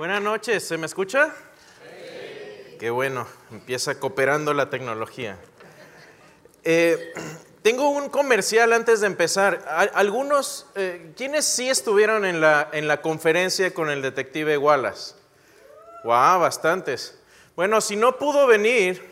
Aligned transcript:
Buenas 0.00 0.22
noches, 0.22 0.66
¿se 0.66 0.78
me 0.78 0.86
escucha? 0.86 1.30
Qué 2.78 2.88
bueno, 2.88 3.26
empieza 3.50 4.00
cooperando 4.00 4.54
la 4.54 4.70
tecnología. 4.70 5.36
Eh, 6.64 7.12
tengo 7.62 7.90
un 7.90 8.08
comercial 8.08 8.72
antes 8.72 9.02
de 9.02 9.08
empezar. 9.08 9.62
Algunos, 9.92 10.64
eh, 10.74 11.12
¿quiénes 11.18 11.44
sí 11.44 11.68
estuvieron 11.68 12.24
en 12.24 12.40
la, 12.40 12.70
en 12.72 12.88
la 12.88 13.02
conferencia 13.02 13.74
con 13.74 13.90
el 13.90 14.00
detective 14.00 14.56
Wallace? 14.56 15.16
Wow, 16.04 16.40
bastantes. 16.40 17.20
Bueno, 17.54 17.82
si 17.82 17.94
no 17.94 18.16
pudo 18.16 18.46
venir, 18.46 19.04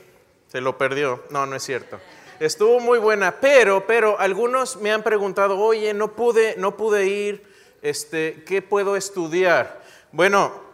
se 0.46 0.62
lo 0.62 0.78
perdió. 0.78 1.22
No, 1.28 1.44
no 1.44 1.54
es 1.54 1.64
cierto. 1.64 2.00
Estuvo 2.40 2.80
muy 2.80 2.98
buena, 2.98 3.38
pero, 3.42 3.86
pero 3.86 4.18
algunos 4.18 4.78
me 4.78 4.90
han 4.90 5.02
preguntado, 5.02 5.58
oye, 5.58 5.92
no 5.92 6.12
pude, 6.12 6.54
no 6.56 6.78
pude 6.78 7.04
ir, 7.08 7.44
este, 7.82 8.42
¿qué 8.46 8.62
puedo 8.62 8.96
estudiar? 8.96 9.82
Bueno, 10.12 10.66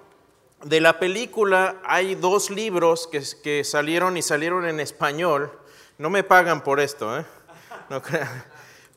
de 0.65 0.81
la 0.81 0.99
película 0.99 1.81
hay 1.85 2.15
dos 2.15 2.51
libros 2.51 3.09
que, 3.09 3.65
salieron 3.65 4.17
y 4.17 4.23
salieron 4.23 4.67
en 4.67 4.81
español. 4.81 5.53
No 5.99 6.11
me 6.11 6.25
pagan 6.25 6.65
por 6.65 6.81
esto, 6.81 7.19
¿eh? 7.19 7.25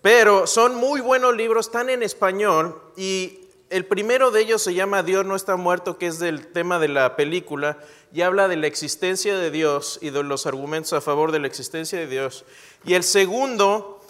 Pero 0.01 0.47
son 0.47 0.75
muy 0.75 1.01
buenos 1.01 1.35
libros, 1.35 1.67
están 1.67 1.89
en 1.89 2.03
español 2.03 2.81
y 2.95 3.41
el 3.69 3.85
primero 3.85 4.31
de 4.31 4.41
ellos 4.41 4.61
se 4.61 4.73
llama 4.73 5.03
Dios 5.03 5.25
no 5.25 5.35
está 5.35 5.57
muerto, 5.57 5.97
que 5.97 6.07
es 6.07 6.19
del 6.19 6.47
tema 6.47 6.79
de 6.79 6.87
la 6.87 7.17
película, 7.17 7.77
y 8.13 8.21
habla 8.21 8.47
de 8.47 8.55
la 8.55 8.67
existencia 8.67 9.37
de 9.37 9.51
Dios 9.51 9.99
y 10.01 10.09
de 10.11 10.23
los 10.23 10.45
argumentos 10.45 10.93
a 10.93 11.01
favor 11.01 11.33
de 11.33 11.39
la 11.39 11.47
existencia 11.47 11.99
de 11.99 12.07
Dios. 12.07 12.45
Y 12.85 12.93
el 12.93 13.03
segundo 13.03 14.01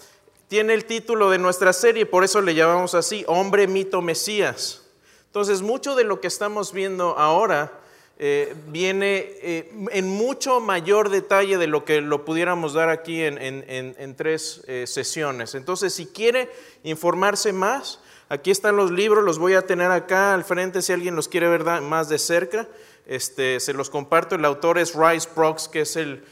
tiene 0.46 0.74
el 0.74 0.84
título 0.84 1.28
de 1.30 1.38
nuestra 1.38 1.72
serie, 1.72 2.06
por 2.06 2.22
eso 2.22 2.40
le 2.40 2.54
llamamos 2.54 2.94
así, 2.94 3.24
Hombre, 3.26 3.66
Mito, 3.66 4.00
Mesías. 4.00 4.87
Entonces, 5.28 5.62
mucho 5.62 5.94
de 5.94 6.04
lo 6.04 6.20
que 6.20 6.26
estamos 6.26 6.72
viendo 6.72 7.16
ahora 7.18 7.72
eh, 8.20 8.56
viene 8.66 9.30
eh, 9.42 9.70
en 9.92 10.08
mucho 10.08 10.58
mayor 10.58 11.08
detalle 11.08 11.56
de 11.56 11.68
lo 11.68 11.84
que 11.84 12.00
lo 12.00 12.24
pudiéramos 12.24 12.72
dar 12.72 12.88
aquí 12.88 13.22
en, 13.22 14.14
tres 14.16 14.64
eh, 14.66 14.88
sesiones. 14.88 15.54
Entonces, 15.54 15.94
si 15.94 16.06
quiere 16.06 16.50
informarse 16.82 17.52
más, 17.52 18.00
Aquí 18.30 18.50
están 18.50 18.76
los 18.76 18.90
libros, 18.90 19.24
los 19.24 19.38
voy 19.38 19.54
a 19.54 19.62
tener 19.62 19.90
acá 19.90 20.34
al 20.34 20.44
frente 20.44 20.82
si 20.82 20.92
alguien 20.92 21.16
los 21.16 21.28
quiere 21.28 21.48
ver 21.48 21.64
más 21.80 22.10
de 22.10 22.18
cerca. 22.18 22.68
Este, 23.06 23.58
se 23.58 23.72
los 23.72 23.88
comparto. 23.88 24.34
El 24.34 24.44
autor 24.44 24.76
es 24.76 24.94
Rice 24.94 25.26
Brooks, 25.34 25.66
que 25.66 25.80
es 25.80 25.96
el, 25.96 26.22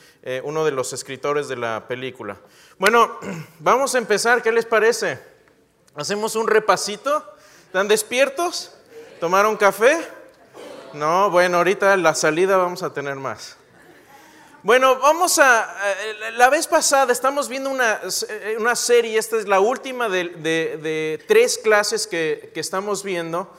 uno 0.44 0.66
de 0.66 0.72
los 0.72 0.92
escritores 0.92 1.48
de 1.48 1.56
la 1.56 1.88
película. 1.88 2.36
Bueno, 2.76 3.18
vamos 3.60 3.94
a 3.94 3.98
empezar. 3.98 4.42
¿Qué 4.42 4.52
les 4.52 4.66
parece? 4.66 5.18
¿Hacemos 5.94 6.36
un 6.36 6.48
repasito? 6.48 7.24
¿Están 7.64 7.88
despiertos? 7.88 8.76
¿Tomaron 9.20 9.56
café? 9.56 10.06
No, 10.92 11.30
bueno, 11.30 11.56
ahorita 11.56 11.96
la 11.96 12.14
salida 12.14 12.58
vamos 12.58 12.82
a 12.82 12.92
tener 12.92 13.16
más. 13.16 13.56
Bueno, 14.62 14.98
vamos 14.98 15.38
a, 15.38 15.74
eh, 16.02 16.32
la 16.32 16.50
vez 16.50 16.66
pasada 16.66 17.12
estamos 17.12 17.48
viendo 17.48 17.70
una, 17.70 18.00
eh, 18.28 18.56
una 18.58 18.76
serie, 18.76 19.16
esta 19.16 19.38
es 19.38 19.48
la 19.48 19.60
última 19.60 20.10
de, 20.10 21.24
tres 21.26 21.56
clases 21.56 22.06
que, 22.06 22.52
estamos 22.56 23.02
viendo, 23.02 23.50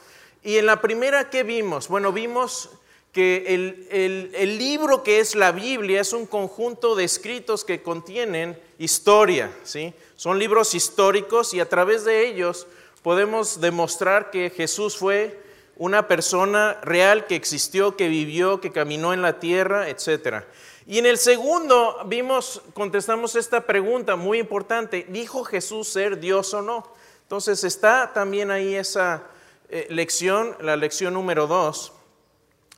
y 0.43 0.57
en 0.57 0.67
la 0.67 0.79
primera, 0.79 1.31
¿qué 1.31 1.41
vimos? 1.41 1.87
Bueno, 1.87 2.11
vimos 2.11 2.69
que 3.11 3.55
el, 3.55 4.31
el, 4.35 4.57
libro 4.59 5.01
que 5.01 5.19
es 5.19 5.33
la 5.33 5.51
Biblia 5.51 6.01
es 6.01 6.13
un 6.13 6.27
conjunto 6.27 6.95
de 6.95 7.05
escritos 7.05 7.65
que 7.65 7.81
contienen 7.81 8.59
historia, 8.77 9.51
¿sí? 9.63 9.91
Son 10.17 10.37
libros 10.37 10.75
históricos 10.75 11.55
y 11.55 11.59
a 11.59 11.67
través 11.67 12.05
de 12.05 12.27
ellos 12.27 12.67
podemos 13.01 13.59
demostrar 13.59 14.29
que 14.29 14.51
Jesús 14.51 14.97
fue 14.97 15.46
una 15.77 16.07
persona 16.07 16.79
real 16.81 17.27
que 17.27 17.35
existió, 17.35 17.95
que 17.95 18.07
vivió, 18.07 18.59
que 18.59 18.71
caminó 18.71 19.13
en 19.13 19.21
la 19.21 19.39
tierra, 19.39 19.89
etcétera. 19.89 20.47
Y 20.87 20.97
en 20.99 21.05
el 21.05 21.17
segundo 21.17 21.97
vimos, 22.05 22.61
contestamos 22.73 23.35
esta 23.35 23.61
pregunta 23.61 24.15
muy 24.15 24.39
importante, 24.39 25.05
¿dijo 25.09 25.43
Jesús 25.43 25.87
ser 25.87 26.19
Dios 26.19 26.53
o 26.53 26.61
no? 26.61 26.87
Entonces 27.23 27.63
está 27.63 28.13
también 28.13 28.51
ahí 28.51 28.73
esa 28.73 29.23
eh, 29.69 29.85
lección, 29.89 30.55
la 30.61 30.77
lección 30.77 31.13
número 31.13 31.45
dos, 31.45 31.91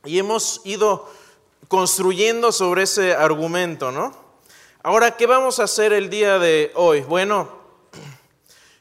y 0.04 0.18
hemos 0.18 0.60
ido 0.64 1.08
construyendo 1.68 2.50
sobre 2.50 2.82
ese 2.82 3.14
argumento, 3.14 3.92
¿no? 3.92 4.12
Ahora, 4.82 5.16
¿qué 5.16 5.26
vamos 5.26 5.60
a 5.60 5.64
hacer 5.64 5.92
el 5.92 6.10
día 6.10 6.38
de 6.38 6.72
hoy? 6.74 7.02
Bueno, 7.02 7.59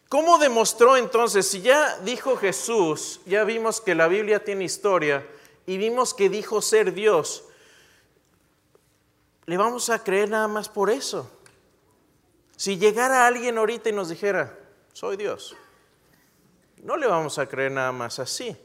¿cómo 0.10 0.40
demostró 0.40 0.98
entonces, 0.98 1.48
si 1.48 1.62
ya 1.62 1.98
dijo 2.00 2.36
Jesús, 2.36 3.22
ya 3.26 3.44
vimos 3.44 3.80
que 3.80 3.96
la 3.96 4.08
Biblia 4.08 4.44
tiene 4.44 4.66
historia 4.66 5.26
y 5.66 5.78
vimos 5.78 6.14
que 6.14 6.30
dijo 6.30 6.62
ser 6.62 6.94
Dios, 6.94 7.46
le 9.46 9.58
vamos 9.58 9.90
a 9.90 10.04
creer 10.04 10.30
nada 10.30 10.48
más 10.48 10.68
por 10.68 10.90
eso. 10.90 11.32
Si 12.56 12.78
llegara 12.78 13.26
alguien 13.26 13.58
ahorita 13.58 13.90
y 13.90 13.94
nos 13.94 14.10
dijera, 14.10 14.58
soy 14.94 15.16
Dios, 15.16 15.56
no 16.84 16.98
le 16.98 17.08
vamos 17.08 17.38
a 17.40 17.48
creer 17.48 17.72
nada 17.72 17.92
más 17.92 18.20
así. 18.20 18.56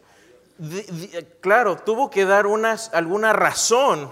claro, 1.41 1.77
tuvo 1.77 2.11
que 2.11 2.25
dar 2.25 2.47
unas, 2.47 2.93
alguna 2.93 3.33
razón 3.33 4.11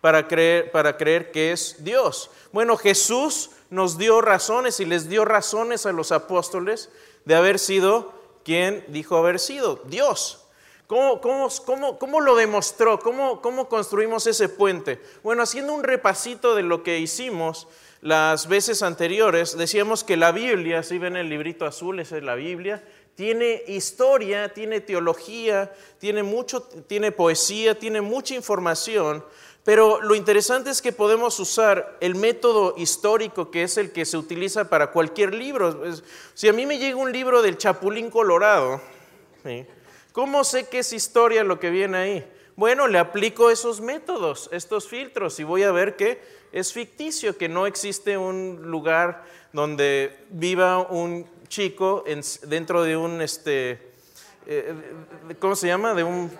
para 0.00 0.28
creer, 0.28 0.70
para 0.70 0.96
creer 0.96 1.30
que 1.32 1.52
es 1.52 1.82
Dios. 1.84 2.30
Bueno, 2.52 2.76
Jesús 2.76 3.50
nos 3.70 3.98
dio 3.98 4.20
razones 4.20 4.80
y 4.80 4.84
les 4.84 5.08
dio 5.08 5.24
razones 5.24 5.86
a 5.86 5.92
los 5.92 6.12
apóstoles 6.12 6.90
de 7.24 7.34
haber 7.34 7.58
sido 7.58 8.12
quien 8.44 8.84
dijo 8.88 9.16
haber 9.16 9.38
sido 9.38 9.82
Dios. 9.86 10.44
¿Cómo, 10.86 12.20
lo 12.22 12.34
demostró? 12.34 12.98
¿Cómo, 12.98 13.42
¿Cómo 13.42 13.68
construimos 13.68 14.26
ese 14.26 14.48
puente? 14.48 14.98
Bueno, 15.22 15.42
haciendo 15.42 15.74
un 15.74 15.84
repasito 15.84 16.54
de 16.54 16.62
lo 16.62 16.82
que 16.82 16.98
hicimos 16.98 17.68
las 18.00 18.48
veces 18.48 18.82
anteriores, 18.82 19.58
decíamos 19.58 20.02
que 20.02 20.16
la 20.16 20.32
Biblia, 20.32 20.82
si 20.82 20.96
ven 20.96 21.16
el 21.16 21.28
librito 21.28 21.66
azul, 21.66 22.00
esa 22.00 22.16
es 22.16 22.22
la 22.22 22.36
Biblia, 22.36 22.82
tiene 23.16 23.64
historia, 23.66 24.54
tiene 24.54 24.80
teología, 24.80 25.74
tiene, 25.98 26.22
mucho, 26.22 26.62
tiene 26.62 27.12
poesía, 27.12 27.78
tiene 27.78 28.00
mucha 28.00 28.34
información, 28.34 29.22
pero 29.68 30.00
lo 30.00 30.14
interesante 30.14 30.70
es 30.70 30.80
que 30.80 30.92
podemos 30.92 31.38
usar 31.38 31.98
el 32.00 32.14
método 32.14 32.72
histórico 32.78 33.50
que 33.50 33.64
es 33.64 33.76
el 33.76 33.92
que 33.92 34.06
se 34.06 34.16
utiliza 34.16 34.70
para 34.70 34.92
cualquier 34.92 35.34
libro. 35.34 35.84
Si 36.32 36.48
a 36.48 36.54
mí 36.54 36.64
me 36.64 36.78
llega 36.78 36.96
un 36.96 37.12
libro 37.12 37.42
del 37.42 37.58
Chapulín 37.58 38.08
Colorado. 38.08 38.80
¿Cómo 40.12 40.42
sé 40.42 40.70
que 40.70 40.78
es 40.78 40.94
historia 40.94 41.44
lo 41.44 41.60
que 41.60 41.68
viene 41.68 41.98
ahí? 41.98 42.32
Bueno, 42.56 42.86
le 42.86 42.98
aplico 42.98 43.50
esos 43.50 43.82
métodos, 43.82 44.48
estos 44.52 44.88
filtros 44.88 45.38
y 45.38 45.44
voy 45.44 45.64
a 45.64 45.70
ver 45.70 45.96
que 45.96 46.18
es 46.50 46.72
ficticio, 46.72 47.36
que 47.36 47.50
no 47.50 47.66
existe 47.66 48.16
un 48.16 48.70
lugar 48.70 49.22
donde 49.52 50.16
viva 50.30 50.78
un 50.78 51.26
chico 51.48 52.04
dentro 52.44 52.84
de 52.84 52.96
un, 52.96 53.20
este, 53.20 53.92
eh, 54.46 54.74
¿cómo 55.38 55.54
se 55.54 55.66
llama? 55.66 55.92
De 55.92 56.04
un, 56.04 56.30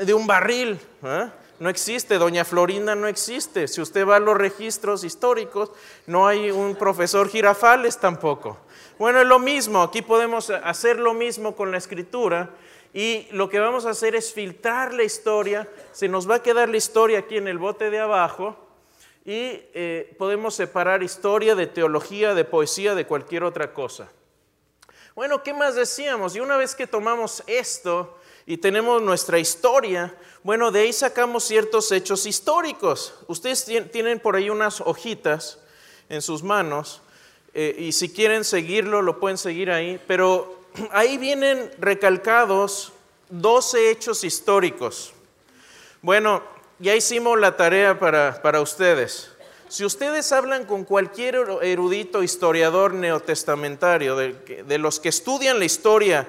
de 0.00 0.14
un 0.14 0.28
barril. 0.28 0.78
¿eh? 1.02 1.30
No 1.60 1.68
existe, 1.68 2.16
doña 2.16 2.46
Florinda 2.46 2.94
no 2.94 3.06
existe. 3.06 3.68
Si 3.68 3.82
usted 3.82 4.08
va 4.08 4.16
a 4.16 4.20
los 4.20 4.34
registros 4.34 5.04
históricos, 5.04 5.70
no 6.06 6.26
hay 6.26 6.50
un 6.50 6.74
profesor 6.74 7.28
Girafales 7.28 7.98
tampoco. 7.98 8.56
Bueno, 8.98 9.20
es 9.20 9.26
lo 9.26 9.38
mismo, 9.38 9.82
aquí 9.82 10.00
podemos 10.00 10.48
hacer 10.48 10.98
lo 10.98 11.12
mismo 11.12 11.54
con 11.54 11.70
la 11.70 11.76
escritura 11.76 12.48
y 12.94 13.28
lo 13.32 13.50
que 13.50 13.58
vamos 13.58 13.84
a 13.84 13.90
hacer 13.90 14.14
es 14.14 14.32
filtrar 14.32 14.94
la 14.94 15.02
historia, 15.02 15.68
se 15.92 16.08
nos 16.08 16.28
va 16.28 16.36
a 16.36 16.42
quedar 16.42 16.70
la 16.70 16.78
historia 16.78 17.18
aquí 17.18 17.36
en 17.36 17.46
el 17.46 17.58
bote 17.58 17.90
de 17.90 18.00
abajo 18.00 18.56
y 19.26 19.60
eh, 19.74 20.14
podemos 20.18 20.54
separar 20.54 21.02
historia 21.02 21.54
de 21.54 21.66
teología, 21.66 22.32
de 22.32 22.44
poesía, 22.46 22.94
de 22.94 23.06
cualquier 23.06 23.44
otra 23.44 23.74
cosa. 23.74 24.10
Bueno, 25.14 25.42
¿qué 25.42 25.52
más 25.52 25.74
decíamos? 25.74 26.34
Y 26.36 26.40
una 26.40 26.56
vez 26.56 26.74
que 26.74 26.86
tomamos 26.86 27.42
esto 27.46 28.16
y 28.50 28.56
tenemos 28.56 29.00
nuestra 29.00 29.38
historia, 29.38 30.12
bueno, 30.42 30.72
de 30.72 30.80
ahí 30.80 30.92
sacamos 30.92 31.44
ciertos 31.44 31.92
hechos 31.92 32.26
históricos. 32.26 33.14
Ustedes 33.28 33.64
tienen 33.92 34.18
por 34.18 34.34
ahí 34.34 34.50
unas 34.50 34.80
hojitas 34.80 35.60
en 36.08 36.20
sus 36.20 36.42
manos 36.42 37.00
eh, 37.54 37.76
y 37.78 37.92
si 37.92 38.08
quieren 38.08 38.42
seguirlo, 38.42 39.02
lo 39.02 39.20
pueden 39.20 39.38
seguir 39.38 39.70
ahí, 39.70 40.00
pero 40.08 40.64
ahí 40.90 41.16
vienen 41.16 41.70
recalcados 41.78 42.92
12 43.28 43.92
hechos 43.92 44.24
históricos. 44.24 45.12
Bueno, 46.02 46.42
ya 46.80 46.96
hicimos 46.96 47.38
la 47.38 47.56
tarea 47.56 48.00
para, 48.00 48.60
ustedes. 48.60 49.30
Si 49.68 49.84
ustedes 49.84 50.32
hablan 50.32 50.64
con 50.64 50.82
cualquier 50.82 51.36
erudito 51.62 52.24
historiador 52.24 52.94
neotestamentario, 52.94 54.16
de, 54.16 54.78
los 54.78 54.98
que 54.98 55.10
estudian 55.10 55.60
la 55.60 55.66
historia 55.66 56.26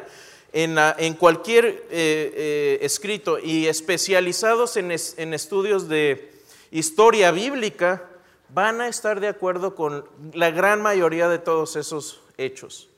en, 0.53 1.13
cualquier 1.13 1.65
eh, 1.65 1.81
eh, 1.89 2.79
escrito 2.81 3.39
y 3.39 3.67
especializados 3.67 4.77
en, 4.77 4.91
en 4.91 5.33
estudios 5.33 5.87
de 5.87 6.31
historia 6.71 7.31
bíblica, 7.31 8.03
van 8.49 8.81
a 8.81 8.87
estar 8.87 9.19
de 9.19 9.27
acuerdo 9.27 9.75
con 9.75 10.05
la 10.33 10.51
gran 10.51 10.81
mayoría 10.81 11.29
de 11.29 11.39
todos 11.39 11.75
esos 11.75 12.21
hechos. 12.37 12.89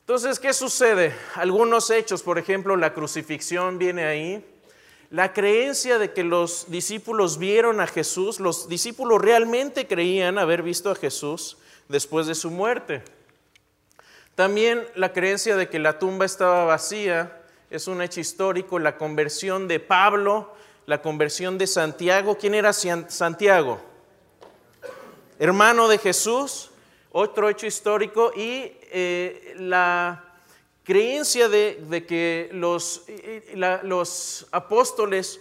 Entonces, 0.00 0.38
¿qué 0.38 0.52
sucede? 0.54 1.14
Algunos 1.34 1.90
hechos, 1.90 2.22
por 2.22 2.38
ejemplo, 2.38 2.76
la 2.76 2.94
crucifixión 2.94 3.78
viene 3.78 4.04
ahí. 4.04 4.44
La 5.10 5.32
creencia 5.32 5.98
de 5.98 6.12
que 6.12 6.24
los 6.24 6.70
discípulos 6.70 7.38
vieron 7.38 7.80
a 7.80 7.86
Jesús, 7.86 8.40
los 8.40 8.68
discípulos 8.68 9.20
realmente 9.22 9.86
creían 9.86 10.38
haber 10.38 10.62
visto 10.62 10.90
a 10.90 10.94
Jesús 10.94 11.56
después 11.88 12.26
de 12.26 12.34
su 12.34 12.50
muerte. 12.50 13.02
También 14.38 14.86
la 14.94 15.12
creencia 15.12 15.56
de 15.56 15.68
que 15.68 15.80
la 15.80 15.98
tumba 15.98 16.24
estaba 16.24 16.64
vacía 16.64 17.42
es 17.70 17.88
un 17.88 18.00
hecho 18.00 18.20
histórico, 18.20 18.78
la 18.78 18.96
conversión 18.96 19.66
de 19.66 19.80
Pablo, 19.80 20.54
la 20.86 21.02
conversión 21.02 21.58
de 21.58 21.66
Santiago. 21.66 22.38
¿Quién 22.38 22.54
era 22.54 22.72
Santiago? 22.72 23.80
Hermano 25.40 25.88
de 25.88 25.98
Jesús, 25.98 26.70
otro 27.10 27.48
hecho 27.48 27.66
histórico, 27.66 28.30
y 28.32 28.76
eh, 28.92 29.56
la 29.58 30.24
creencia 30.84 31.48
de, 31.48 32.04
que 32.06 32.48
los, 32.52 33.06
los 33.82 34.46
apóstoles 34.52 35.40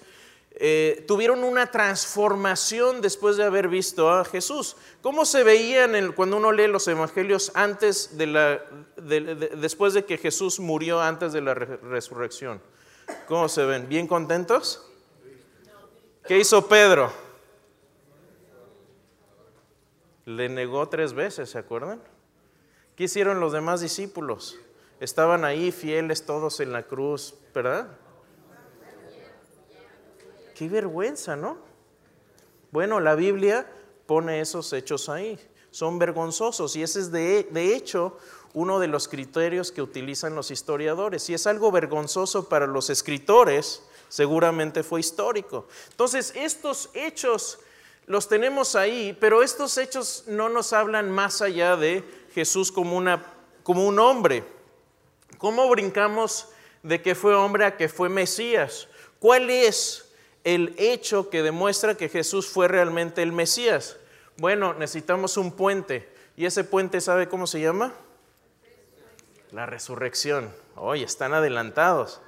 eh, 0.60 1.06
tuvieron 1.08 1.44
una 1.44 1.70
transformación 1.70 3.02
después 3.02 3.38
de 3.38 3.44
haber 3.44 3.68
visto 3.68 4.10
a 4.10 4.26
Jesús. 4.26 4.76
¿Cómo 5.02 5.24
se 5.24 5.44
veían 5.44 6.12
cuando 6.14 6.38
uno 6.38 6.52
lee 6.52 6.68
los 6.68 6.88
evangelios 6.88 7.52
antes 7.54 8.18
de 8.18 8.28
la, 8.28 8.62
después 8.98 9.94
de 9.94 10.06
que 10.06 10.18
Jesús 10.18 10.60
murió 10.60 11.00
antes 11.00 11.32
de 11.32 11.42
la 11.42 11.54
resurrección? 11.54 12.60
¿Cómo 13.28 13.48
se 13.50 13.66
ven? 13.66 13.88
¿Bien 13.88 14.08
contentos? 14.08 14.84
¿Qué 16.26 16.40
hizo 16.40 16.68
Pedro? 16.68 17.12
Le 20.26 20.50
negó 20.50 20.90
tres 20.90 21.14
veces, 21.14 21.52
¿se 21.52 21.58
acuerdan? 21.58 22.02
¿Qué 22.96 23.04
hicieron 23.04 23.40
los 23.40 23.54
demás 23.54 23.80
discípulos? 23.80 24.58
Estaban 25.00 25.46
ahí 25.46 25.72
fieles 25.72 26.26
todos 26.26 26.60
en 26.60 26.74
la 26.74 26.84
cruz, 26.84 27.36
¿verdad? 27.54 27.88
Qué 30.58 30.68
vergüenza, 30.68 31.36
¿no? 31.36 31.56
Bueno, 32.72 33.00
la 33.00 33.14
Biblia 33.14 33.72
pone 34.08 34.42
esos 34.42 34.74
hechos 34.74 35.08
ahí. 35.08 35.38
Son 35.70 36.00
vergonzosos 36.00 36.76
y 36.76 36.82
ese 36.82 37.00
es 37.00 37.12
de, 37.12 37.48
de 37.52 37.76
hecho 37.76 38.18
uno 38.56 38.80
de 38.80 38.88
los 38.88 39.08
criterios 39.08 39.72
que 39.72 39.84
utilizan 39.84 40.34
los 40.34 40.50
historiadores. 40.50 41.22
Si 41.22 41.36
es 41.36 41.46
algo 41.46 41.72
vergonzoso 41.72 42.50
para 42.50 42.66
los 42.66 42.90
escritores, 42.90 43.84
seguramente 44.10 44.82
fue 44.82 45.00
histórico. 45.00 45.68
Entonces, 45.92 46.34
estos 46.36 46.90
hechos 46.96 47.60
los 48.08 48.28
tenemos 48.28 48.76
ahí, 48.76 49.16
pero 49.20 49.44
estos 49.44 49.78
hechos 49.78 50.24
no 50.26 50.50
nos 50.50 50.74
hablan 50.74 51.12
más 51.12 51.44
allá 51.44 51.76
de 51.76 52.04
Jesús 52.34 52.72
como, 52.72 52.98
una, 52.98 53.24
como 53.62 53.86
un 53.86 54.00
hombre. 54.00 54.44
¿Cómo 55.38 55.70
brincamos 55.70 56.48
de 56.82 57.00
que 57.04 57.14
fue 57.14 57.36
hombre 57.36 57.66
a 57.66 57.78
que 57.78 57.88
fue 57.90 58.10
Mesías? 58.10 58.88
¿Cuál 59.20 59.52
es 59.52 60.07
el 60.48 60.76
hecho 60.78 61.30
que 61.30 61.44
demuestra 61.44 61.98
que 61.98 62.08
Jesús 62.08 62.48
fue 62.48 62.70
realmente 62.70 63.22
el 63.22 63.34
Mesías? 63.34 63.98
Bueno, 64.38 64.74
necesitamos 64.74 65.36
un 65.36 65.52
puente. 65.52 66.10
¿Y 66.38 66.46
ese 66.46 66.64
puente 66.64 67.02
sabe 67.02 67.28
cómo 67.28 67.48
se 67.48 67.60
llama? 67.60 67.94
La 69.52 69.66
resurrección. 69.66 70.54
Hoy 70.78 71.04
están 71.04 71.34
adelantados. 71.34 72.22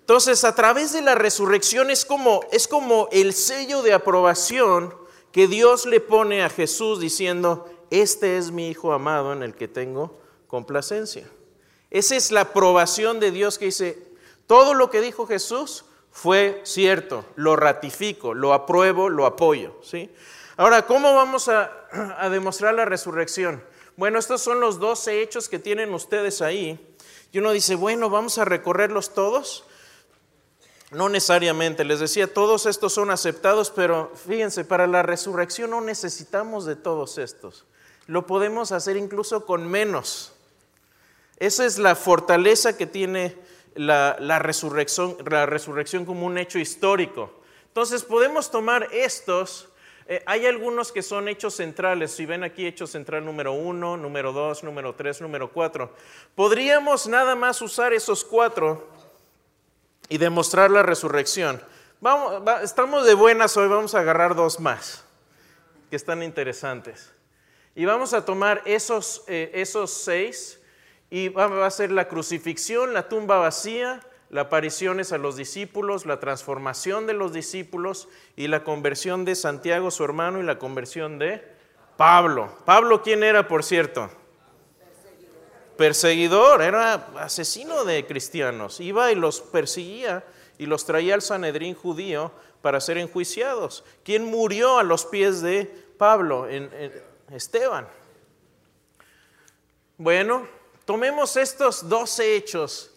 Entonces, 0.00 0.44
a 0.44 0.54
través 0.54 0.92
de 0.92 1.00
la 1.00 1.14
resurrección 1.14 1.90
es 1.90 2.04
como, 2.04 2.42
es 2.52 2.68
como 2.68 3.08
el 3.10 3.32
sello 3.32 3.80
de 3.80 3.94
aprobación 3.94 4.94
que 5.32 5.46
Dios 5.46 5.86
le 5.86 6.00
pone 6.00 6.42
a 6.42 6.50
Jesús 6.50 7.00
diciendo, 7.00 7.72
este 7.90 8.36
es 8.36 8.50
mi 8.50 8.68
Hijo 8.68 8.92
amado 8.92 9.32
en 9.32 9.42
el 9.42 9.54
que 9.54 9.66
tengo 9.66 10.20
complacencia. 10.46 11.26
Esa 11.90 12.16
es 12.16 12.32
la 12.32 12.42
aprobación 12.42 13.18
de 13.18 13.30
Dios 13.30 13.56
que 13.56 13.66
dice, 13.66 13.98
todo 14.46 14.74
lo 14.74 14.90
que 14.90 15.00
dijo 15.00 15.26
Jesús 15.26 15.86
fue 16.10 16.60
cierto, 16.64 17.24
lo 17.36 17.56
ratifico, 17.56 18.34
lo 18.34 18.52
apruebo, 18.52 19.08
lo 19.08 19.26
apoyo. 19.26 19.76
¿sí? 19.82 20.10
Ahora, 20.56 20.86
¿cómo 20.86 21.14
vamos 21.14 21.48
a, 21.48 21.70
demostrar 22.30 22.74
la 22.74 22.84
resurrección? 22.84 23.62
Bueno, 23.96 24.18
estos 24.18 24.42
son 24.42 24.60
los 24.60 24.78
12 24.78 25.22
hechos 25.22 25.48
que 25.48 25.58
tienen 25.58 25.94
ustedes 25.94 26.42
ahí. 26.42 26.94
Y 27.32 27.38
uno 27.38 27.52
dice, 27.52 27.76
bueno, 27.76 28.10
vamos 28.10 28.38
a 28.38 28.44
recorrerlos 28.44 29.14
todos. 29.14 29.64
No 30.90 31.08
necesariamente, 31.08 31.84
les 31.84 32.00
decía, 32.00 32.32
todos 32.32 32.66
estos 32.66 32.92
son 32.92 33.10
aceptados, 33.10 33.70
pero 33.70 34.12
fíjense, 34.26 34.64
para 34.64 34.88
la 34.88 35.02
resurrección 35.02 35.70
no 35.70 35.80
necesitamos 35.80 36.64
de 36.64 36.74
todos 36.74 37.16
estos. 37.18 37.64
Lo 38.06 38.26
podemos 38.26 38.72
hacer 38.72 38.96
incluso 38.96 39.46
con 39.46 39.68
menos. 39.68 40.32
Esa 41.36 41.64
es 41.64 41.78
la 41.78 41.94
fortaleza 41.94 42.76
que 42.76 42.86
tiene 42.86 43.36
la, 43.74 44.38
resurrección, 44.38 45.16
la 45.28 45.46
resurrección 45.46 46.04
como 46.04 46.26
un 46.26 46.38
hecho 46.38 46.58
histórico. 46.58 47.32
Entonces 47.66 48.02
podemos 48.02 48.50
tomar 48.50 48.88
estos, 48.92 49.68
eh, 50.06 50.22
hay 50.26 50.46
algunos 50.46 50.92
que 50.92 51.02
son 51.02 51.28
hechos 51.28 51.54
centrales, 51.54 52.10
si 52.10 52.26
ven 52.26 52.42
aquí 52.42 52.66
hecho 52.66 52.86
central 52.86 53.24
número 53.24 53.52
uno, 53.52 53.96
número 53.96 54.32
dos, 54.32 54.64
número 54.64 54.94
tres, 54.94 55.20
número 55.20 55.52
cuatro. 55.52 55.94
Podríamos 56.34 57.06
nada 57.06 57.34
más 57.36 57.62
usar 57.62 57.92
esos 57.92 58.24
cuatro 58.24 58.88
y 60.08 60.18
demostrar 60.18 60.70
la 60.70 60.82
resurrección. 60.82 61.62
Vamos, 62.00 62.42
estamos 62.62 63.06
de 63.06 63.14
buenas 63.14 63.56
hoy, 63.56 63.68
vamos 63.68 63.94
a 63.94 64.00
agarrar 64.00 64.34
dos 64.34 64.58
más, 64.58 65.04
que 65.90 65.96
están 65.96 66.22
interesantes. 66.22 67.12
Y 67.74 67.84
vamos 67.84 68.14
a 68.14 68.24
tomar 68.24 68.62
esos, 68.64 69.22
eh, 69.28 69.50
esos 69.54 69.92
seis 69.92 70.59
y 71.10 71.28
va 71.28 71.66
a 71.66 71.70
ser 71.70 71.90
la 71.90 72.08
crucifixión, 72.08 72.94
la 72.94 73.08
tumba 73.08 73.38
vacía, 73.38 74.00
las 74.30 74.46
apariciones 74.46 75.12
a 75.12 75.18
los 75.18 75.36
discípulos, 75.36 76.06
la 76.06 76.20
transformación 76.20 77.06
de 77.06 77.14
los 77.14 77.32
discípulos 77.32 78.08
y 78.36 78.46
la 78.46 78.62
conversión 78.62 79.24
de 79.24 79.34
Santiago, 79.34 79.90
su 79.90 80.04
hermano, 80.04 80.40
y 80.40 80.44
la 80.44 80.58
conversión 80.58 81.18
de 81.18 81.42
Pablo. 81.96 82.56
Pablo, 82.64 83.02
¿quién 83.02 83.24
era, 83.24 83.48
por 83.48 83.64
cierto? 83.64 84.08
Perseguidor, 85.76 86.62
era 86.62 87.08
asesino 87.18 87.84
de 87.84 88.06
cristianos. 88.06 88.80
Iba 88.80 89.10
y 89.10 89.16
los 89.16 89.40
perseguía 89.40 90.24
y 90.58 90.66
los 90.66 90.84
traía 90.84 91.14
al 91.14 91.22
Sanedrín 91.22 91.74
judío 91.74 92.30
para 92.62 92.80
ser 92.80 92.98
enjuiciados. 92.98 93.82
¿Quién 94.04 94.26
murió 94.26 94.78
a 94.78 94.82
los 94.82 95.06
pies 95.06 95.40
de 95.40 95.64
Pablo? 95.98 96.48
En, 96.48 96.70
Esteban. 97.32 97.88
Bueno, 99.96 100.46
tomemos 100.90 101.36
estos 101.36 101.88
dos 101.88 102.18
hechos 102.18 102.90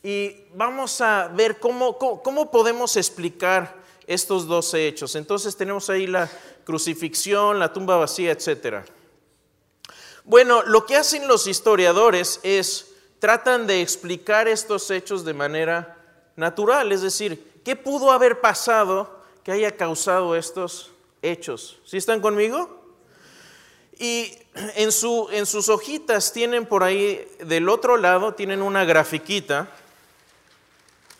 y 0.00 0.44
vamos 0.54 1.00
a 1.00 1.26
ver 1.26 1.58
cómo, 1.58 1.98
cómo, 1.98 2.52
podemos 2.52 2.96
explicar 2.96 3.82
estos 4.06 4.46
dos 4.46 4.72
hechos. 4.74 5.16
Entonces 5.16 5.56
tenemos 5.56 5.90
ahí 5.90 6.06
la 6.06 6.30
crucifixión, 6.62 7.58
la 7.58 7.72
tumba 7.72 7.96
vacía, 7.96 8.30
etc. 8.30 8.86
Bueno, 10.22 10.62
lo 10.62 10.86
que 10.86 10.94
hacen 10.94 11.26
los 11.26 11.48
historiadores 11.48 12.38
es 12.44 12.92
tratan 13.18 13.66
de 13.66 13.82
explicar 13.82 14.46
estos 14.46 14.88
hechos 14.92 15.24
de 15.24 15.34
manera 15.34 15.98
natural, 16.36 16.92
es 16.92 17.02
decir, 17.02 17.60
¿qué 17.64 17.74
pudo 17.74 18.12
haber 18.12 18.40
pasado 18.40 19.20
que 19.42 19.50
haya 19.50 19.76
causado 19.76 20.36
estos 20.36 20.92
hechos? 21.22 21.80
¿Sí 21.86 21.96
están 21.96 22.20
conmigo? 22.20 22.84
Y 23.98 24.38
en, 24.54 24.92
su, 24.92 25.28
en 25.32 25.46
sus 25.46 25.68
hojitas 25.68 26.32
tienen 26.32 26.66
por 26.66 26.82
ahí, 26.82 27.26
del 27.40 27.68
otro 27.68 27.96
lado, 27.96 28.34
tienen 28.34 28.62
una 28.62 28.84
grafiquita. 28.84 29.68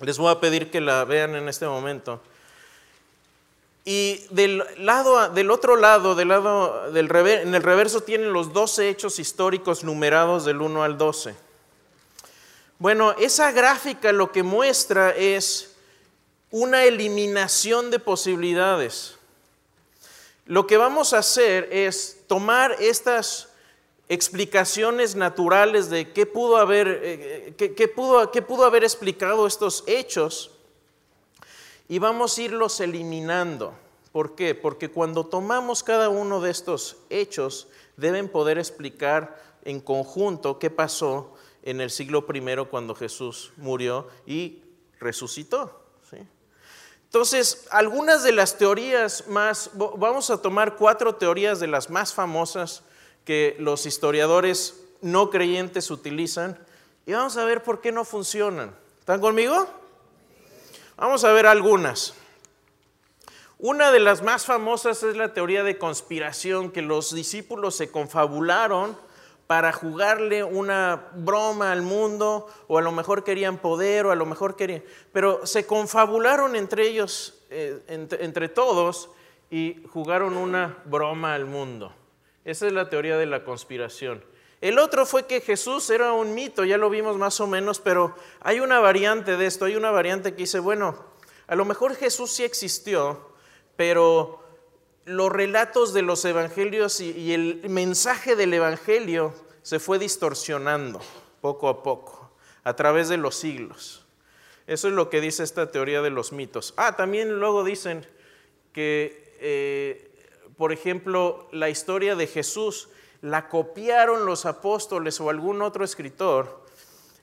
Les 0.00 0.18
voy 0.18 0.30
a 0.30 0.40
pedir 0.40 0.70
que 0.70 0.80
la 0.80 1.04
vean 1.04 1.36
en 1.36 1.48
este 1.48 1.66
momento. 1.66 2.20
Y 3.84 4.26
del, 4.30 4.62
lado, 4.78 5.30
del 5.30 5.50
otro 5.50 5.76
lado, 5.76 6.14
del 6.14 6.28
lado 6.28 6.92
del 6.92 7.10
en 7.16 7.54
el 7.54 7.62
reverso 7.62 8.02
tienen 8.02 8.32
los 8.32 8.52
12 8.52 8.88
hechos 8.88 9.18
históricos 9.18 9.82
numerados 9.82 10.44
del 10.44 10.60
1 10.60 10.84
al 10.84 10.98
12. 10.98 11.34
Bueno, 12.78 13.12
esa 13.18 13.50
gráfica 13.50 14.12
lo 14.12 14.30
que 14.30 14.42
muestra 14.42 15.10
es 15.10 15.74
una 16.50 16.84
eliminación 16.84 17.90
de 17.90 17.98
posibilidades. 17.98 19.16
Lo 20.46 20.66
que 20.66 20.76
vamos 20.76 21.12
a 21.12 21.18
hacer 21.18 21.68
es 21.70 22.24
tomar 22.26 22.76
estas 22.80 23.48
explicaciones 24.08 25.14
naturales 25.14 25.88
de 25.88 26.12
qué 26.12 26.26
pudo 26.26 26.56
haber, 26.56 27.00
eh, 27.02 27.54
qué, 27.56 27.88
pudo, 27.88 28.30
qué 28.30 28.42
pudo 28.42 28.64
haber 28.64 28.84
explicado 28.84 29.46
estos 29.46 29.84
hechos 29.86 30.50
y 31.88 31.98
vamos 31.98 32.36
a 32.36 32.42
irlos 32.42 32.80
eliminando. 32.80 33.72
¿Por 34.10 34.34
qué? 34.34 34.54
Porque 34.54 34.90
cuando 34.90 35.24
tomamos 35.24 35.82
cada 35.82 36.08
uno 36.08 36.40
de 36.40 36.50
estos 36.50 36.96
hechos, 37.08 37.68
deben 37.96 38.28
poder 38.28 38.58
explicar 38.58 39.40
en 39.64 39.80
conjunto 39.80 40.58
qué 40.58 40.70
pasó 40.70 41.34
en 41.62 41.80
el 41.80 41.90
siglo 41.90 42.26
I 42.32 42.66
cuando 42.70 42.94
Jesús 42.94 43.52
murió 43.56 44.08
y 44.26 44.62
resucitó. 44.98 45.81
Entonces, 47.12 47.66
algunas 47.70 48.22
de 48.22 48.32
las 48.32 48.56
teorías 48.56 49.26
más, 49.28 49.68
vamos 49.74 50.30
a 50.30 50.40
tomar 50.40 50.76
cuatro 50.76 51.16
teorías 51.16 51.60
de 51.60 51.66
las 51.66 51.90
más 51.90 52.14
famosas 52.14 52.84
que 53.26 53.54
los 53.58 53.84
historiadores 53.84 54.82
no 55.02 55.28
creyentes 55.28 55.90
utilizan. 55.90 56.58
y 57.04 57.12
vamos 57.12 57.36
a 57.36 57.44
ver 57.44 57.62
por 57.62 57.82
qué 57.82 57.92
no 57.92 58.06
funcionan. 58.06 58.74
¿Están 58.98 59.20
conmigo? 59.20 59.68
Vamos 60.96 61.22
a 61.24 61.32
ver 61.32 61.44
algunas. 61.46 62.14
Una 63.58 63.92
de 63.92 64.00
las 64.00 64.22
más 64.22 64.46
famosas 64.46 65.02
es 65.02 65.14
la 65.14 65.34
teoría 65.34 65.64
de 65.64 65.76
conspiración, 65.76 66.70
que 66.70 66.80
los 66.80 67.14
discípulos 67.14 67.76
se 67.76 67.90
confabularon 67.90 68.96
para 69.52 69.70
jugarle 69.70 70.42
una 70.42 71.10
broma 71.14 71.72
al 71.72 71.82
mundo, 71.82 72.48
o 72.68 72.78
a 72.78 72.80
lo 72.80 72.90
mejor 72.90 73.22
querían 73.22 73.58
poder, 73.58 74.06
o 74.06 74.10
a 74.10 74.14
lo 74.14 74.24
mejor 74.24 74.56
querían... 74.56 74.82
Pero 75.12 75.44
se 75.44 75.66
confabularon 75.66 76.56
entre 76.56 76.88
ellos, 76.88 77.38
eh, 77.50 77.82
entre, 77.88 78.24
entre 78.24 78.48
todos, 78.48 79.10
y 79.50 79.84
jugaron 79.92 80.38
una 80.38 80.78
broma 80.86 81.34
al 81.34 81.44
mundo. 81.44 81.92
Esa 82.46 82.66
es 82.66 82.72
la 82.72 82.88
teoría 82.88 83.18
de 83.18 83.26
la 83.26 83.44
conspiración. 83.44 84.24
El 84.62 84.78
otro 84.78 85.04
fue 85.04 85.26
que 85.26 85.42
Jesús 85.42 85.90
era 85.90 86.14
un 86.14 86.34
mito, 86.34 86.64
ya 86.64 86.78
lo 86.78 86.88
vimos 86.88 87.18
más 87.18 87.38
o 87.38 87.46
menos, 87.46 87.78
pero 87.78 88.16
hay 88.40 88.60
una 88.60 88.80
variante 88.80 89.36
de 89.36 89.44
esto, 89.44 89.66
hay 89.66 89.76
una 89.76 89.90
variante 89.90 90.30
que 90.30 90.44
dice, 90.44 90.60
bueno, 90.60 90.96
a 91.46 91.54
lo 91.56 91.66
mejor 91.66 91.94
Jesús 91.94 92.30
sí 92.30 92.42
existió, 92.42 93.34
pero 93.76 94.41
los 95.04 95.32
relatos 95.32 95.92
de 95.92 96.02
los 96.02 96.24
evangelios 96.24 97.00
y, 97.00 97.32
el 97.32 97.68
mensaje 97.68 98.36
del 98.36 98.54
evangelio 98.54 99.34
se 99.62 99.78
fue 99.78 99.98
distorsionando 99.98 101.00
poco 101.40 101.68
a 101.68 101.82
poco, 101.82 102.30
a 102.64 102.74
través 102.76 103.08
de 103.08 103.16
los 103.16 103.34
siglos. 103.34 104.04
Eso 104.66 104.88
es 104.88 104.94
lo 104.94 105.10
que 105.10 105.20
dice 105.20 105.42
esta 105.42 105.70
teoría 105.70 106.02
de 106.02 106.10
los 106.10 106.32
mitos. 106.32 106.72
Ah, 106.76 106.96
también 106.96 107.40
luego 107.40 107.64
dicen 107.64 108.06
que, 108.72 109.36
eh, 109.40 110.10
por 110.56 110.72
ejemplo, 110.72 111.48
la 111.52 111.68
historia 111.68 112.14
de 112.14 112.26
Jesús 112.26 112.88
la 113.20 113.48
copiaron 113.48 114.24
los 114.24 114.46
apóstoles 114.46 115.20
o 115.20 115.30
algún 115.30 115.62
otro 115.62 115.84
escritor 115.84 116.62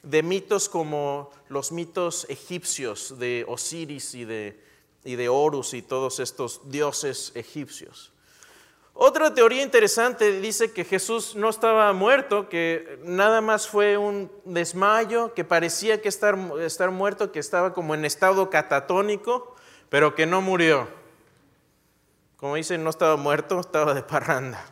de 0.04 0.24
mitos 0.24 0.70
como 0.70 1.32
los 1.50 1.72
mitos 1.72 2.26
egipcios 2.30 3.20
de 3.20 3.46
Osiris 3.48 4.16
y 4.16 4.26
de, 4.26 4.69
y 5.04 5.16
de 5.16 5.30
Horus 5.30 5.74
y 5.74 5.82
todos 5.82 6.20
estos 6.20 6.62
dioses 6.70 7.32
egipcios. 7.36 8.12
Otra 8.94 9.34
teoría 9.34 9.64
interesante 9.64 10.42
dice 10.42 10.74
que 10.74 10.84
Jesús 10.84 11.34
no 11.34 11.50
estaba 11.50 11.94
muerto, 11.94 12.50
que 12.50 13.00
nada 13.06 13.40
más 13.40 13.66
fue 13.66 13.98
un 13.98 14.30
desmayo, 14.44 15.34
que 15.34 15.46
parecía 15.46 16.02
que 16.02 16.10
estar, 16.10 16.38
estar 16.60 16.92
muerto, 16.92 17.32
que 17.32 17.40
estaba 17.40 17.74
como 17.74 17.96
en 17.96 18.04
estado 18.04 18.50
catatónico, 18.50 19.56
pero 19.88 20.16
que 20.16 20.26
no 20.26 20.42
murió. 20.42 20.90
Como 22.36 22.56
dicen, 22.56 22.84
no 22.84 22.90
estaba 22.90 23.16
muerto, 23.16 23.62
estaba 23.62 23.94
de 23.94 24.04
parranda. 24.04 24.66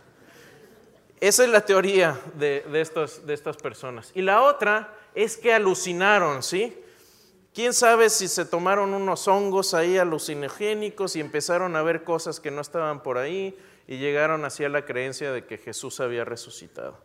Esa 1.21 1.45
es 1.45 1.49
la 1.49 1.61
teoría 1.61 2.19
de, 2.33 2.65
de, 2.69 3.09
de 3.25 3.33
estas 3.33 3.55
personas. 3.55 4.11
Y 4.13 4.21
la 4.21 4.41
otra 4.41 4.93
es 5.15 5.37
que 5.37 5.53
alucinaron, 5.53 6.43
¿sí? 6.43 6.77
¿Quién 7.57 7.73
sabe 7.73 8.11
si 8.11 8.27
se 8.27 8.45
tomaron 8.45 8.93
unos 8.93 9.27
hongos 9.27 9.73
ahí 9.73 9.97
alucinogénicos 9.97 11.15
y 11.15 11.21
empezaron 11.21 11.75
a 11.75 11.81
ver 11.81 12.03
cosas 12.03 12.39
que 12.39 12.51
no 12.51 12.61
estaban 12.61 13.01
por 13.01 13.17
ahí 13.17 13.57
y 13.87 13.97
llegaron 13.97 14.45
hacia 14.45 14.69
la 14.69 14.85
creencia 14.85 15.31
de 15.31 15.43
que 15.43 15.57
Jesús 15.57 15.99
había 15.99 16.23
resucitado? 16.23 16.99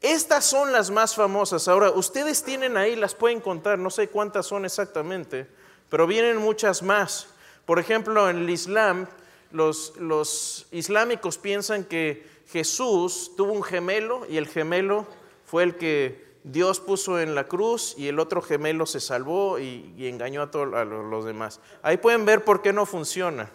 Estas 0.00 0.44
son 0.44 0.70
las 0.70 0.92
más 0.92 1.16
famosas. 1.16 1.66
Ahora, 1.66 1.90
ustedes 1.90 2.44
tienen 2.44 2.76
ahí, 2.76 2.94
las 2.94 3.16
pueden 3.16 3.40
contar, 3.40 3.80
no 3.80 3.90
sé 3.90 4.06
cuántas 4.06 4.46
son 4.46 4.64
exactamente, 4.64 5.48
pero 5.90 6.06
vienen 6.06 6.36
muchas 6.36 6.84
más. 6.84 7.26
Por 7.64 7.80
ejemplo, 7.80 8.30
en 8.30 8.36
el 8.36 8.48
Islam, 8.48 9.08
los, 9.50 9.96
los 9.96 10.68
islámicos 10.70 11.36
piensan 11.36 11.82
que 11.82 12.24
Jesús 12.52 13.32
tuvo 13.36 13.50
un 13.50 13.64
gemelo 13.64 14.24
y 14.30 14.36
el 14.36 14.46
gemelo 14.46 15.04
fue 15.44 15.64
el 15.64 15.74
que 15.74 16.35
Dios 16.48 16.78
puso 16.78 17.18
en 17.18 17.34
la 17.34 17.48
cruz 17.48 17.94
y 17.98 18.06
el 18.06 18.20
otro 18.20 18.40
gemelo 18.40 18.86
se 18.86 19.00
salvó 19.00 19.58
y, 19.58 19.92
engañó 20.06 20.42
a 20.42 20.50
todos 20.52 20.68
los 20.86 21.24
demás. 21.24 21.58
Ahí 21.82 21.96
pueden 21.96 22.24
ver 22.24 22.44
por 22.44 22.62
qué 22.62 22.72
no 22.72 22.86
funciona. 22.86 23.50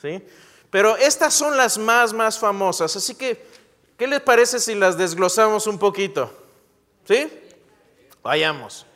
¿sí? 0.00 0.22
Pero 0.70 0.96
estas 0.96 1.34
son 1.34 1.56
las 1.56 1.78
más, 1.78 2.12
más 2.12 2.38
famosas. 2.38 2.94
Así 2.94 3.16
que, 3.16 3.44
¿qué 3.98 4.06
les 4.06 4.20
parece 4.20 4.60
si 4.60 4.76
las 4.76 4.96
desglosamos 4.96 5.66
un 5.66 5.80
poquito? 5.80 6.32
¿Sí? 7.08 7.28
Vayamos. 8.22 8.86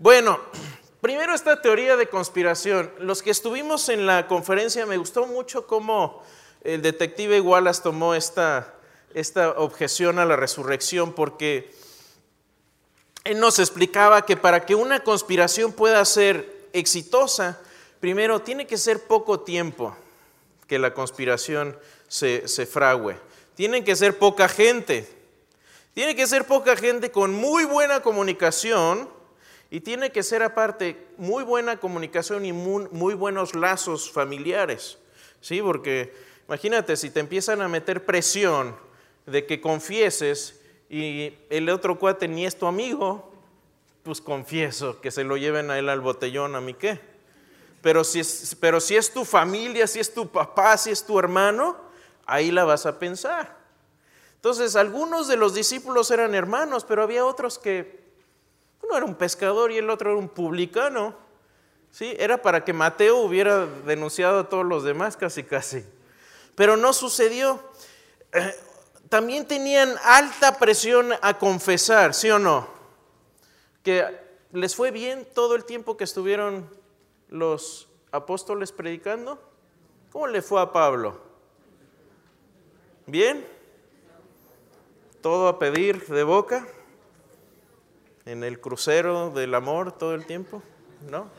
Bueno, 0.00 0.40
primero 1.00 1.34
esta 1.34 1.62
teoría 1.62 1.96
de 1.96 2.08
conspiración. 2.08 2.90
Los 2.98 3.22
que 3.22 3.30
estuvimos 3.30 3.88
en 3.90 4.06
la 4.06 4.26
conferencia 4.26 4.86
me 4.86 4.96
gustó 4.96 5.24
mucho 5.28 5.68
cómo 5.68 6.20
el 6.64 6.82
detective 6.82 7.40
Wallace 7.40 7.80
tomó 7.80 8.16
esta, 8.16 8.74
esta 9.14 9.50
objeción 9.50 10.18
a 10.18 10.24
la 10.24 10.34
resurrección 10.34 11.12
porque 11.12 11.85
él 13.26 13.40
nos 13.40 13.58
explicaba 13.58 14.24
que 14.24 14.36
para 14.36 14.64
que 14.64 14.74
una 14.74 15.00
conspiración 15.02 15.72
pueda 15.72 16.04
ser 16.04 16.68
exitosa, 16.72 17.60
primero 18.00 18.40
tiene 18.40 18.66
que 18.66 18.76
ser 18.76 19.04
poco 19.04 19.40
tiempo 19.40 19.96
que 20.66 20.78
la 20.78 20.94
conspiración 20.94 21.78
se, 22.08 22.48
se 22.48 22.66
frague. 22.66 23.16
Tiene 23.54 23.84
que 23.84 23.96
ser 23.96 24.18
poca 24.18 24.48
gente. 24.48 25.08
Tiene 25.94 26.14
que 26.14 26.26
ser 26.26 26.46
poca 26.46 26.76
gente 26.76 27.10
con 27.10 27.34
muy 27.34 27.64
buena 27.64 28.02
comunicación 28.02 29.08
y 29.70 29.80
tiene 29.80 30.10
que 30.10 30.22
ser 30.22 30.42
aparte 30.42 31.06
muy 31.16 31.42
buena 31.42 31.78
comunicación 31.78 32.44
y 32.44 32.52
muy, 32.52 32.86
muy 32.90 33.14
buenos 33.14 33.54
lazos 33.54 34.10
familiares. 34.10 34.98
¿Sí? 35.40 35.62
Porque 35.62 36.12
Imagínate 36.48 36.96
si 36.96 37.10
te 37.10 37.20
empiezan 37.20 37.60
a 37.60 37.68
meter 37.68 38.04
presión 38.04 38.76
de 39.26 39.46
que 39.46 39.60
confieses 39.60 40.60
y 40.88 41.36
el 41.50 41.68
otro 41.68 41.98
cuate 41.98 42.28
ni 42.28 42.46
es 42.46 42.58
tu 42.58 42.66
amigo, 42.66 43.32
pues 44.02 44.20
confieso 44.20 45.00
que 45.00 45.10
se 45.10 45.24
lo 45.24 45.36
lleven 45.36 45.70
a 45.70 45.78
él 45.78 45.88
al 45.88 46.00
botellón, 46.00 46.54
a 46.54 46.60
mí 46.60 46.74
qué. 46.74 47.00
Pero 47.82 48.04
si, 48.04 48.20
es, 48.20 48.56
pero 48.60 48.80
si 48.80 48.96
es 48.96 49.12
tu 49.12 49.24
familia, 49.24 49.86
si 49.86 50.00
es 50.00 50.12
tu 50.12 50.28
papá, 50.28 50.76
si 50.76 50.90
es 50.90 51.04
tu 51.04 51.18
hermano, 51.18 51.76
ahí 52.24 52.50
la 52.50 52.64
vas 52.64 52.86
a 52.86 52.98
pensar. 52.98 53.56
Entonces, 54.36 54.76
algunos 54.76 55.28
de 55.28 55.36
los 55.36 55.54
discípulos 55.54 56.10
eran 56.10 56.34
hermanos, 56.34 56.84
pero 56.84 57.02
había 57.02 57.24
otros 57.24 57.58
que 57.58 58.04
uno 58.82 58.96
era 58.96 59.06
un 59.06 59.14
pescador 59.14 59.72
y 59.72 59.78
el 59.78 59.90
otro 59.90 60.10
era 60.10 60.18
un 60.18 60.28
publicano. 60.28 61.14
¿Sí? 61.90 62.14
Era 62.18 62.42
para 62.42 62.64
que 62.64 62.72
Mateo 62.72 63.18
hubiera 63.18 63.66
denunciado 63.66 64.40
a 64.40 64.48
todos 64.48 64.66
los 64.66 64.84
demás 64.84 65.16
casi 65.16 65.42
casi 65.42 65.84
pero 66.56 66.76
no 66.76 66.92
sucedió. 66.92 67.60
Eh, 68.32 68.54
también 69.16 69.46
tenían 69.46 69.94
alta 70.04 70.58
presión 70.58 71.10
a 71.22 71.38
confesar, 71.38 72.12
¿sí 72.12 72.28
o 72.28 72.38
no? 72.38 72.68
Que 73.82 74.04
les 74.52 74.76
fue 74.76 74.90
bien 74.90 75.26
todo 75.34 75.54
el 75.54 75.64
tiempo 75.64 75.96
que 75.96 76.04
estuvieron 76.04 76.68
los 77.30 77.88
apóstoles 78.12 78.72
predicando. 78.72 79.40
¿Cómo 80.12 80.26
le 80.26 80.42
fue 80.42 80.60
a 80.60 80.70
Pablo? 80.70 81.18
¿Bien? 83.06 83.42
¿Todo 85.22 85.48
a 85.48 85.58
pedir 85.58 86.06
de 86.08 86.22
boca? 86.22 86.68
¿En 88.26 88.44
el 88.44 88.60
crucero 88.60 89.30
del 89.30 89.54
amor 89.54 89.92
todo 89.92 90.14
el 90.14 90.26
tiempo? 90.26 90.62
¿No? 91.10 91.30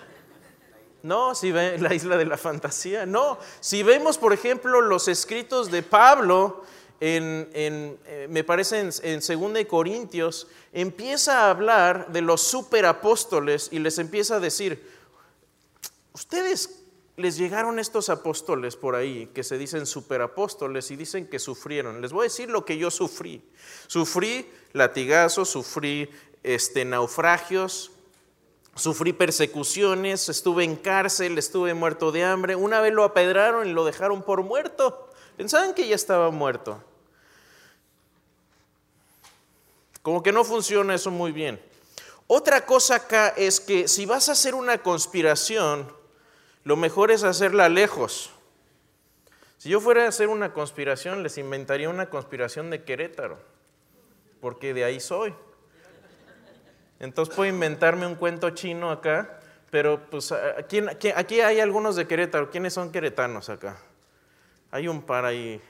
No, 1.04 1.36
si 1.36 1.52
ve 1.52 1.78
la 1.78 1.94
isla 1.94 2.18
de 2.18 2.26
la 2.26 2.38
fantasía, 2.38 3.06
no. 3.06 3.38
Si 3.60 3.84
vemos, 3.84 4.18
por 4.18 4.34
ejemplo, 4.34 4.82
los 4.82 5.08
escritos 5.08 5.70
de 5.70 5.84
Pablo, 5.84 6.64
en, 7.00 7.48
eh, 7.54 8.28
me 8.30 8.44
parece 8.44 8.80
en, 8.80 8.90
en 9.04 9.54
2 9.54 9.66
Corintios, 9.66 10.48
empieza 10.74 11.42
a 11.42 11.50
hablar 11.52 12.12
de 12.12 12.22
los 12.22 12.42
superapóstoles 12.42 13.70
y 13.72 13.80
les 13.80 14.00
empieza 14.00 14.36
a 14.36 14.40
decir, 14.40 14.84
ustedes 16.14 16.84
les 17.16 17.38
llegaron 17.38 17.80
estos 17.80 18.10
apóstoles 18.10 18.76
por 18.76 18.96
ahí 18.96 19.28
que 19.34 19.44
se 19.44 19.58
dicen 19.58 19.86
superapóstoles 19.86 20.92
y 20.92 20.96
dicen 20.96 21.28
que 21.28 21.40
sufrieron. 21.40 22.02
Les 22.02 22.12
voy 22.12 22.22
a 22.22 22.30
decir 22.30 22.50
lo 22.50 22.64
que 22.64 22.78
yo 22.78 22.92
sufrí. 22.92 23.42
Sufrí 23.88 24.48
latigazos, 24.74 25.50
sufrí 25.50 26.10
este, 26.44 26.86
naufragios, 26.86 27.92
Sufrí 28.78 29.12
persecuciones, 29.12 30.30
estuve 30.30 30.64
en 30.64 30.76
cárcel, 30.76 31.40
estuve 31.40 31.74
muerto 31.74 32.12
de 32.12 32.24
hambre. 32.24 32.56
Una 32.56 32.80
vez 32.80 32.94
lo 32.94 33.04
apedraron 33.04 33.68
y 33.68 33.74
lo 33.74 33.84
dejaron 33.84 34.22
por 34.22 34.44
muerto. 34.44 35.10
Pensaban 35.36 35.74
que 35.74 35.88
ya 35.88 35.96
estaba 35.96 36.30
muerto. 36.30 36.84
Como 40.08 40.24
que 40.24 40.32
no 40.32 40.46
funciona 40.46 40.96
eso 40.96 41.12
muy 41.12 41.34
bien. 41.34 41.60
Otra 42.28 42.66
cosa 42.66 42.96
acá 42.96 43.34
es 43.36 43.60
que 43.60 43.90
si 43.90 44.06
vas 44.06 44.30
a 44.30 44.32
hacer 44.32 44.56
una 44.56 44.78
conspiración, 44.78 45.92
lo 46.64 46.78
mejor 46.78 47.12
es 47.12 47.26
hacerla 47.26 47.68
lejos. 47.68 48.30
Si 49.58 49.68
yo 49.68 49.82
fuera 49.82 50.06
a 50.06 50.08
hacer 50.08 50.30
una 50.30 50.54
conspiración, 50.54 51.24
les 51.24 51.38
inventaría 51.38 51.90
una 51.90 52.10
conspiración 52.10 52.70
de 52.70 52.86
Querétaro, 52.86 53.38
porque 54.40 54.74
de 54.74 54.86
ahí 54.86 55.02
soy. 55.02 55.36
Entonces 57.02 57.36
puedo 57.36 57.50
inventarme 57.50 58.08
un 58.08 58.16
cuento 58.16 58.52
chino 58.52 58.92
acá, 58.92 59.42
pero 59.72 60.10
pues 60.10 60.32
aquí, 60.32 61.42
hay 61.42 61.60
algunos 61.60 61.98
de 61.98 62.08
Querétaro. 62.08 62.50
¿Quiénes 62.50 62.74
son 62.74 62.94
queretanos 62.94 63.50
acá? 63.50 63.78
Hay 64.72 64.88
un 64.88 65.02
par 65.02 65.26
ahí. 65.26 65.62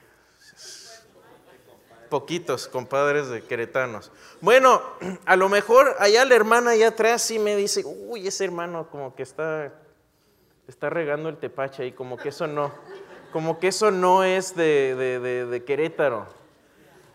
Poquitos 2.09 2.67
compadres 2.67 3.29
de 3.29 3.43
queretanos. 3.43 4.11
Bueno, 4.41 4.81
a 5.25 5.35
lo 5.35 5.49
mejor 5.49 5.95
allá 5.99 6.25
la 6.25 6.35
hermana 6.35 6.71
allá 6.71 6.89
atrás 6.89 7.21
sí 7.21 7.39
me 7.39 7.55
dice, 7.55 7.83
uy, 7.85 8.27
ese 8.27 8.45
hermano 8.45 8.89
como 8.89 9.15
que 9.15 9.23
está, 9.23 9.73
está 10.67 10.89
regando 10.89 11.29
el 11.29 11.37
tepache 11.37 11.83
ahí, 11.83 11.91
como 11.91 12.17
que 12.17 12.29
eso 12.29 12.47
no, 12.47 12.73
como 13.31 13.59
que 13.59 13.67
eso 13.67 13.91
no 13.91 14.23
es 14.23 14.55
de, 14.55 14.95
de, 14.95 15.45
de 15.45 15.63
Querétaro, 15.63 16.27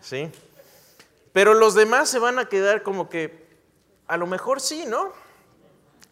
¿sí? 0.01 0.31
Pero 1.33 1.55
los 1.55 1.75
demás 1.75 2.09
se 2.09 2.19
van 2.19 2.39
a 2.39 2.49
quedar 2.49 2.83
como 2.83 3.09
que, 3.09 3.47
a 4.07 4.17
lo 4.17 4.27
mejor 4.27 4.61
sí, 4.61 4.85
¿no? 4.87 5.13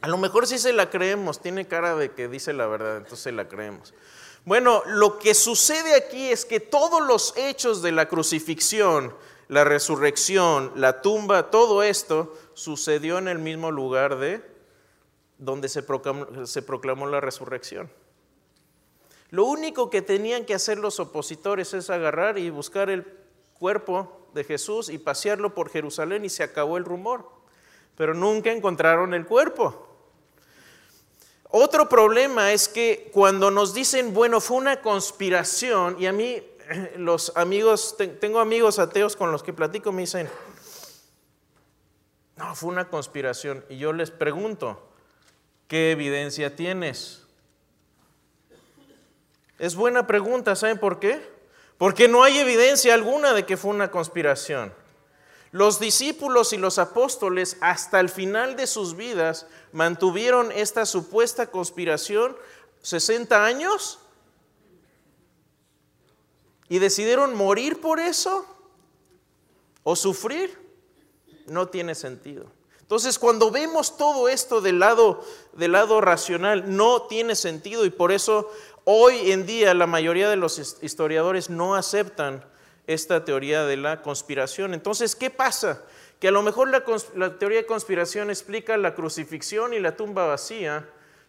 A 0.01 0.09
lo 0.09 0.17
mejor 0.17 0.47
sí 0.47 0.59
se 0.59 0.73
la 0.73 0.89
creemos, 0.89 1.41
tiene 1.41 1.69
cara 1.69 1.95
de 1.95 2.13
que 2.13 2.27
dice 2.27 2.55
la 2.55 2.67
verdad, 2.67 2.97
entonces 2.97 3.21
se 3.21 3.33
la 3.33 3.49
creemos. 3.49 3.93
Bueno, 4.45 4.83
lo 4.87 5.19
que 5.19 5.35
sucede 5.35 5.95
aquí 5.95 6.31
es 6.31 6.45
que 6.45 6.61
todos 6.61 7.07
los 7.07 7.37
hechos 7.37 7.83
de 7.83 7.93
la 7.93 8.09
crucifixión, 8.09 9.15
la 9.49 9.65
resurrección, 9.65 10.73
la 10.77 11.03
tumba, 11.03 11.51
todo 11.51 11.83
esto 11.83 12.35
sucedió 12.55 13.19
en 13.19 13.29
el 13.29 13.39
mismo 13.39 13.71
lugar 13.71 14.19
de 14.19 14.43
donde 15.39 15.69
se 15.69 15.83
proclamó, 15.83 16.47
se 16.47 16.63
proclamó 16.63 17.07
la 17.07 17.21
resurrección. 17.21 17.91
Lo 19.31 19.45
único 19.45 19.91
que 19.91 20.03
tenían 20.03 20.45
que 20.45 20.55
hacer 20.55 20.79
los 20.79 20.99
opositores 21.01 21.73
es 21.75 21.89
agarrar 21.89 22.39
y 22.39 22.51
buscar 22.51 22.91
el 22.91 23.07
cuerpo 23.55 24.27
de 24.35 24.45
Jesús 24.45 24.89
y 24.89 24.99
pasearlo 24.99 25.55
por 25.55 25.71
Jerusalén 25.71 26.25
y 26.25 26.29
se 26.29 26.43
acabó 26.43 26.77
el 26.77 26.85
rumor. 26.85 27.29
Pero 27.97 28.15
nunca 28.15 28.51
encontraron 28.51 29.15
el 29.15 29.27
cuerpo. 29.27 29.90
Otro 31.53 31.89
problema 31.89 32.53
es 32.53 32.69
que 32.69 33.11
cuando 33.13 33.51
nos 33.51 33.75
dicen, 33.75 34.15
bueno, 34.15 34.41
fue 34.41 34.57
una 34.57 34.81
conspiración, 34.81 35.97
y 35.99 36.07
a 36.07 36.13
mí 36.13 36.43
los 36.97 37.33
amigos, 37.37 37.97
tengo 38.21 38.39
amigos 38.39 38.79
ateos 38.79 39.17
con 39.17 39.33
los 39.33 39.43
que 39.43 39.53
platico, 39.53 39.93
me 39.93 40.03
dicen, 40.03 40.29
no, 42.37 42.55
fue 42.55 42.71
una 42.71 42.89
conspiración. 42.89 43.65
Y 43.69 43.79
yo 43.79 43.93
les 43.93 44.11
pregunto, 44.11 44.89
¿qué 45.69 45.91
evidencia 45.91 46.57
tienes? 46.57 47.27
Es 49.59 49.75
buena 49.75 50.07
pregunta, 50.07 50.57
¿saben 50.57 50.79
por 50.79 51.01
qué? 51.01 51.21
Porque 51.77 52.09
no 52.09 52.23
hay 52.23 52.39
evidencia 52.39 52.95
alguna 52.95 53.35
de 53.35 53.45
que 53.45 53.57
fue 53.57 53.73
una 53.73 53.91
conspiración. 53.91 54.73
Los 55.53 55.81
discípulos 55.81 56.53
y 56.53 56.59
los 56.59 56.79
apóstoles 56.79 57.57
hasta 57.61 57.99
el 57.99 58.09
final 58.09 58.55
de 58.55 58.67
sus 58.67 58.97
vidas 58.97 59.47
mantuvieron 59.73 60.53
esta 60.53 60.87
supuesta 60.87 61.49
conspiración 61.49 62.37
60 62.83 63.45
años 63.45 63.99
y 66.69 66.79
decidieron 66.79 67.37
morir 67.37 67.81
por 67.81 67.99
eso 67.99 68.47
o 69.83 69.97
sufrir. 69.97 70.57
No 71.47 71.69
tiene 71.69 71.97
sentido. 71.97 72.47
Entonces, 72.81 73.19
cuando 73.19 73.51
vemos 73.51 73.97
todo 73.97 74.29
esto 74.29 74.61
del 74.61 74.79
lado, 74.79 75.25
del 75.53 75.73
lado 75.73 76.01
racional, 76.01 76.77
no 76.77 77.03
tiene 77.03 77.35
sentido 77.35 77.85
y 77.85 77.91
por 77.91 78.13
eso 78.13 78.51
hoy 78.85 79.33
en 79.33 79.47
día 79.47 79.75
la 79.75 79.87
mayoría 79.87 80.29
de 80.29 80.37
los 80.37 80.79
historiadores 80.81 81.51
no 81.51 81.75
aceptan 81.75 82.45
esta 82.93 83.25
teoría 83.25 83.65
de 83.65 83.77
la 83.77 84.03
conspiración. 84.03 84.75
Entonces, 84.75 85.15
¿qué 85.15 85.31
pasa? 85.31 85.83
Que 86.19 86.29
a 86.29 86.33
lo 86.33 86.43
mejor 86.43 86.69
la, 86.69 87.39
teoría 87.39 87.59
de 87.59 87.67
conspiración 87.67 88.31
explica 88.31 88.77
la 88.77 88.95
crucifixión 88.95 89.73
y 89.73 89.79
la 89.79 89.97
tumba 89.97 90.27
vacía, 90.27 90.89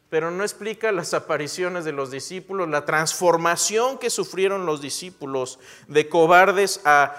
pero 0.09 0.31
no 0.31 0.43
explica 0.43 0.91
las 0.91 1.13
apariciones 1.13 1.85
de 1.85 1.91
los 1.91 2.09
discípulos, 2.09 2.67
la 2.67 2.83
transformación 2.83 3.99
que 3.99 4.09
sufrieron 4.09 4.65
los 4.65 4.81
discípulos 4.81 5.59
de 5.87 6.09
cobardes 6.09 6.81
a, 6.83 7.15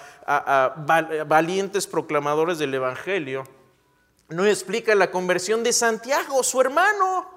valientes 1.27 1.87
proclamadores 1.87 2.59
del 2.59 2.75
Evangelio. 2.75 3.45
No 4.29 4.45
explica 4.45 4.95
la 4.95 5.11
conversión 5.11 5.63
de 5.63 5.73
Santiago, 5.73 6.43
su 6.43 6.61
hermano. 6.61 7.31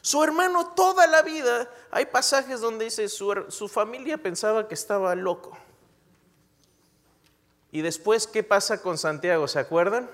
Su 0.00 0.22
hermano 0.22 0.68
toda 0.74 1.06
la 1.08 1.22
vida, 1.22 1.68
hay 1.90 2.06
pasajes 2.06 2.60
donde 2.60 2.84
dice 2.84 3.08
su 3.08 3.68
familia 3.70 4.16
pensaba 4.16 4.68
que 4.68 4.74
estaba 4.74 5.14
loco. 5.14 5.58
Y 7.70 7.82
después, 7.82 8.26
¿qué 8.26 8.42
pasa 8.42 8.80
con 8.82 8.96
Santiago? 8.98 9.46
¿Se 9.46 9.58
acuerdan? 9.58 10.10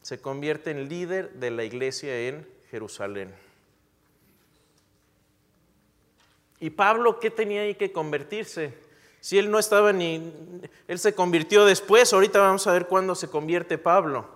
Se 0.00 0.20
convierte 0.20 0.70
en 0.70 0.88
líder 0.88 1.32
de 1.34 1.50
la 1.50 1.64
iglesia 1.64 2.28
en 2.28 2.48
Jerusalén. 2.70 3.34
¿Y 6.60 6.70
Pablo 6.70 7.20
qué 7.20 7.30
tenía 7.30 7.62
ahí 7.62 7.74
que 7.74 7.92
convertirse? 7.92 8.74
Si 9.20 9.38
él 9.38 9.50
no 9.50 9.58
estaba 9.58 9.92
ni... 9.92 10.32
Él 10.88 10.98
se 10.98 11.14
convirtió 11.14 11.64
después, 11.64 12.12
ahorita 12.12 12.40
vamos 12.40 12.66
a 12.66 12.72
ver 12.72 12.86
cuándo 12.86 13.14
se 13.14 13.28
convierte 13.28 13.78
Pablo. 13.78 14.28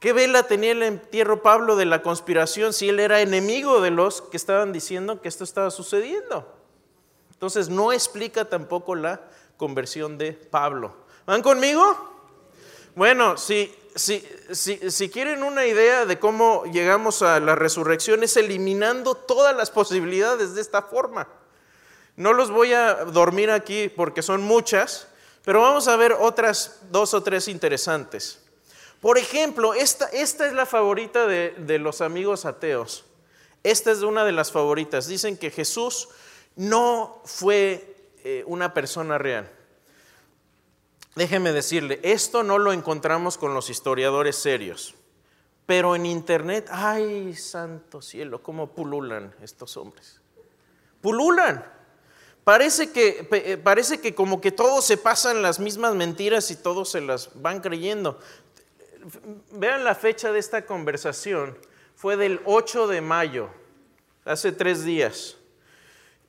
¿Qué 0.00 0.14
vela 0.14 0.44
tenía 0.44 0.72
el 0.72 0.82
entierro 0.82 1.42
Pablo 1.42 1.76
de 1.76 1.84
la 1.84 2.02
conspiración 2.02 2.72
si 2.72 2.88
él 2.88 3.00
era 3.00 3.20
enemigo 3.20 3.82
de 3.82 3.90
los 3.90 4.22
que 4.22 4.38
estaban 4.38 4.72
diciendo 4.72 5.20
que 5.20 5.28
esto 5.28 5.44
estaba 5.44 5.70
sucediendo? 5.70 6.54
Entonces 7.32 7.68
no 7.68 7.92
explica 7.92 8.46
tampoco 8.46 8.94
la 8.94 9.20
conversión 9.60 10.16
de 10.16 10.32
Pablo. 10.32 10.96
¿Van 11.26 11.42
conmigo? 11.42 11.84
Bueno, 12.94 13.36
si, 13.36 13.70
si, 13.94 14.26
si, 14.54 15.10
quieren 15.10 15.42
una 15.42 15.66
idea 15.66 16.06
de 16.06 16.18
cómo 16.18 16.64
llegamos 16.64 17.20
a 17.20 17.38
la 17.40 17.56
resurrección 17.56 18.22
es 18.22 18.38
eliminando 18.38 19.14
todas 19.14 19.54
las 19.54 19.70
posibilidades 19.70 20.54
de 20.54 20.62
esta 20.62 20.80
forma. 20.80 21.28
No 22.16 22.32
los 22.32 22.50
voy 22.50 22.72
a 22.72 23.04
dormir 23.04 23.50
aquí 23.50 23.90
porque 23.90 24.22
son 24.22 24.40
muchas, 24.40 25.08
pero 25.44 25.60
vamos 25.60 25.88
a 25.88 25.96
ver 25.96 26.14
otras 26.14 26.80
dos 26.90 27.12
o 27.12 27.22
tres 27.22 27.46
interesantes. 27.46 28.40
Por 29.02 29.18
ejemplo, 29.18 29.74
esta, 29.74 30.06
esta 30.06 30.46
es 30.46 30.54
la 30.54 30.64
favorita 30.64 31.26
de, 31.26 31.50
de 31.58 31.78
los 31.78 32.00
amigos 32.00 32.46
ateos. 32.46 33.04
Esta 33.62 33.90
es 33.90 34.00
una 34.00 34.24
de 34.24 34.32
las 34.32 34.50
favoritas. 34.52 35.06
Dicen 35.06 35.36
que 35.36 35.50
Jesús 35.50 36.08
no 36.56 37.20
fue 37.26 37.89
eh, 38.24 38.44
una 38.46 38.74
persona 38.74 39.18
real. 39.18 39.50
Déjeme 41.14 41.52
decirle, 41.52 41.98
esto 42.02 42.42
no 42.42 42.58
lo 42.58 42.72
encontramos 42.72 43.36
con 43.36 43.52
los 43.52 43.68
historiadores 43.68 44.36
serios, 44.36 44.94
pero 45.66 45.96
en 45.96 46.06
internet, 46.06 46.68
ay, 46.70 47.34
santo 47.34 48.00
cielo, 48.00 48.42
cómo 48.42 48.68
pululan 48.74 49.34
estos 49.42 49.76
hombres. 49.76 50.20
Pululan. 51.00 51.64
Parece 52.44 52.90
que, 52.90 53.28
eh, 53.30 53.56
parece 53.56 54.00
que 54.00 54.14
como 54.14 54.40
que 54.40 54.52
todos 54.52 54.84
se 54.84 54.96
pasan 54.96 55.42
las 55.42 55.60
mismas 55.60 55.94
mentiras 55.94 56.50
y 56.50 56.56
todos 56.56 56.90
se 56.90 57.00
las 57.00 57.30
van 57.40 57.60
creyendo. 57.60 58.18
Vean 59.52 59.84
la 59.84 59.94
fecha 59.94 60.32
de 60.32 60.38
esta 60.38 60.64
conversación, 60.64 61.58
fue 61.96 62.16
del 62.16 62.40
8 62.44 62.86
de 62.86 63.00
mayo, 63.00 63.50
hace 64.24 64.52
tres 64.52 64.84
días. 64.84 65.36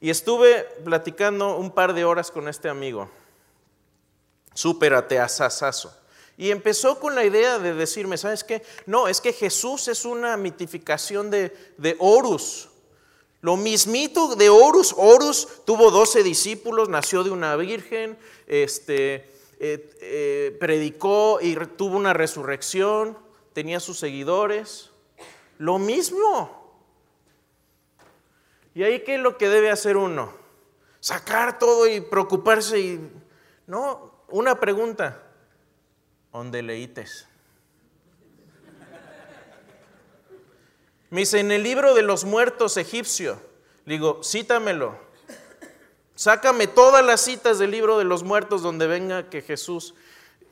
Y 0.02 0.10
estuve 0.10 0.64
platicando 0.84 1.58
un 1.58 1.72
par 1.72 1.94
de 1.94 2.04
horas 2.04 2.32
con 2.32 2.48
este 2.50 2.68
amigo, 2.68 3.10
súper 4.56 4.96
ateazazazo. 4.96 5.96
Y 6.38 6.50
empezó 6.50 7.00
con 7.00 7.14
la 7.14 7.24
idea 7.24 7.60
de 7.60 7.76
decirme, 7.76 8.18
¿sabes 8.18 8.44
qué? 8.44 8.64
No, 8.88 9.08
es 9.08 9.22
que 9.22 9.32
Jesús 9.32 9.88
es 9.88 10.04
una 10.04 10.36
mitificación 10.38 11.30
de, 11.30 11.56
de 11.78 11.96
Horus. 12.00 12.70
Lo 13.42 13.58
mismito 13.58 14.36
de 14.36 14.50
Horus. 14.50 14.96
Horus 14.98 15.48
tuvo 15.66 15.92
12 15.92 16.24
discípulos, 16.24 16.90
nació 16.90 17.24
de 17.24 17.30
una 17.30 17.56
virgen, 17.56 18.18
este, 18.48 19.30
eh, 19.60 19.94
eh, 20.02 20.58
predicó 20.60 21.40
y 21.40 21.56
tuvo 21.78 21.96
una 21.96 22.14
resurrección, 22.14 23.16
tenía 23.54 23.80
sus 23.80 24.00
seguidores. 24.00 24.90
Lo 25.60 25.78
mismo. 25.78 26.61
¿Y 28.74 28.84
ahí 28.84 29.04
qué 29.04 29.16
es 29.16 29.22
lo 29.22 29.38
que 29.38 29.50
debe 29.50 29.70
hacer 29.70 29.98
uno? 29.98 30.34
Sacar 31.00 31.60
todo 31.60 31.88
y 31.88 32.02
preocuparse 32.02 32.80
y... 32.80 33.12
No, 33.68 34.26
una 34.30 34.60
pregunta. 34.60 35.22
¿Dónde 36.32 36.62
leítes? 36.62 37.28
Me 41.10 41.22
dice, 41.22 41.40
en 41.40 41.52
el 41.52 41.64
libro 41.64 41.94
de 41.94 42.04
los 42.04 42.24
muertos 42.24 42.78
egipcio. 42.78 43.42
Digo, 43.86 44.22
cítamelo. 44.24 44.98
Sácame 46.16 46.68
todas 46.68 47.04
las 47.04 47.20
citas 47.20 47.60
del 47.60 47.72
libro 47.72 47.98
de 47.98 48.06
los 48.06 48.24
muertos 48.24 48.62
donde 48.62 48.88
venga 48.88 49.30
que 49.30 49.42
Jesús, 49.42 49.96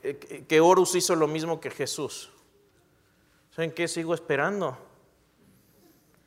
eh, 0.04 0.44
que 0.48 0.60
Horus 0.60 0.96
hizo 0.96 1.16
lo 1.16 1.28
mismo 1.28 1.62
que 1.62 1.70
Jesús. 1.70 2.32
¿Saben 3.56 3.72
qué? 3.72 3.88
Sigo 3.88 4.14
esperando. 4.14 4.78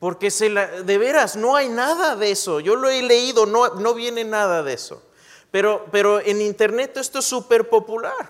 Porque 0.03 0.29
de 0.29 0.97
veras 0.97 1.37
no 1.37 1.55
hay 1.55 1.69
nada 1.69 2.17
de 2.17 2.29
eso. 2.29 2.59
Yo 2.59 2.75
lo 2.75 2.89
he 2.89 3.01
leído, 3.01 3.45
no, 3.45 3.75
no 3.75 3.93
viene 3.93 4.25
nada 4.25 4.61
de 4.61 4.73
eso. 4.73 5.01
Pero, 5.49 5.85
pero 5.93 6.19
en 6.19 6.41
internet 6.41 6.97
esto 6.97 7.19
es 7.19 7.25
súper 7.25 7.69
popular. 7.69 8.29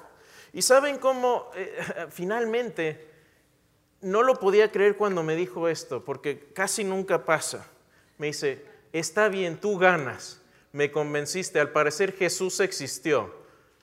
Y 0.53 0.61
saben 0.61 0.99
cómo 0.99 1.49
eh, 1.55 1.75
finalmente 2.11 3.09
no 4.01 4.21
lo 4.21 4.35
podía 4.35 4.71
creer 4.71 4.97
cuando 4.97 5.23
me 5.23 5.35
dijo 5.35 5.67
esto, 5.67 6.05
porque 6.05 6.51
casi 6.53 6.83
nunca 6.83 7.25
pasa. 7.25 7.65
Me 8.19 8.27
dice, 8.27 8.63
está 8.91 9.27
bien, 9.27 9.57
tú 9.57 9.79
ganas, 9.79 10.39
me 10.73 10.91
convenciste, 10.91 11.59
al 11.59 11.71
parecer 11.71 12.15
Jesús 12.15 12.59
existió. 12.59 13.33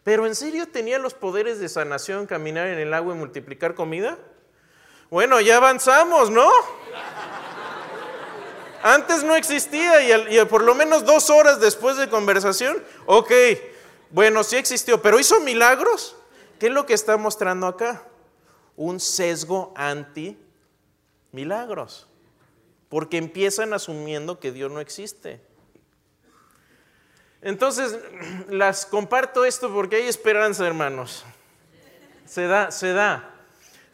Pero 0.05 0.29
¿en 0.29 0.37
serio 0.37 0.69
tenía 0.69 1.01
los 1.01 1.15
poderes 1.15 1.59
de 1.59 1.69
sanación, 1.69 2.29
caminar 2.29 2.69
en 2.69 2.79
el 2.79 2.95
agua 2.95 3.17
y 3.17 3.19
multiplicar 3.19 3.75
comida? 3.75 4.17
Bueno, 5.11 5.41
ya 5.41 5.57
avanzamos, 5.57 6.31
¿no? 6.31 6.49
Antes 8.83 9.23
no 9.25 9.37
existía 9.37 10.31
y, 10.31 10.45
por 10.47 10.63
lo 10.63 10.75
menos 10.75 11.05
dos 11.05 11.29
horas 11.31 11.61
después 11.61 11.97
de 11.97 12.09
conversación, 12.09 12.83
ok, 13.07 13.31
bueno, 14.11 14.43
sí 14.43 14.57
existió, 14.57 15.03
pero 15.03 15.21
hizo 15.21 15.41
milagros. 15.41 16.17
¿Qué 16.59 16.67
es 16.67 16.73
lo 16.73 16.87
que 16.87 16.95
está 16.95 17.17
mostrando 17.17 17.67
acá? 17.67 18.03
Un 18.77 19.01
sesgo 19.01 19.73
anti 19.77 20.39
milagros, 21.33 22.07
porque 22.89 23.19
empiezan 23.19 23.73
asumiendo 23.73 24.41
que 24.41 24.53
Dios 24.53 24.71
no 24.71 24.81
existe. 24.81 25.41
Entonces, 27.43 27.99
las 28.49 28.87
comparto 28.87 29.45
esto 29.45 29.73
porque 29.73 29.97
hay 29.97 30.09
esperanza, 30.09 30.67
hermanos. 30.67 31.25
Se 32.27 32.47
da, 32.47 32.71
se 32.71 32.93
da. 32.93 33.30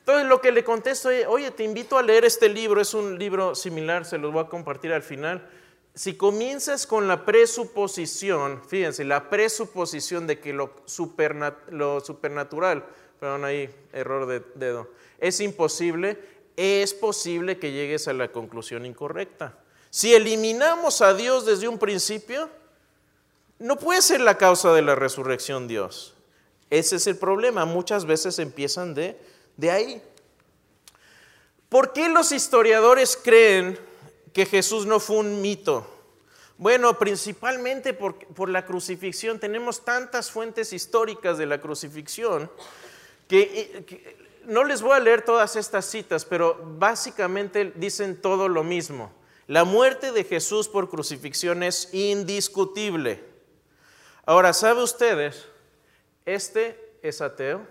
Entonces, 0.07 0.29
lo 0.29 0.41
que 0.41 0.53
le 0.53 0.63
contesto, 0.63 1.09
oye, 1.27 1.51
te 1.51 1.65
invito 1.65 1.99
a 1.99 2.03
leer 2.03 2.25
este 2.25 2.49
libro, 2.49 2.81
es 2.81 2.95
un 2.95 3.19
libro 3.19 3.57
similar, 3.57 4.05
se 4.05 4.19
los 4.19 4.33
voy 4.33 4.45
a 4.45 4.49
compartir 4.49 4.93
al 4.93 5.03
final. 5.03 5.45
Si 5.97 6.15
comienzas 6.15 6.87
con 6.87 7.09
la 7.09 7.25
presuposición, 7.25 8.63
fíjense, 8.69 9.05
la 9.05 9.29
presuposición 9.29 10.29
de 10.29 10.39
que 10.39 10.53
lo, 10.53 10.77
lo 11.71 12.01
supernatural, 12.01 12.85
perdón, 13.19 13.45
ahí, 13.45 13.69
error 13.93 14.27
de 14.27 14.45
dedo, 14.55 14.89
es 15.19 15.41
imposible, 15.41 16.21
es 16.55 16.95
posible 16.95 17.59
que 17.59 17.73
llegues 17.73 18.07
a 18.07 18.13
la 18.13 18.31
conclusión 18.31 18.87
incorrecta. 18.87 19.59
Si 19.91 20.15
eliminamos 20.15 21.03
a 21.03 21.15
Dios 21.15 21.47
desde 21.47 21.67
un 21.67 21.81
principio, 21.81 22.49
no 23.59 23.77
puede 23.77 24.03
ser 24.03 24.21
la 24.21 24.39
causa 24.39 24.73
de 24.73 24.83
la 24.83 24.95
resurrección 24.95 25.67
Dios. 25.67 26.15
Ese 26.71 26.95
es 26.95 27.09
el 27.09 27.17
problema. 27.17 27.65
Muchas 27.65 28.05
veces 28.05 28.39
empiezan 28.39 28.95
de, 28.95 29.19
de 29.57 29.71
ahí. 29.71 30.03
¿Por 31.69 31.93
qué 31.93 32.09
los 32.09 32.33
historiadores 32.33 33.19
creen 33.23 33.79
que 34.33 34.47
Jesús 34.47 34.87
no 34.87 35.01
fue 35.01 35.17
un 35.17 35.41
mito? 35.41 35.87
Bueno, 36.59 36.99
principalmente 36.99 37.93
por, 37.93 38.19
por, 38.19 38.49
la 38.49 38.65
crucifixión. 38.65 39.39
Tenemos 39.39 39.85
tantas 39.85 40.31
fuentes 40.31 40.73
históricas 40.73 41.37
de 41.37 41.47
la 41.47 41.61
crucifixión 41.61 42.51
que, 43.29 43.85
que, 43.87 44.17
no 44.47 44.65
les 44.65 44.81
voy 44.81 44.93
a 44.93 45.01
leer 45.01 45.23
todas 45.23 45.57
estas 45.57 45.85
citas, 45.85 46.25
pero 46.25 46.59
básicamente 46.79 47.73
dicen 47.75 48.21
todo 48.21 48.49
lo 48.49 48.63
mismo. 48.65 49.13
La 49.49 49.65
muerte 49.65 50.13
de 50.13 50.25
Jesús 50.25 50.69
por 50.69 50.89
crucifixión 50.89 51.63
es 51.63 51.93
indiscutible. 51.93 53.23
Ahora, 54.25 54.53
¿sabe 54.53 54.83
ustedes? 54.83 55.47
Este 56.25 56.99
es 57.03 57.21
ateo, 57.21 57.67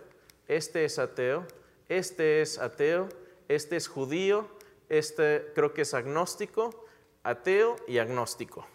este 0.47 0.85
es 0.85 0.99
ateo, 0.99 1.45
este 1.89 2.41
es 2.41 2.57
ateo, 2.57 3.09
este 3.47 3.75
es 3.75 3.87
judío, 3.87 4.47
este 4.89 5.51
creo 5.53 5.73
que 5.73 5.83
es 5.83 5.93
agnóstico, 5.93 6.85
ateo 7.23 7.75
y 7.87 7.97
agnóstico. 7.97 8.65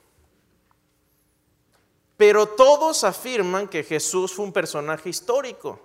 Pero 2.16 2.46
todos 2.46 3.04
afirman 3.04 3.68
que 3.68 3.82
Jesús 3.82 4.32
fue 4.34 4.44
un 4.44 4.52
personaje 4.52 5.08
histórico. 5.08 5.80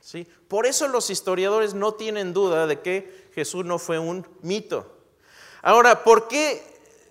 ¿sí? 0.00 0.26
Por 0.48 0.66
eso 0.66 0.88
los 0.88 1.10
historiadores 1.10 1.74
no 1.74 1.94
tienen 1.94 2.32
duda 2.32 2.66
de 2.66 2.80
que 2.80 3.28
Jesús 3.34 3.64
no 3.64 3.78
fue 3.78 3.98
un 3.98 4.26
mito. 4.42 4.96
Ahora, 5.62 6.02
¿por 6.02 6.26
qué 6.26 6.62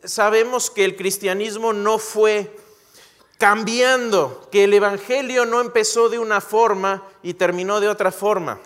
sabemos 0.04 0.70
que 0.70 0.86
el 0.86 0.96
cristianismo 0.96 1.74
no 1.74 2.00
fue 2.00 2.54
cambiando, 3.38 4.48
que 4.52 4.64
el 4.64 4.74
Evangelio 4.74 5.46
no 5.46 5.62
empezó 5.62 6.10
de 6.10 6.20
una 6.20 6.42
forma 6.42 7.08
y 7.22 7.36
terminó 7.36 7.80
de 7.80 7.90
otra 7.90 8.12
forma. 8.12 8.60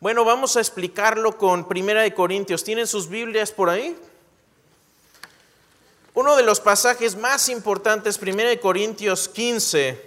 Bueno, 0.00 0.24
vamos 0.24 0.56
a 0.56 0.60
explicarlo 0.60 1.36
con 1.36 1.66
Primera 1.66 2.02
de 2.02 2.14
Corintios. 2.14 2.62
¿Tienen 2.62 2.86
sus 2.86 3.08
Biblias 3.08 3.50
por 3.50 3.68
ahí? 3.68 3.98
Uno 6.14 6.36
de 6.36 6.44
los 6.44 6.60
pasajes 6.60 7.16
más 7.16 7.48
importantes, 7.48 8.16
Primera 8.16 8.48
de 8.48 8.60
Corintios 8.60 9.28
15. 9.28 10.00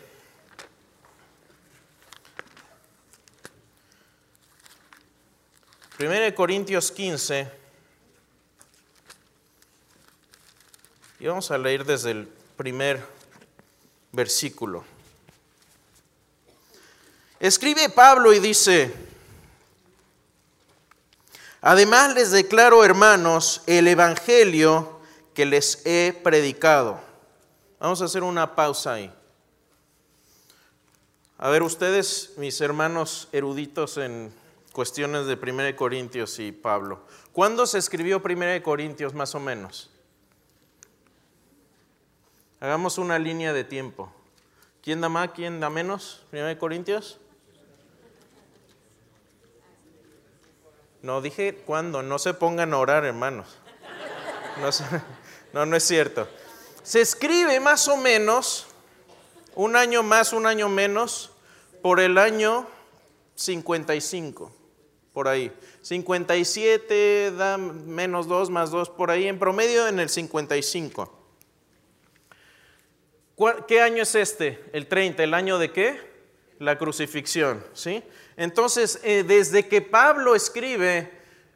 Primera 5.97 6.23
de 6.23 6.33
Corintios 6.35 6.89
15. 6.89 7.51
Y 11.19 11.27
vamos 11.27 11.51
a 11.51 11.57
leer 11.57 11.83
desde 11.83 12.11
el 12.11 12.29
primer 12.55 13.05
versículo. 14.13 14.85
Escribe 17.41 17.89
Pablo 17.89 18.31
y 18.31 18.39
dice, 18.39 19.10
además 21.61 22.13
les 22.15 22.31
declaro, 22.31 22.83
hermanos, 22.83 23.61
el 23.67 23.87
Evangelio 23.87 24.99
que 25.33 25.45
les 25.45 25.85
he 25.85 26.19
predicado. 26.23 26.99
Vamos 27.79 28.01
a 28.01 28.05
hacer 28.05 28.23
una 28.23 28.55
pausa 28.55 28.93
ahí. 28.93 29.13
A 31.37 31.49
ver, 31.49 31.63
ustedes, 31.63 32.33
mis 32.37 32.61
hermanos 32.61 33.27
eruditos 33.31 33.97
en 33.97 34.31
cuestiones 34.73 35.25
de 35.25 35.33
1 35.33 35.75
Corintios 35.75 36.37
y 36.39 36.51
Pablo, 36.51 37.01
¿cuándo 37.31 37.65
se 37.65 37.79
escribió 37.79 38.21
1 38.23 38.61
Corintios 38.61 39.13
más 39.13 39.33
o 39.33 39.39
menos? 39.39 39.89
Hagamos 42.59 42.99
una 42.99 43.17
línea 43.17 43.53
de 43.53 43.63
tiempo. 43.63 44.13
¿Quién 44.83 45.01
da 45.01 45.09
más? 45.09 45.31
¿Quién 45.31 45.59
da 45.59 45.71
menos? 45.71 46.23
Primero 46.29 46.59
Corintios. 46.59 47.20
No, 51.01 51.21
dije 51.21 51.55
cuándo. 51.65 52.03
No 52.03 52.19
se 52.19 52.33
pongan 52.33 52.73
a 52.73 52.77
orar, 52.77 53.05
hermanos. 53.05 53.57
No, 55.53 55.65
no, 55.65 55.75
es 55.75 55.83
cierto. 55.83 56.29
Se 56.81 57.01
escribe 57.01 57.59
más 57.59 57.89
o 57.89 57.97
menos, 57.97 58.67
un 59.53 59.75
año 59.75 60.01
más, 60.01 60.31
un 60.31 60.45
año 60.45 60.69
menos, 60.69 61.31
por 61.81 61.99
el 61.99 62.17
año 62.17 62.67
55, 63.35 64.53
por 65.11 65.27
ahí. 65.27 65.51
57 65.81 67.31
da 67.31 67.57
menos 67.57 68.27
2 68.27 68.49
más 68.49 68.71
2, 68.71 68.91
por 68.91 69.11
ahí, 69.11 69.27
en 69.27 69.39
promedio 69.39 69.87
en 69.87 69.99
el 69.99 70.09
55. 70.09 71.21
¿Qué 73.67 73.81
año 73.81 74.03
es 74.03 74.15
este? 74.15 74.63
El 74.71 74.87
30, 74.87 75.23
¿el 75.23 75.33
año 75.33 75.57
de 75.57 75.71
qué? 75.71 75.99
La 76.59 76.77
crucifixión, 76.77 77.65
¿sí? 77.73 78.03
Entonces, 78.41 78.99
eh, 79.03 79.23
desde 79.23 79.67
que 79.67 79.83
Pablo 79.83 80.33
escribe 80.33 81.11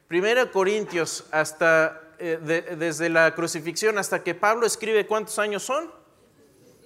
1 0.07 0.51
Corintios 0.51 1.25
hasta, 1.31 1.99
eh, 2.19 2.37
desde 2.77 3.09
la 3.09 3.33
crucifixión 3.33 3.97
hasta 3.97 4.21
que 4.21 4.35
Pablo 4.35 4.67
escribe, 4.67 5.07
¿cuántos 5.07 5.39
años 5.39 5.63
son? 5.63 5.91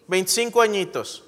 25 0.07 0.61
añitos. 0.61 1.25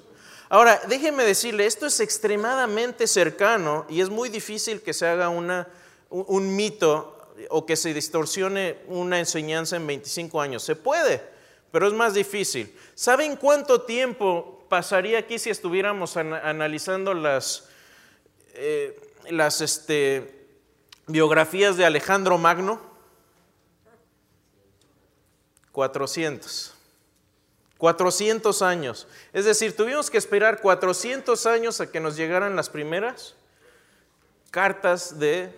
Ahora, 0.48 0.80
déjeme 0.88 1.22
decirle, 1.22 1.66
esto 1.66 1.84
es 1.84 2.00
extremadamente 2.00 3.06
cercano 3.06 3.84
y 3.90 4.00
es 4.00 4.08
muy 4.08 4.30
difícil 4.30 4.80
que 4.80 4.94
se 4.94 5.06
haga 5.06 5.28
una, 5.28 5.68
un 6.08 6.56
mito 6.56 7.34
o 7.50 7.66
que 7.66 7.76
se 7.76 7.92
distorsione 7.92 8.78
una 8.86 9.18
enseñanza 9.18 9.76
en 9.76 9.86
25 9.86 10.40
años. 10.40 10.62
Se 10.62 10.76
puede, 10.76 11.22
pero 11.70 11.86
es 11.86 11.92
más 11.92 12.14
difícil. 12.14 12.74
¿Saben 12.94 13.36
cuánto 13.36 13.82
tiempo 13.82 14.64
pasaría 14.70 15.18
aquí 15.18 15.38
si 15.38 15.50
estuviéramos 15.50 16.16
analizando 16.16 17.12
las, 17.12 17.68
eh, 18.54 19.00
las 19.30 19.60
este, 19.60 20.46
biografías 21.06 21.76
de 21.76 21.84
Alejandro 21.84 22.38
Magno? 22.38 22.80
400. 25.72 26.74
400 27.78 28.62
años. 28.62 29.08
Es 29.32 29.44
decir, 29.44 29.74
tuvimos 29.74 30.10
que 30.10 30.18
esperar 30.18 30.60
400 30.60 31.46
años 31.46 31.80
a 31.80 31.90
que 31.90 32.00
nos 32.00 32.16
llegaran 32.16 32.54
las 32.54 32.70
primeras 32.70 33.34
cartas 34.50 35.18
de, 35.18 35.52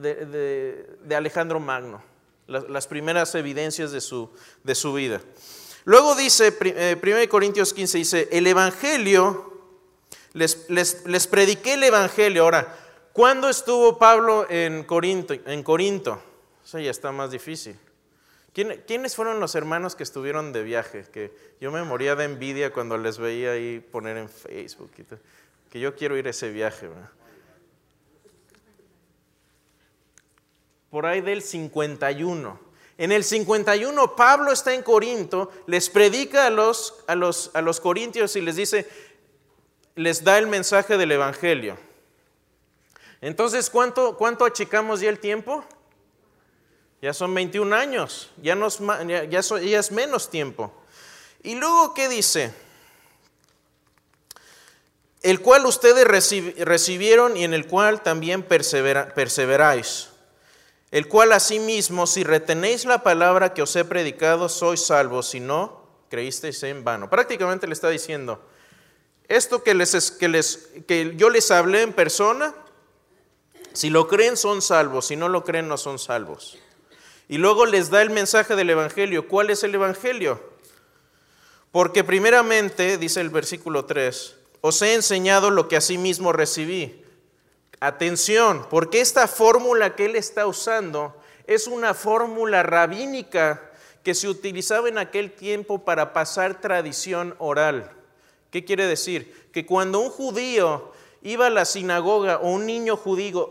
de, 0.00 0.86
de 1.02 1.16
Alejandro 1.16 1.60
Magno 1.60 2.10
las, 2.50 2.86
primeras 2.86 3.34
evidencias 3.34 3.92
de 3.92 4.00
su, 4.00 4.28
de 4.64 4.74
su 4.74 4.92
vida. 4.92 5.20
Luego 5.84 6.14
dice, 6.14 6.54
1 6.60 7.16
eh, 7.16 7.28
Corintios 7.28 7.72
15, 7.72 7.98
dice, 7.98 8.28
el 8.32 8.46
Evangelio, 8.46 9.49
les, 10.32 10.68
les, 10.68 11.26
prediqué 11.26 11.74
el 11.74 11.84
Evangelio. 11.84 12.44
Ahora, 12.44 12.76
¿cuándo 13.12 13.48
estuvo 13.48 13.98
Pablo 13.98 14.46
en 14.48 14.84
Corinto? 14.84 15.34
En 15.34 15.62
Corinto? 15.62 16.22
Eso 16.64 16.78
ya 16.78 16.90
está 16.90 17.12
más 17.12 17.30
difícil. 17.30 17.76
¿Quiénes 18.52 19.14
fueron 19.14 19.38
los 19.40 19.54
hermanos 19.54 19.94
que 19.94 20.02
estuvieron 20.02 20.52
de 20.52 20.62
viaje? 20.62 21.06
Que 21.12 21.32
yo 21.60 21.70
me 21.70 21.82
moría 21.84 22.16
de 22.16 22.24
envidia 22.24 22.72
cuando 22.72 22.98
les 22.98 23.18
veía 23.18 23.52
ahí 23.52 23.80
poner 23.80 24.16
en 24.16 24.28
Facebook. 24.28 24.90
Que 25.70 25.80
yo 25.80 25.94
quiero 25.94 26.16
ir 26.16 26.26
a 26.26 26.30
ese 26.30 26.50
viaje. 26.50 26.88
por 30.90 31.06
ahí 31.06 31.20
del 31.20 31.40
51. 31.40 32.70
En 32.98 33.12
el 33.12 33.24
51 33.24 34.14
Pablo 34.14 34.52
está 34.52 34.74
en 34.74 34.82
Corinto, 34.82 35.50
les 35.66 35.88
predica 35.88 36.46
a 36.46 36.50
los, 36.50 37.02
a 37.06 37.14
los, 37.14 37.50
a 37.54 37.62
los 37.62 37.80
corintios 37.80 38.36
y 38.36 38.42
les 38.42 38.56
dice, 38.56 38.86
les 39.96 40.24
da 40.24 40.38
el 40.38 40.46
mensaje 40.46 40.96
del 40.96 41.12
Evangelio. 41.12 41.76
Entonces, 43.20 43.68
¿cuánto, 43.68 44.16
cuánto 44.16 44.44
achicamos 44.44 45.00
ya 45.00 45.10
el 45.10 45.18
tiempo? 45.18 45.64
Ya 47.02 47.14
son 47.14 47.34
21 47.34 47.74
años, 47.74 48.30
ya, 48.42 48.56
ya, 49.28 49.28
ya 49.28 49.78
es 49.78 49.92
menos 49.92 50.30
tiempo. 50.30 50.72
Y 51.42 51.54
luego, 51.54 51.94
¿qué 51.94 52.08
dice? 52.08 52.52
El 55.22 55.40
cual 55.40 55.66
ustedes 55.66 56.06
recibieron 56.06 57.36
y 57.36 57.44
en 57.44 57.52
el 57.54 57.66
cual 57.66 58.02
también 58.02 58.42
perseveráis. 58.42 60.08
El 60.90 61.08
cual 61.08 61.32
asimismo, 61.32 62.06
si 62.06 62.24
retenéis 62.24 62.84
la 62.84 63.02
palabra 63.02 63.54
que 63.54 63.62
os 63.62 63.76
he 63.76 63.84
predicado, 63.84 64.48
sois 64.48 64.84
salvos, 64.84 65.28
si 65.28 65.40
no, 65.40 65.86
creísteis 66.08 66.62
en 66.64 66.84
vano. 66.84 67.08
Prácticamente 67.08 67.66
le 67.66 67.74
está 67.74 67.88
diciendo, 67.90 68.42
esto 69.30 69.62
que, 69.62 69.74
les, 69.74 70.10
que, 70.10 70.28
les, 70.28 70.70
que 70.88 71.14
yo 71.16 71.30
les 71.30 71.52
hablé 71.52 71.82
en 71.82 71.92
persona, 71.92 72.52
si 73.72 73.88
lo 73.88 74.08
creen 74.08 74.36
son 74.36 74.60
salvos, 74.60 75.06
si 75.06 75.14
no 75.14 75.28
lo 75.28 75.44
creen 75.44 75.68
no 75.68 75.78
son 75.78 76.00
salvos. 76.00 76.58
Y 77.28 77.38
luego 77.38 77.64
les 77.64 77.90
da 77.90 78.02
el 78.02 78.10
mensaje 78.10 78.56
del 78.56 78.70
Evangelio. 78.70 79.28
¿Cuál 79.28 79.50
es 79.50 79.62
el 79.62 79.72
Evangelio? 79.72 80.42
Porque 81.70 82.02
primeramente, 82.02 82.98
dice 82.98 83.20
el 83.20 83.30
versículo 83.30 83.84
3, 83.84 84.34
os 84.62 84.82
he 84.82 84.94
enseñado 84.94 85.50
lo 85.50 85.68
que 85.68 85.76
asimismo 85.76 86.32
recibí. 86.32 87.04
Atención, 87.78 88.66
porque 88.68 89.00
esta 89.00 89.28
fórmula 89.28 89.94
que 89.94 90.06
él 90.06 90.16
está 90.16 90.48
usando 90.48 91.16
es 91.46 91.68
una 91.68 91.94
fórmula 91.94 92.64
rabínica 92.64 93.70
que 94.02 94.14
se 94.14 94.28
utilizaba 94.28 94.88
en 94.88 94.98
aquel 94.98 95.30
tiempo 95.30 95.84
para 95.84 96.12
pasar 96.12 96.60
tradición 96.60 97.36
oral. 97.38 97.99
¿Qué 98.50 98.64
quiere 98.64 98.86
decir? 98.86 99.48
Que 99.52 99.64
cuando 99.64 100.00
un 100.00 100.10
judío 100.10 100.92
iba 101.22 101.46
a 101.46 101.50
la 101.50 101.64
sinagoga 101.64 102.38
o 102.38 102.50
un 102.50 102.66
niño 102.66 102.96
judío, 102.96 103.50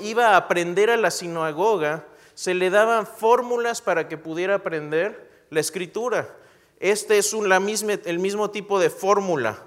iba 0.00 0.28
a 0.28 0.36
aprender 0.36 0.90
a 0.90 0.96
la 0.96 1.10
sinagoga, 1.10 2.06
se 2.34 2.54
le 2.54 2.70
daban 2.70 3.06
fórmulas 3.06 3.82
para 3.82 4.08
que 4.08 4.16
pudiera 4.16 4.56
aprender 4.56 5.30
la 5.50 5.60
escritura. 5.60 6.34
Este 6.80 7.18
es 7.18 7.32
el 7.34 8.18
mismo 8.18 8.50
tipo 8.50 8.80
de 8.80 8.90
fórmula. 8.90 9.62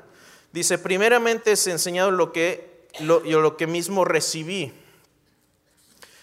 Dice, 0.51 0.77
primeramente 0.77 1.51
es 1.51 1.67
enseñado 1.67 2.11
lo 2.11 2.31
que, 2.31 2.87
yo 2.99 3.41
lo 3.41 3.57
que 3.57 3.67
mismo 3.67 4.03
recibí. 4.03 4.73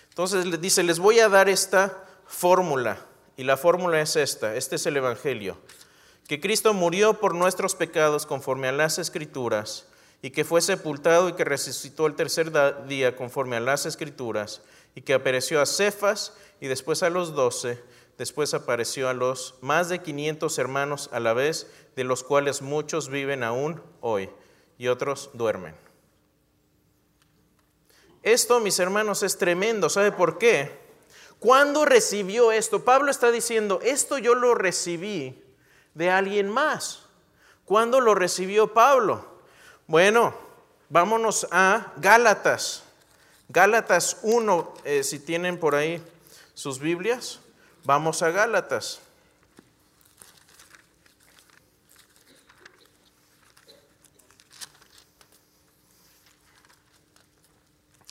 Entonces 0.09 0.61
dice, 0.61 0.83
les 0.83 0.99
voy 0.99 1.21
a 1.21 1.29
dar 1.29 1.49
esta 1.49 2.05
fórmula. 2.27 2.99
Y 3.37 3.45
la 3.45 3.57
fórmula 3.57 4.01
es 4.01 4.17
esta, 4.17 4.57
este 4.57 4.77
es 4.77 4.87
el 4.87 4.97
Evangelio. 4.97 5.57
Que 6.29 6.41
Cristo 6.41 6.73
murió 6.75 7.15
por 7.15 7.35
nuestros 7.35 7.75
pecados 7.75 8.27
conforme 8.27 8.69
a 8.69 8.73
las 8.73 8.99
Escrituras 8.99 9.87
y 10.23 10.31
que 10.31 10.45
fue 10.45 10.61
sepultado 10.61 11.29
y 11.29 11.33
que 11.35 11.45
resucitó 11.45 12.07
el 12.07 12.15
tercer 12.15 12.53
día 12.87 13.17
conforme 13.17 13.57
a 13.57 13.61
las 13.61 13.87
Escrituras 13.87 14.63
y 14.95 15.03
que 15.03 15.15
apareció 15.15 15.61
a 15.61 15.67
Cefas 15.67 16.35
y 16.61 16.69
después 16.69 17.03
a 17.03 17.11
los 17.11 17.35
doce 17.35 17.83
Después 18.19 18.55
apareció 18.55 19.09
a 19.09 19.15
los 19.15 19.57
más 19.63 19.89
de 19.89 20.01
500 20.01 20.59
hermanos 20.59 21.11
a 21.13 21.21
la 21.21 21.33
vez, 21.33 21.67
de 21.97 22.05
los 22.05 22.23
cuales 22.23 22.63
muchos 22.63 23.09
viven 23.09 23.43
aún 23.43 23.83
hoy 24.01 24.31
y 24.79 24.89
otros 24.89 25.31
duermen. 25.33 25.75
Esto, 28.23 28.61
mis 28.61 28.79
hermanos, 28.79 29.23
es 29.23 29.39
tremendo. 29.39 29.89
¿Sabe 29.89 30.13
por 30.13 30.39
qué? 30.39 30.71
¿Cuándo 31.39 31.85
recibió 31.85 32.53
esto? 32.53 32.85
Pablo 32.85 33.11
está 33.11 33.33
diciendo, 33.33 33.81
esto 33.83 34.19
yo 34.19 34.35
lo 34.35 34.55
recibí 34.55 35.43
de 35.95 36.11
alguien 36.11 36.49
más. 36.49 37.01
¿Cuándo 37.65 38.01
lo 38.01 38.15
recibió 38.15 38.73
Pablo? 38.73 39.27
Bueno, 39.87 40.35
vámonos 40.89 41.47
a 41.51 41.93
Gálatas. 41.97 42.83
Gálatas 43.49 44.19
1, 44.23 44.75
eh, 44.85 45.03
si 45.03 45.19
tienen 45.19 45.59
por 45.59 45.75
ahí 45.75 46.03
sus 46.55 46.79
Biblias. 46.79 47.41
Vamos 47.85 48.23
a 48.23 48.31
Gálatas. 48.31 49.01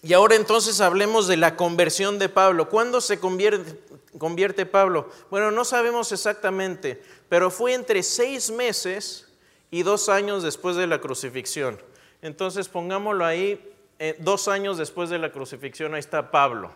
Y 0.04 0.14
ahora 0.14 0.36
entonces 0.36 0.82
hablemos 0.82 1.28
de 1.28 1.38
la 1.38 1.56
conversión 1.56 2.18
de 2.18 2.28
Pablo. 2.28 2.70
¿Cuándo 2.70 3.02
se 3.02 3.20
convierte, 3.20 3.80
convierte, 4.18 4.66
Pablo? 4.66 5.10
Bueno, 5.30 5.52
no 5.52 5.66
sabemos 5.66 6.12
exactamente, 6.12 7.02
pero 7.30 7.50
fue 7.50 7.74
entre 7.74 8.04
seis 8.04 8.52
meses 8.52 9.28
y 9.70 9.84
dos 9.84 10.10
años 10.10 10.44
después 10.44 10.76
de 10.76 10.88
la 10.88 11.00
crucifixión. 11.00 11.82
Entonces 12.22 12.70
pongámoslo 12.70 13.26
ahí, 13.26 13.74
eh, 14.00 14.16
dos 14.20 14.48
años 14.48 14.78
después 14.78 15.10
de 15.10 15.18
la 15.18 15.32
crucifixión, 15.32 15.94
ahí 15.94 16.00
está 16.00 16.32
Pablo. 16.32 16.72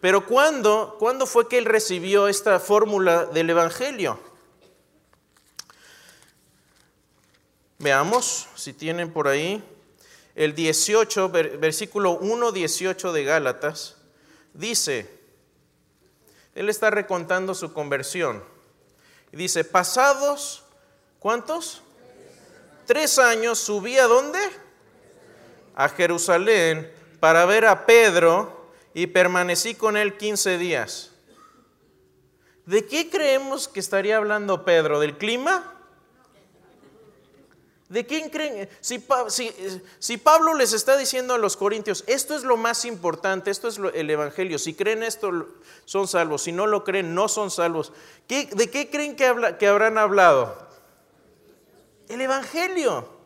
Pero 0.00 0.26
¿cuándo, 0.26 0.96
¿cuándo 0.98 1.26
fue 1.26 1.48
que 1.48 1.58
él 1.58 1.64
recibió 1.64 2.28
esta 2.28 2.58
fórmula 2.58 3.26
del 3.26 3.50
Evangelio? 3.50 4.18
Veamos, 7.78 8.48
si 8.56 8.72
tienen 8.72 9.12
por 9.12 9.28
ahí, 9.28 9.62
el 10.34 10.54
18, 10.54 11.30
versículo 11.30 12.12
1, 12.12 12.52
18 12.52 13.12
de 13.12 13.24
Gálatas, 13.24 13.96
dice, 14.54 15.19
él 16.54 16.68
está 16.68 16.90
recontando 16.90 17.54
su 17.54 17.72
conversión. 17.72 18.44
Y 19.32 19.36
dice, 19.36 19.64
pasados, 19.64 20.64
¿cuántos? 21.18 21.82
Tres 22.86 23.18
años 23.18 23.58
subí 23.58 23.98
a 23.98 24.06
dónde? 24.06 24.38
A 25.74 25.88
Jerusalén 25.88 26.92
para 27.20 27.44
ver 27.44 27.66
a 27.66 27.86
Pedro 27.86 28.72
y 28.94 29.06
permanecí 29.06 29.74
con 29.74 29.96
él 29.96 30.16
15 30.16 30.58
días. 30.58 31.12
¿De 32.66 32.86
qué 32.86 33.10
creemos 33.10 33.68
que 33.68 33.80
estaría 33.80 34.16
hablando 34.16 34.64
Pedro? 34.64 34.98
¿Del 34.98 35.16
clima? 35.18 35.79
¿De 37.90 38.06
quién 38.06 38.30
creen? 38.30 38.68
Si, 38.80 39.04
si, 39.98 40.16
Pablo 40.16 40.54
les 40.54 40.72
está 40.72 40.96
diciendo 40.96 41.34
a 41.34 41.38
los 41.38 41.56
corintios, 41.56 42.04
esto 42.06 42.36
es 42.36 42.44
lo 42.44 42.56
más 42.56 42.84
importante, 42.84 43.50
esto 43.50 43.66
es 43.66 43.80
el 43.94 44.08
Evangelio, 44.08 44.60
si 44.60 44.74
creen 44.74 45.02
esto 45.02 45.48
son 45.86 46.06
salvos, 46.06 46.42
si 46.42 46.52
no 46.52 46.68
lo 46.68 46.84
creen 46.84 47.16
no 47.16 47.26
son 47.26 47.50
salvos, 47.50 47.92
¿de 48.28 48.70
qué 48.70 48.88
creen 48.92 49.16
que, 49.16 49.26
habla, 49.26 49.58
que 49.58 49.66
habrán 49.66 49.98
hablado? 49.98 50.68
El 52.08 52.20
Evangelio. 52.20 53.18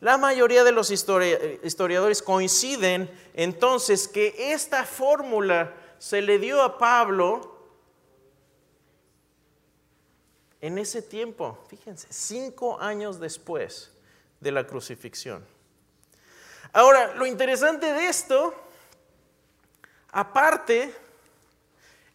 La 0.00 0.16
mayoría 0.16 0.64
de 0.64 0.72
los 0.72 0.90
historiadores 0.90 2.22
coinciden 2.22 3.10
entonces 3.34 4.08
que 4.08 4.52
esta 4.52 4.86
fórmula 4.86 5.74
se 5.98 6.22
le 6.22 6.38
dio 6.38 6.62
a 6.62 6.78
Pablo 6.78 7.58
en 10.62 10.78
ese 10.78 11.02
tiempo, 11.02 11.58
fíjense, 11.68 12.06
cinco 12.10 12.80
años 12.80 13.20
después 13.20 13.90
de 14.40 14.52
la 14.52 14.66
crucifixión. 14.66 15.44
Ahora, 16.72 17.14
lo 17.14 17.26
interesante 17.26 17.92
de 17.92 18.08
esto, 18.08 18.54
aparte, 20.10 20.94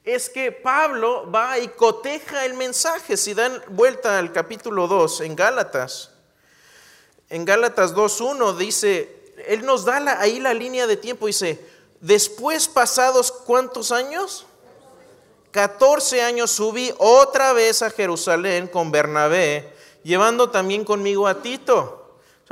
es 0.04 0.30
que 0.30 0.52
Pablo 0.52 1.30
va 1.32 1.58
y 1.60 1.70
coteja 1.70 2.46
el 2.46 2.54
mensaje. 2.54 3.18
Si 3.18 3.34
dan 3.34 3.62
vuelta 3.70 4.20
al 4.20 4.32
capítulo 4.32 4.88
2 4.88 5.22
en 5.22 5.36
Gálatas, 5.36 6.12
en 7.30 7.46
Gálatas 7.46 7.96
2.1 7.96 8.58
dice, 8.58 9.34
Él 9.48 9.66
nos 9.66 9.86
da 9.86 10.20
ahí 10.20 10.40
la 10.40 10.54
línea 10.54 10.88
de 10.88 10.98
tiempo, 10.98 11.28
dice, 11.28 11.66
después 12.00 12.68
pasados 12.68 13.32
cuántos 13.32 13.92
años? 13.92 14.46
14 15.52 16.22
años 16.22 16.52
subí 16.52 16.94
otra 16.98 17.54
vez 17.54 17.82
a 17.82 17.90
Jerusalén 17.90 18.68
con 18.68 18.92
Bernabé, 18.92 19.74
llevando 20.04 20.50
también 20.50 20.84
conmigo 20.84 21.28
a 21.28 21.42
Tito. 21.42 22.03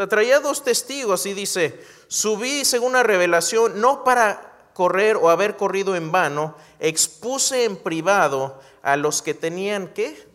Traía 0.08 0.40
dos 0.40 0.64
testigos 0.64 1.26
y 1.26 1.34
dice, 1.34 1.80
subí 2.08 2.66
según 2.66 2.94
la 2.94 3.04
revelación, 3.04 3.80
no 3.82 4.04
para 4.04 4.70
correr 4.74 5.18
o 5.18 5.30
haber 5.30 5.58
corrido 5.58 5.96
en 5.96 6.12
vano, 6.12 6.56
expuse 6.80 7.66
en 7.66 7.78
privado 7.78 8.60
a 8.82 8.98
los 8.98 9.22
que 9.22 9.34
tenían, 9.34 9.88
¿qué? 9.90 10.28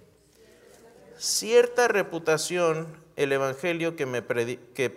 Cierta 1.19 1.89
reputación 1.89 3.05
el 3.17 3.33
evangelio 3.33 3.97
que, 3.97 4.07
me 4.07 4.23
que, 4.25 4.93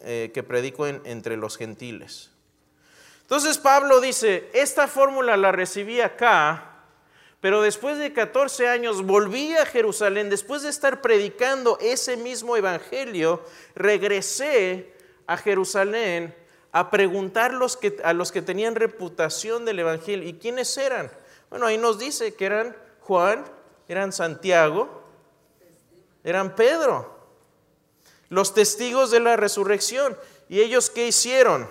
eh, 0.00 0.30
que 0.32 0.42
predico 0.42 0.86
entre 0.86 1.36
los 1.36 1.56
gentiles. 1.56 2.30
Entonces 3.20 3.58
Pablo 3.58 4.00
dice, 4.00 4.48
esta 4.54 4.88
fórmula 4.88 5.36
la 5.36 5.52
recibí 5.52 6.00
acá, 6.00 6.67
pero 7.40 7.62
después 7.62 7.98
de 7.98 8.12
14 8.12 8.68
años 8.68 9.04
volví 9.04 9.54
a 9.56 9.66
Jerusalén, 9.66 10.28
después 10.28 10.62
de 10.62 10.70
estar 10.70 11.00
predicando 11.00 11.78
ese 11.80 12.16
mismo 12.16 12.56
evangelio, 12.56 13.44
regresé 13.74 14.92
a 15.26 15.36
Jerusalén 15.36 16.34
a 16.72 16.90
preguntar 16.90 17.52
a 18.04 18.12
los 18.12 18.32
que 18.32 18.42
tenían 18.42 18.74
reputación 18.74 19.64
del 19.64 19.78
evangelio. 19.78 20.28
¿Y 20.28 20.34
quiénes 20.34 20.76
eran? 20.76 21.10
Bueno, 21.50 21.66
ahí 21.66 21.78
nos 21.78 21.98
dice 21.98 22.34
que 22.34 22.46
eran 22.46 22.76
Juan, 23.00 23.44
eran 23.88 24.12
Santiago, 24.12 25.02
eran 26.24 26.54
Pedro, 26.54 27.16
los 28.28 28.52
testigos 28.52 29.10
de 29.10 29.20
la 29.20 29.36
resurrección. 29.36 30.16
¿Y 30.48 30.60
ellos 30.60 30.90
qué 30.90 31.06
hicieron? 31.06 31.68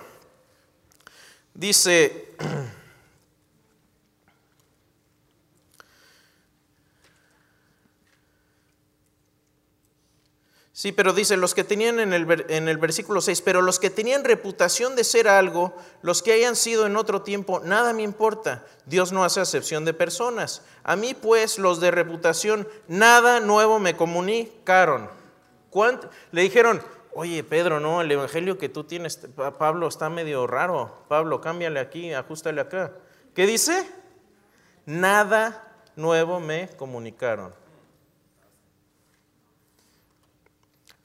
Dice, 1.54 2.34
Sí, 10.78 10.92
pero 10.92 11.12
dice, 11.12 11.36
los 11.36 11.56
que 11.56 11.64
tenían 11.64 11.98
en 11.98 12.12
el, 12.12 12.46
en 12.48 12.68
el, 12.68 12.78
versículo 12.78 13.20
6, 13.20 13.42
pero 13.42 13.62
los 13.62 13.80
que 13.80 13.90
tenían 13.90 14.22
reputación 14.22 14.94
de 14.94 15.02
ser 15.02 15.26
algo, 15.26 15.74
los 16.02 16.22
que 16.22 16.30
hayan 16.30 16.54
sido 16.54 16.86
en 16.86 16.96
otro 16.96 17.22
tiempo, 17.22 17.58
nada 17.64 17.92
me 17.92 18.04
importa. 18.04 18.64
Dios 18.86 19.10
no 19.10 19.24
hace 19.24 19.40
acepción 19.40 19.84
de 19.84 19.92
personas. 19.92 20.62
A 20.84 20.94
mí 20.94 21.14
pues 21.14 21.58
los 21.58 21.80
de 21.80 21.90
reputación, 21.90 22.68
nada 22.86 23.40
nuevo 23.40 23.80
me 23.80 23.96
comunicaron. 23.96 25.10
Le 26.30 26.42
dijeron, 26.42 26.80
oye 27.12 27.42
Pedro, 27.42 27.80
no, 27.80 28.00
el 28.00 28.12
evangelio 28.12 28.56
que 28.56 28.68
tú 28.68 28.84
tienes, 28.84 29.16
Pablo, 29.58 29.88
está 29.88 30.08
medio 30.08 30.46
raro. 30.46 31.02
Pablo, 31.08 31.40
cámbiale 31.40 31.80
aquí, 31.80 32.12
ajustale 32.12 32.60
acá. 32.60 32.92
¿Qué 33.34 33.48
dice? 33.48 33.84
Nada 34.86 35.74
nuevo 35.96 36.38
me 36.38 36.68
comunicaron. 36.76 37.52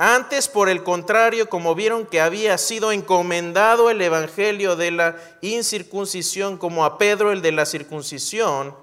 Antes, 0.05 0.49
por 0.49 0.67
el 0.67 0.83
contrario, 0.83 1.47
como 1.47 1.75
vieron 1.75 2.05
que 2.05 2.19
había 2.19 2.57
sido 2.57 2.91
encomendado 2.91 3.89
el 3.89 4.01
evangelio 4.01 4.75
de 4.75 4.91
la 4.91 5.15
incircuncisión 5.39 6.57
como 6.57 6.83
a 6.83 6.97
Pedro 6.97 7.31
el 7.31 7.41
de 7.41 7.53
la 7.53 7.65
circuncisión, 7.65 8.75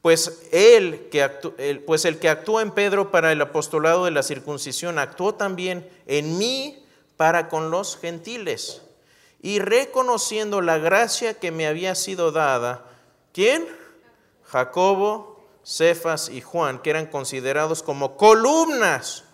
pues 0.00 0.48
que 0.52 1.82
pues 1.84 2.04
el 2.04 2.20
que 2.20 2.28
actuó 2.28 2.60
en 2.60 2.70
Pedro 2.70 3.10
para 3.10 3.32
el 3.32 3.42
apostolado 3.42 4.04
de 4.04 4.12
la 4.12 4.22
circuncisión 4.22 5.00
actuó 5.00 5.34
también 5.34 5.90
en 6.06 6.38
mí 6.38 6.86
para 7.16 7.48
con 7.48 7.72
los 7.72 7.96
gentiles. 7.96 8.82
Y 9.42 9.58
reconociendo 9.58 10.60
la 10.60 10.78
gracia 10.78 11.34
que 11.34 11.50
me 11.50 11.66
había 11.66 11.96
sido 11.96 12.30
dada, 12.30 12.84
¿quién? 13.32 13.66
Jacobo, 14.44 15.44
Cefas 15.64 16.28
y 16.28 16.42
Juan, 16.42 16.78
que 16.78 16.90
eran 16.90 17.06
considerados 17.06 17.82
como 17.82 18.16
columnas 18.16 19.24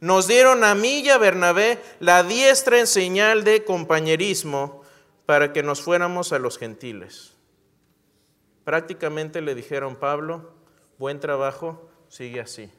nos 0.00 0.26
dieron 0.26 0.64
a 0.64 0.74
mí 0.74 1.00
y 1.00 1.10
a 1.10 1.18
Bernabé 1.18 1.78
la 2.00 2.22
diestra 2.22 2.80
en 2.80 2.86
señal 2.86 3.44
de 3.44 3.64
compañerismo 3.64 4.82
para 5.26 5.52
que 5.52 5.62
nos 5.62 5.82
fuéramos 5.82 6.32
a 6.32 6.38
los 6.38 6.58
gentiles. 6.58 7.34
Prácticamente 8.64 9.42
le 9.42 9.54
dijeron, 9.54 9.96
Pablo, 9.96 10.54
buen 10.98 11.20
trabajo, 11.20 11.90
sigue 12.08 12.40
así. 12.40 12.70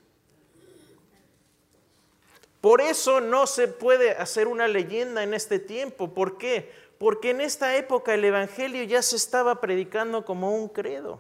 Por 2.60 2.82
eso 2.82 3.22
no 3.22 3.48
se 3.48 3.68
puede 3.68 4.12
hacer 4.12 4.48
una 4.48 4.68
leyenda 4.68 5.24
en 5.24 5.34
este 5.34 5.60
tiempo. 5.60 6.14
¿Por 6.14 6.38
qué? 6.38 6.72
Porque 6.98 7.32
en 7.32 7.42
esta 7.42 7.76
época 7.76 8.14
el 8.14 8.26
Evangelio 8.26 8.84
ya 8.84 9.02
se 9.02 9.16
estaba 9.16 9.62
predicando 9.62 10.26
como 10.26 10.56
un 10.56 10.70
credo, 10.70 11.20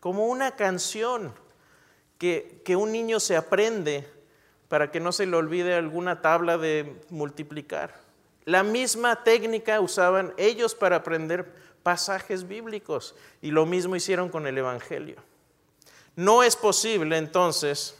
como 0.00 0.26
una 0.26 0.56
canción 0.56 1.34
que, 2.18 2.62
que 2.64 2.76
un 2.76 2.92
niño 2.92 3.20
se 3.20 3.36
aprende 3.36 4.13
para 4.74 4.90
que 4.90 4.98
no 4.98 5.12
se 5.12 5.24
le 5.24 5.36
olvide 5.36 5.76
alguna 5.76 6.20
tabla 6.20 6.58
de 6.58 6.96
multiplicar. 7.08 7.94
La 8.44 8.64
misma 8.64 9.22
técnica 9.22 9.80
usaban 9.80 10.34
ellos 10.36 10.74
para 10.74 10.96
aprender 10.96 11.46
pasajes 11.84 12.48
bíblicos 12.48 13.14
y 13.40 13.52
lo 13.52 13.66
mismo 13.66 13.94
hicieron 13.94 14.30
con 14.30 14.48
el 14.48 14.58
Evangelio. 14.58 15.14
No 16.16 16.42
es 16.42 16.56
posible 16.56 17.18
entonces 17.18 17.94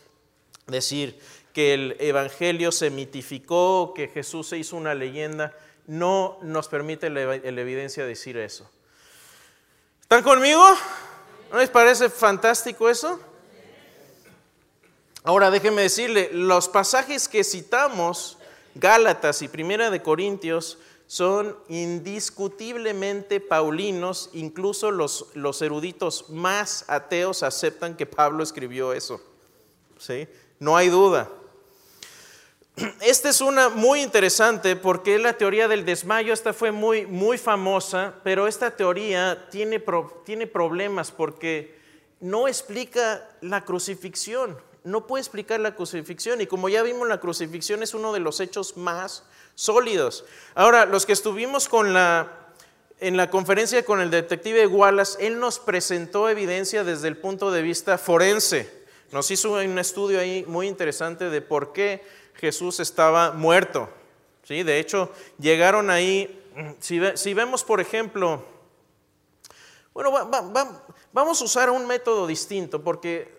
decir 0.66 1.16
que 1.52 1.74
el 1.74 1.96
Evangelio 2.00 2.72
se 2.72 2.90
mitificó, 2.90 3.92
que 3.94 4.08
Jesús 4.08 4.48
se 4.48 4.58
hizo 4.58 4.74
una 4.74 4.94
leyenda. 4.94 5.56
No 5.86 6.40
nos 6.42 6.66
permite 6.66 7.08
la, 7.08 7.36
evidencia 7.36 8.04
decir 8.04 8.36
eso. 8.36 8.68
¿Están 10.00 10.24
conmigo? 10.24 10.64
¿No 11.52 11.58
les 11.58 11.70
parece 11.70 12.10
fantástico 12.10 12.90
eso? 12.90 13.20
Ahora 15.26 15.50
déjeme 15.50 15.80
decirle, 15.80 16.28
los 16.32 16.68
pasajes 16.68 17.28
que 17.28 17.44
citamos, 17.44 18.36
Gálatas 18.74 19.40
y 19.40 19.48
Primera 19.48 19.88
de 19.90 20.02
Corintios, 20.02 20.76
son 21.06 21.56
indiscutiblemente 21.68 23.40
paulinos, 23.40 24.28
incluso 24.34 24.90
los, 24.90 25.28
los 25.32 25.62
eruditos 25.62 26.28
más 26.28 26.84
ateos 26.88 27.42
aceptan 27.42 27.96
que 27.96 28.04
Pablo 28.04 28.42
escribió 28.42 28.92
eso. 28.92 29.18
¿Sí? 29.98 30.28
No 30.58 30.76
hay 30.76 30.90
duda. 30.90 31.30
Esta 33.00 33.30
es 33.30 33.40
una 33.40 33.70
muy 33.70 34.02
interesante 34.02 34.76
porque 34.76 35.18
la 35.18 35.38
teoría 35.38 35.68
del 35.68 35.86
desmayo, 35.86 36.34
esta 36.34 36.52
fue 36.52 36.70
muy, 36.70 37.06
muy 37.06 37.38
famosa, 37.38 38.16
pero 38.24 38.46
esta 38.46 38.76
teoría 38.76 39.48
tiene, 39.50 39.82
tiene 40.26 40.46
problemas 40.46 41.10
porque 41.10 41.78
no 42.20 42.46
explica 42.46 43.26
la 43.40 43.64
crucifixión 43.64 44.58
no 44.84 45.06
puede 45.06 45.22
explicar 45.22 45.60
la 45.60 45.74
crucifixión. 45.74 46.40
Y 46.40 46.46
como 46.46 46.68
ya 46.68 46.82
vimos, 46.82 47.08
la 47.08 47.18
crucifixión 47.18 47.82
es 47.82 47.94
uno 47.94 48.12
de 48.12 48.20
los 48.20 48.38
hechos 48.40 48.76
más 48.76 49.24
sólidos. 49.54 50.24
Ahora, 50.54 50.84
los 50.86 51.06
que 51.06 51.12
estuvimos 51.12 51.68
con 51.68 51.92
la, 51.92 52.52
en 53.00 53.16
la 53.16 53.30
conferencia 53.30 53.84
con 53.84 54.00
el 54.00 54.10
detective 54.10 54.66
Wallace, 54.66 55.26
él 55.26 55.40
nos 55.40 55.58
presentó 55.58 56.28
evidencia 56.28 56.84
desde 56.84 57.08
el 57.08 57.16
punto 57.16 57.50
de 57.50 57.62
vista 57.62 57.98
forense. 57.98 58.84
Nos 59.10 59.30
hizo 59.30 59.52
un 59.52 59.78
estudio 59.78 60.20
ahí 60.20 60.44
muy 60.46 60.68
interesante 60.68 61.30
de 61.30 61.40
por 61.40 61.72
qué 61.72 62.04
Jesús 62.34 62.80
estaba 62.80 63.32
muerto. 63.32 63.88
¿Sí? 64.42 64.62
De 64.62 64.78
hecho, 64.78 65.10
llegaron 65.38 65.88
ahí, 65.88 66.44
si, 66.78 67.32
vemos, 67.32 67.64
por 67.64 67.80
ejemplo, 67.80 68.44
bueno, 69.94 70.28
vamos 71.12 71.40
a 71.40 71.44
usar 71.44 71.70
un 71.70 71.86
método 71.86 72.26
distinto, 72.26 72.82
porque 72.82 73.33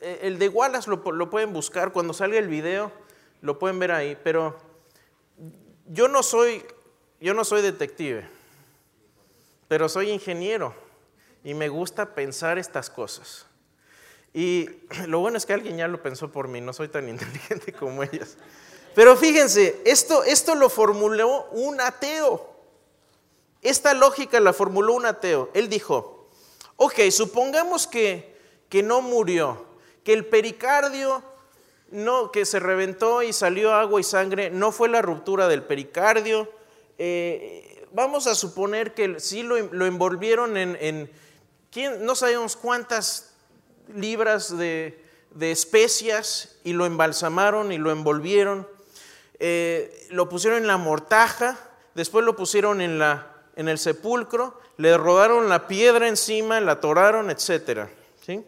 el 0.00 0.38
de 0.38 0.48
Wallace 0.48 0.90
lo, 0.90 1.30
pueden 1.30 1.52
buscar, 1.52 1.92
cuando 1.92 2.12
salga 2.12 2.38
el 2.38 2.48
video 2.48 2.92
lo 3.42 3.58
pueden 3.58 3.78
ver 3.78 3.92
ahí, 3.92 4.16
pero 4.22 4.56
yo 5.86 6.08
no 6.08 6.22
soy, 6.22 6.64
yo 7.20 7.34
no 7.34 7.44
soy 7.44 7.62
detective, 7.62 8.28
pero 9.68 9.88
soy 9.88 10.10
ingeniero 10.10 10.74
y 11.44 11.54
me 11.54 11.68
gusta 11.68 12.14
pensar 12.14 12.58
estas 12.58 12.90
cosas. 12.90 13.46
Y 14.32 14.68
lo 15.06 15.20
bueno 15.20 15.38
es 15.38 15.46
que 15.46 15.52
alguien 15.52 15.76
ya 15.78 15.88
lo 15.88 16.02
pensó 16.02 16.30
por 16.30 16.48
mí, 16.48 16.60
no 16.60 16.72
soy 16.72 16.88
tan 16.88 17.08
inteligente 17.08 17.72
como 17.72 18.02
ellos. 18.02 18.36
Pero 18.94 19.16
fíjense, 19.16 19.80
esto, 19.84 20.24
esto 20.24 20.54
lo 20.54 20.70
formuló 20.70 21.46
un 21.50 21.80
ateo. 21.80 22.54
Esta 23.60 23.92
lógica 23.92 24.40
la 24.40 24.52
formuló 24.52 24.94
un 24.94 25.04
ateo. 25.04 25.50
Él 25.52 25.68
dijo, 25.68 26.30
ok, 26.76 27.10
supongamos 27.10 27.86
que, 27.86 28.38
que 28.70 28.82
no 28.82 29.02
murió, 29.02 29.65
que 30.06 30.12
el 30.12 30.24
pericardio 30.24 31.20
no, 31.90 32.30
que 32.30 32.44
se 32.44 32.60
reventó 32.60 33.24
y 33.24 33.32
salió 33.32 33.74
agua 33.74 33.98
y 33.98 34.04
sangre, 34.04 34.50
no 34.50 34.70
fue 34.70 34.88
la 34.88 35.02
ruptura 35.02 35.48
del 35.48 35.64
pericardio. 35.64 36.48
Eh, 36.96 37.84
vamos 37.92 38.28
a 38.28 38.36
suponer 38.36 38.94
que 38.94 39.18
sí 39.18 39.42
lo, 39.42 39.56
envolvieron 39.56 40.56
en, 40.56 41.10
no 42.02 42.14
sabemos 42.14 42.54
cuántas 42.54 43.34
libras 43.92 44.56
de, 44.56 44.96
especias 45.40 46.56
y 46.62 46.72
lo 46.72 46.86
embalsamaron 46.86 47.72
y 47.72 47.78
lo 47.78 47.90
envolvieron. 47.90 48.64
Eh, 49.40 50.06
lo 50.10 50.28
pusieron 50.28 50.60
en 50.60 50.68
la 50.68 50.76
mortaja, 50.76 51.58
después 51.96 52.24
lo 52.24 52.36
pusieron 52.36 52.80
en, 52.80 53.00
la, 53.00 53.26
en 53.56 53.68
el 53.68 53.78
sepulcro, 53.78 54.60
le 54.76 54.96
rodaron 54.96 55.48
la 55.48 55.66
piedra 55.66 56.06
encima, 56.06 56.60
la 56.60 56.72
atoraron, 56.72 57.28
etc. 57.28 57.88
¿sí? 58.24 58.44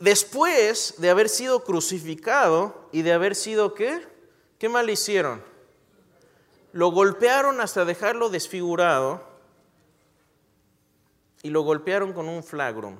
Después 0.00 0.94
de 0.98 1.10
haber 1.10 1.28
sido 1.28 1.62
crucificado 1.62 2.88
y 2.90 3.02
de 3.02 3.12
haber 3.12 3.36
sido 3.36 3.74
qué? 3.74 4.04
¿Qué 4.58 4.68
mal 4.68 4.90
hicieron? 4.90 5.42
Lo 6.72 6.90
golpearon 6.90 7.60
hasta 7.60 7.84
dejarlo 7.84 8.30
desfigurado 8.30 9.22
y 11.42 11.50
lo 11.50 11.62
golpearon 11.62 12.12
con 12.12 12.28
un 12.28 12.42
flagrum. 12.42 12.98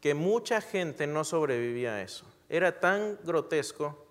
Que 0.00 0.14
mucha 0.14 0.60
gente 0.60 1.06
no 1.06 1.24
sobrevivía 1.24 1.94
a 1.94 2.02
eso. 2.02 2.24
Era 2.48 2.80
tan 2.80 3.18
grotesco 3.24 4.06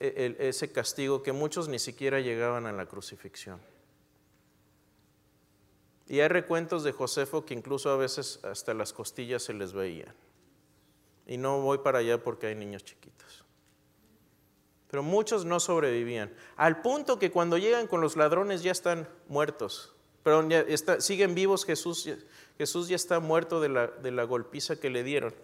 e, 0.00 0.36
ese 0.38 0.70
castigo 0.70 1.22
que 1.22 1.32
muchos 1.32 1.68
ni 1.68 1.78
siquiera 1.78 2.20
llegaban 2.20 2.66
a 2.66 2.72
la 2.72 2.86
crucifixión. 2.86 3.60
Y 6.08 6.20
hay 6.20 6.28
recuentos 6.28 6.84
de 6.84 6.92
Josefo 6.92 7.44
que 7.44 7.54
incluso 7.54 7.90
a 7.90 7.96
veces 7.96 8.40
hasta 8.42 8.72
las 8.72 8.92
costillas 8.94 9.42
se 9.42 9.52
les 9.52 9.74
veían. 9.74 10.14
Y 11.26 11.36
no 11.36 11.60
voy 11.60 11.78
para 11.78 11.98
allá 11.98 12.22
porque 12.22 12.46
hay 12.46 12.54
niños 12.54 12.82
chiquitos. 12.82 13.44
Pero 14.90 15.02
muchos 15.02 15.44
no 15.44 15.60
sobrevivían. 15.60 16.34
Al 16.56 16.80
punto 16.80 17.18
que 17.18 17.30
cuando 17.30 17.58
llegan 17.58 17.86
con 17.86 18.00
los 18.00 18.16
ladrones 18.16 18.62
ya 18.62 18.72
están 18.72 19.06
muertos, 19.28 19.94
está, 20.68 21.00
siguen 21.02 21.34
vivos, 21.34 21.66
Jesús, 21.66 22.08
Jesús 22.56 22.88
ya 22.88 22.96
está 22.96 23.20
muerto 23.20 23.60
de 23.60 23.68
la, 23.68 23.86
de 23.88 24.10
la 24.10 24.24
golpiza 24.24 24.76
que 24.76 24.88
le 24.88 25.02
dieron. 25.02 25.34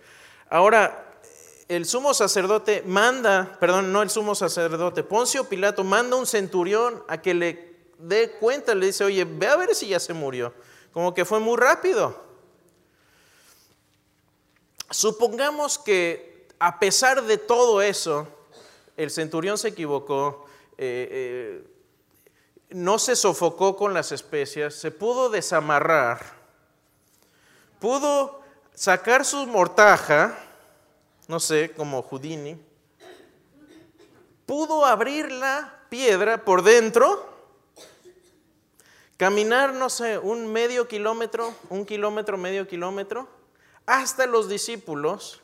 Ahora, 0.48 1.20
el 1.68 1.84
sumo 1.84 2.14
sacerdote 2.14 2.82
manda, 2.86 3.58
perdón, 3.60 3.92
no 3.92 4.02
el 4.02 4.08
sumo 4.08 4.34
sacerdote, 4.34 5.02
Poncio 5.02 5.48
Pilato 5.48 5.84
manda 5.84 6.16
un 6.16 6.26
centurión 6.26 7.02
a 7.08 7.20
que 7.20 7.34
le 7.34 7.73
dé 7.98 8.32
cuenta, 8.32 8.74
le 8.74 8.86
dice, 8.86 9.04
oye, 9.04 9.24
ve 9.24 9.46
a 9.46 9.56
ver 9.56 9.74
si 9.74 9.88
ya 9.88 10.00
se 10.00 10.12
murió. 10.12 10.52
Como 10.92 11.12
que 11.14 11.24
fue 11.24 11.40
muy 11.40 11.56
rápido. 11.56 12.22
Supongamos 14.90 15.78
que 15.78 16.46
a 16.58 16.78
pesar 16.78 17.22
de 17.24 17.38
todo 17.38 17.82
eso, 17.82 18.28
el 18.96 19.10
centurión 19.10 19.58
se 19.58 19.68
equivocó, 19.68 20.46
eh, 20.78 21.08
eh, 21.10 21.70
no 22.70 22.98
se 22.98 23.16
sofocó 23.16 23.76
con 23.76 23.92
las 23.92 24.12
especias, 24.12 24.74
se 24.74 24.90
pudo 24.90 25.30
desamarrar, 25.30 26.24
pudo 27.80 28.40
sacar 28.74 29.24
su 29.24 29.46
mortaja, 29.46 30.38
no 31.28 31.40
sé, 31.40 31.72
como 31.76 32.02
Houdini, 32.02 32.58
pudo 34.46 34.84
abrir 34.84 35.30
la 35.30 35.82
piedra 35.88 36.44
por 36.44 36.62
dentro, 36.62 37.33
caminar, 39.16 39.74
no 39.74 39.90
sé, 39.90 40.18
un 40.18 40.52
medio 40.52 40.88
kilómetro, 40.88 41.54
un 41.70 41.84
kilómetro, 41.84 42.36
medio 42.36 42.66
kilómetro, 42.66 43.28
hasta 43.86 44.26
los 44.26 44.48
discípulos, 44.48 45.42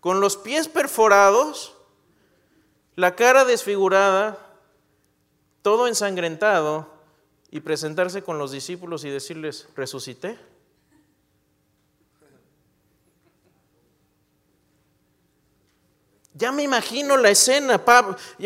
con 0.00 0.20
los 0.20 0.36
pies 0.36 0.68
perforados, 0.68 1.76
la 2.96 3.14
cara 3.16 3.44
desfigurada, 3.44 4.38
todo 5.62 5.86
ensangrentado, 5.86 6.94
y 7.54 7.60
presentarse 7.60 8.20
con 8.22 8.36
los 8.36 8.50
discípulos 8.50 9.04
y 9.04 9.10
decirles, 9.10 9.68
resucité. 9.76 10.36
Ya 16.32 16.50
me 16.50 16.64
imagino 16.64 17.16
la 17.16 17.30
escena, 17.30 17.80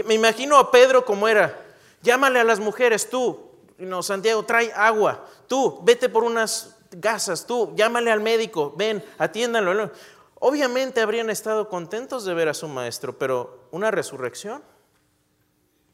me 0.04 0.12
imagino 0.12 0.58
a 0.58 0.70
Pedro 0.70 1.06
como 1.06 1.26
era. 1.26 1.58
Llámale 2.02 2.38
a 2.38 2.44
las 2.44 2.60
mujeres, 2.60 3.08
tú, 3.08 3.47
no, 3.86 4.02
Santiago, 4.02 4.44
trae 4.44 4.72
agua, 4.74 5.24
tú, 5.46 5.80
vete 5.82 6.08
por 6.08 6.24
unas 6.24 6.76
gasas, 6.90 7.46
tú, 7.46 7.72
llámale 7.76 8.10
al 8.10 8.20
médico, 8.20 8.74
ven, 8.76 9.04
atiéndanlo. 9.18 9.92
Obviamente 10.40 11.00
habrían 11.00 11.30
estado 11.30 11.68
contentos 11.68 12.24
de 12.24 12.34
ver 12.34 12.48
a 12.48 12.54
su 12.54 12.68
maestro, 12.68 13.18
pero 13.18 13.68
una 13.70 13.90
resurrección, 13.90 14.62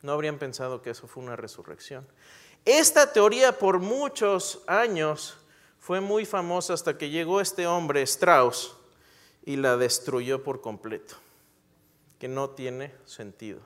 no 0.02 0.12
habrían 0.12 0.38
pensado 0.38 0.82
que 0.82 0.90
eso 0.90 1.06
fue 1.06 1.22
una 1.22 1.36
resurrección. 1.36 2.06
Esta 2.64 3.12
teoría 3.12 3.58
por 3.58 3.78
muchos 3.78 4.62
años 4.66 5.36
fue 5.78 6.00
muy 6.00 6.24
famosa 6.24 6.74
hasta 6.74 6.96
que 6.96 7.10
llegó 7.10 7.40
este 7.40 7.66
hombre, 7.66 8.02
Strauss, 8.02 8.76
y 9.44 9.56
la 9.56 9.76
destruyó 9.76 10.42
por 10.42 10.60
completo 10.60 11.16
que 12.18 12.28
no 12.28 12.50
tiene 12.50 12.94
sentido. 13.04 13.60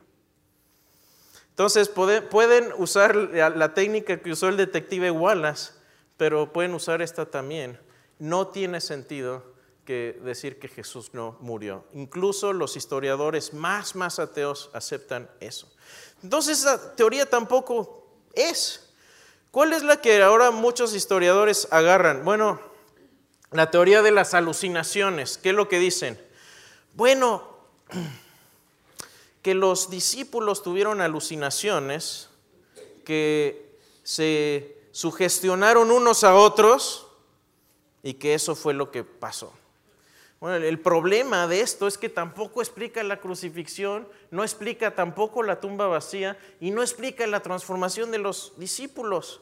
Entonces 1.59 1.89
pueden 1.89 2.73
usar 2.77 3.17
la 3.17 3.75
técnica 3.75 4.23
que 4.23 4.31
usó 4.31 4.47
el 4.47 4.57
detective 4.57 5.11
Wallace, 5.11 5.73
pero 6.17 6.53
pueden 6.53 6.73
usar 6.73 7.03
esta 7.03 7.27
también. 7.27 7.81
No 8.21 8.47
tiene 8.47 8.81
sentido 8.81 9.43
que 9.85 10.21
decir 10.23 10.61
que 10.61 10.69
Jesús 10.69 11.15
no 11.15 11.37
murió. 11.41 11.85
Incluso 11.95 12.53
los 12.53 12.77
historiadores 12.77 13.55
más, 13.55 13.97
más 13.97 14.21
ateos 14.21 14.71
aceptan 14.73 15.29
eso. 15.41 15.69
Entonces 16.23 16.61
esa 16.61 16.95
teoría 16.95 17.29
tampoco 17.29 18.07
es. 18.35 18.93
¿Cuál 19.51 19.73
es 19.73 19.83
la 19.83 20.01
que 20.01 20.23
ahora 20.23 20.53
muchos 20.53 20.95
historiadores 20.95 21.67
agarran? 21.73 22.25
Bueno, 22.25 22.61
la 23.51 23.73
teoría 23.73 24.03
de 24.03 24.13
las 24.13 24.33
alucinaciones. 24.33 25.39
¿Qué 25.39 25.49
es 25.49 25.57
lo 25.57 25.69
que 25.69 25.81
dicen? 25.81 26.25
Bueno, 26.95 27.49
que 29.49 29.55
los 29.55 29.89
discípulos 29.89 30.63
tuvieron 30.63 31.01
alucinaciones, 31.01 32.29
que 33.03 33.79
se 34.03 34.77
sugestionaron 34.91 35.91
unos 35.91 36.23
a 36.23 36.35
otros 36.35 37.07
y 38.03 38.13
que 38.13 38.35
eso 38.35 38.55
fue 38.55 38.75
lo 38.75 38.91
que 38.91 39.05
pasó. 39.05 39.55
Bueno, 40.39 40.57
el 40.57 40.79
problema 40.81 41.47
de 41.47 41.63
esto 41.63 41.87
es 41.87 41.97
que 41.97 42.11
tampoco 42.11 42.61
explica 42.61 43.03
la 43.03 43.21
crucifixión, 43.21 44.07
no 44.31 44.43
explica 44.43 44.95
tampoco 44.95 45.43
la 45.43 45.61
tumba 45.61 45.87
vacía 45.87 46.39
y 46.61 46.71
no 46.71 46.83
explica 46.83 47.27
la 47.27 47.41
transformación 47.41 48.11
de 48.11 48.19
los 48.19 48.53
discípulos. 48.59 49.41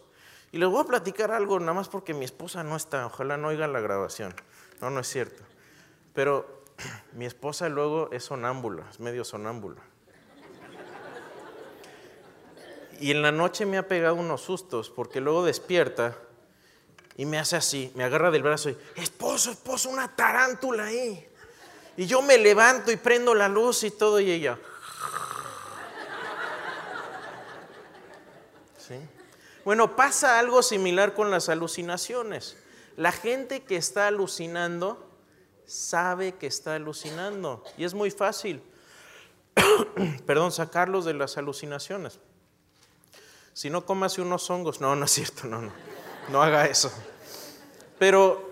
Y 0.52 0.59
les 0.59 0.68
voy 0.68 0.84
a 0.84 0.86
platicar 0.86 1.32
algo 1.32 1.59
nada 1.59 1.72
más 1.74 1.88
porque 1.88 2.14
mi 2.14 2.24
esposa 2.24 2.62
no 2.62 2.76
está, 2.76 3.07
ojalá 3.07 3.38
no 3.38 3.48
oiga 3.48 3.66
la 3.66 3.80
grabación. 3.80 4.32
No, 4.80 4.88
no 4.88 5.00
es 5.00 5.09
cierto. 5.09 5.42
Pero 6.14 6.62
mi 7.12 7.26
esposa 7.26 7.68
luego 7.68 8.09
es 8.12 8.22
sonámbula, 8.22 8.86
es 8.88 9.00
medio 9.00 9.24
sonámbula. 9.24 9.82
Y 13.01 13.11
en 13.11 13.22
la 13.22 13.32
noche 13.32 13.66
me 13.66 13.78
ha 13.78 13.88
pegado 13.88 14.14
unos 14.14 14.42
sustos 14.42 14.90
porque 14.90 15.20
luego 15.20 15.44
despierta 15.44 16.16
y 17.16 17.26
me 17.26 17.38
hace 17.38 17.57
así, 17.57 17.90
me 17.94 18.05
agarra 18.05 18.30
del 18.30 18.42
brazo 18.42 18.70
y, 18.70 18.76
esposo, 18.97 19.51
esposo, 19.51 19.88
una 19.88 20.14
tarántula 20.14 20.84
ahí. 20.84 21.26
Y 21.97 22.07
yo 22.07 22.20
me 22.22 22.36
levanto 22.36 22.92
y 22.92 22.97
prendo 22.97 23.34
la 23.34 23.49
luz 23.49 23.84
y 23.84 23.90
todo 23.90 24.20
y 24.20 24.30
ella. 24.30 24.59
¿Sí? 28.78 28.97
Bueno, 29.64 29.97
pasa 29.97 30.38
algo 30.38 30.62
similar 30.62 31.14
con 31.14 31.30
las 31.30 31.49
alucinaciones. 31.49 32.59
La 32.97 33.12
gente 33.12 33.64
que 33.64 33.76
está 33.76 34.09
alucinando 34.09 35.11
sabe 35.66 36.34
que 36.34 36.47
está 36.47 36.74
alucinando 36.74 37.64
y 37.76 37.84
es 37.84 37.94
muy 37.94 38.11
fácil, 38.11 38.62
perdón, 40.26 40.53
sacarlos 40.53 41.05
de 41.05 41.14
las 41.14 41.36
alucinaciones 41.38 42.20
si 43.57 43.70
no 43.70 43.86
comas 43.86 44.18
unos 44.18 44.50
hongos, 44.50 44.82
no, 44.82 44.94
no 44.94 45.07
es 45.07 45.12
cierto, 45.12 45.48
no, 45.48 45.62
no, 45.62 45.72
no 46.28 46.42
haga 46.42 46.66
eso. 46.66 46.92
Pero, 47.98 48.50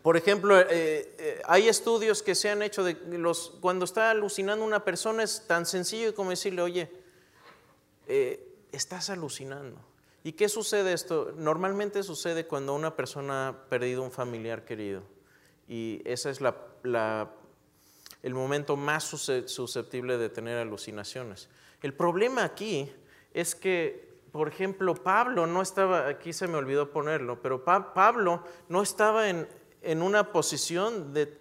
por 0.00 0.16
ejemplo, 0.16 0.58
eh, 0.58 0.64
eh, 0.70 1.42
hay 1.44 1.68
estudios 1.68 2.22
que 2.22 2.34
se 2.34 2.48
han 2.48 2.62
hecho 2.62 2.82
de 2.82 2.94
los, 3.18 3.52
cuando 3.60 3.84
está 3.84 4.12
alucinando 4.12 4.64
una 4.64 4.82
persona 4.82 5.22
es 5.24 5.46
tan 5.46 5.66
sencillo 5.66 6.14
como 6.14 6.30
decirle, 6.30 6.62
oye, 6.62 6.90
eh, 8.06 8.48
estás 8.72 9.10
alucinando. 9.10 9.78
¿Y 10.24 10.32
qué 10.32 10.48
sucede 10.48 10.94
esto? 10.94 11.34
Normalmente 11.36 12.02
sucede 12.02 12.46
cuando 12.46 12.74
una 12.74 12.96
persona 12.96 13.48
ha 13.48 13.68
perdido 13.68 14.02
un 14.02 14.10
familiar 14.10 14.64
querido 14.64 15.02
y 15.68 16.00
ese 16.06 16.30
es 16.30 16.40
la, 16.40 17.30
el 18.22 18.34
momento 18.34 18.74
más 18.78 19.04
susceptible 19.04 20.16
de 20.16 20.30
tener 20.30 20.56
alucinaciones. 20.56 21.50
El 21.82 21.92
problema 21.92 22.42
aquí 22.42 22.90
es 23.36 23.54
que, 23.54 24.18
por 24.32 24.48
ejemplo, 24.48 24.94
Pablo 24.94 25.46
no 25.46 25.60
estaba, 25.60 26.08
aquí 26.08 26.32
se 26.32 26.48
me 26.48 26.56
olvidó 26.56 26.90
ponerlo, 26.90 27.42
pero 27.42 27.62
Pablo 27.62 28.42
no 28.70 28.82
estaba 28.82 29.28
en, 29.28 29.46
en 29.82 30.00
una 30.00 30.32
posición 30.32 31.12
de 31.12 31.38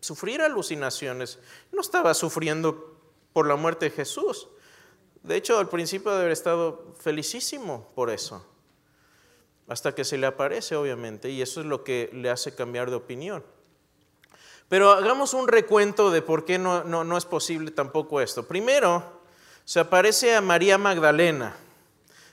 sufrir 0.00 0.42
alucinaciones, 0.42 1.38
no 1.70 1.80
estaba 1.80 2.14
sufriendo 2.14 2.98
por 3.32 3.46
la 3.46 3.54
muerte 3.54 3.86
de 3.86 3.90
Jesús. 3.92 4.48
De 5.22 5.36
hecho, 5.36 5.56
al 5.58 5.68
principio 5.68 6.10
de 6.10 6.18
haber 6.18 6.32
estado 6.32 6.94
felicísimo 6.98 7.92
por 7.94 8.10
eso, 8.10 8.44
hasta 9.68 9.94
que 9.94 10.04
se 10.04 10.18
le 10.18 10.26
aparece, 10.26 10.74
obviamente, 10.74 11.30
y 11.30 11.42
eso 11.42 11.60
es 11.60 11.66
lo 11.66 11.84
que 11.84 12.10
le 12.12 12.28
hace 12.28 12.56
cambiar 12.56 12.90
de 12.90 12.96
opinión. 12.96 13.44
Pero 14.68 14.90
hagamos 14.90 15.32
un 15.32 15.46
recuento 15.46 16.10
de 16.10 16.22
por 16.22 16.44
qué 16.44 16.58
no, 16.58 16.82
no, 16.82 17.04
no 17.04 17.16
es 17.16 17.24
posible 17.24 17.70
tampoco 17.70 18.20
esto. 18.20 18.48
Primero, 18.48 19.15
se 19.66 19.80
aparece 19.80 20.34
a 20.36 20.40
María 20.40 20.78
Magdalena. 20.78 21.56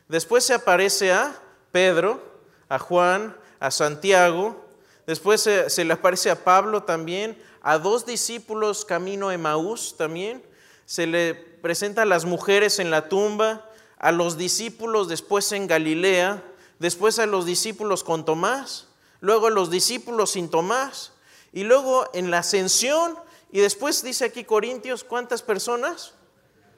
Después 0.08 0.44
se 0.44 0.54
aparece 0.54 1.12
a 1.12 1.36
Pedro, 1.72 2.22
a 2.70 2.78
Juan, 2.78 3.36
a 3.60 3.72
Santiago. 3.72 4.64
Después 5.08 5.42
se, 5.42 5.84
le 5.84 5.94
aparece 5.94 6.30
a 6.30 6.44
Pablo 6.44 6.84
también, 6.84 7.42
a 7.64 7.80
dos 7.80 8.06
discípulos 8.06 8.86
camino 8.86 9.30
a 9.30 9.34
Emaús 9.34 9.98
también. 9.98 10.44
Se 10.86 11.08
le 11.08 11.34
presenta 11.34 12.04
a 12.04 12.06
las 12.06 12.24
mujeres 12.24 12.78
en 12.78 12.92
la 12.92 13.10
tumba, 13.10 13.68
a 13.98 14.12
los 14.12 14.38
discípulos 14.38 15.08
después 15.08 15.52
en 15.54 15.66
Galilea, 15.66 16.44
después 16.78 17.18
a 17.18 17.26
los 17.26 17.48
discípulos 17.48 18.04
con 18.04 18.26
Tomás, 18.26 18.90
luego 19.22 19.48
a 19.48 19.52
los 19.52 19.72
discípulos 19.72 20.32
sin 20.32 20.50
Tomás, 20.50 21.14
y 21.52 21.64
luego 21.64 22.08
en 22.14 22.30
la 22.30 22.40
ascensión, 22.40 23.18
y 23.52 23.60
después 23.60 24.04
dice 24.04 24.26
aquí 24.26 24.44
Corintios, 24.44 25.04
¿cuántas 25.04 25.42
personas? 25.42 26.14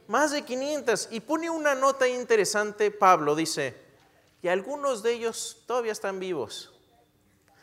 Más 0.07 0.31
de 0.31 0.43
500. 0.43 1.09
Y 1.11 1.19
pone 1.19 1.49
una 1.49 1.75
nota 1.75 2.07
interesante, 2.07 2.91
Pablo 2.91 3.35
dice, 3.35 3.75
y 4.41 4.47
algunos 4.47 5.01
de 5.01 5.13
ellos 5.13 5.63
todavía 5.65 5.91
están 5.91 6.19
vivos. 6.19 6.71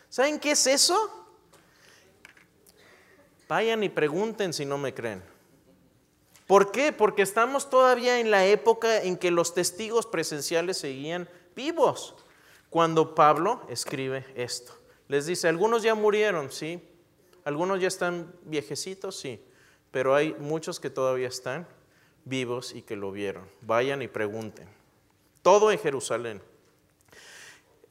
¿Saben 0.08 0.40
qué 0.40 0.52
es 0.52 0.66
eso? 0.66 1.26
Vayan 3.48 3.82
y 3.82 3.88
pregunten 3.88 4.52
si 4.52 4.64
no 4.64 4.78
me 4.78 4.92
creen. 4.92 5.22
¿Por 6.46 6.70
qué? 6.70 6.92
Porque 6.92 7.22
estamos 7.22 7.70
todavía 7.70 8.18
en 8.18 8.30
la 8.30 8.44
época 8.44 9.02
en 9.02 9.16
que 9.16 9.30
los 9.30 9.54
testigos 9.54 10.06
presenciales 10.06 10.78
seguían 10.78 11.28
vivos. 11.54 12.14
cuando 12.68 13.14
Pablo 13.14 13.60
escribe 13.68 14.24
esto. 14.34 14.72
Les 15.06 15.26
dice, 15.26 15.46
algunos 15.46 15.82
ya 15.82 15.94
murieron, 15.94 16.50
sí, 16.50 16.82
algunos 17.44 17.80
ya 17.82 17.88
están 17.88 18.34
viejecitos, 18.44 19.20
sí, 19.20 19.44
pero 19.90 20.14
hay 20.14 20.34
muchos 20.38 20.80
que 20.80 20.88
todavía 20.88 21.28
están 21.28 21.68
vivos 22.24 22.72
y 22.74 22.82
que 22.82 22.96
lo 22.96 23.12
vieron. 23.12 23.48
Vayan 23.62 24.02
y 24.02 24.08
pregunten. 24.08 24.68
Todo 25.42 25.72
en 25.72 25.78
Jerusalén. 25.78 26.42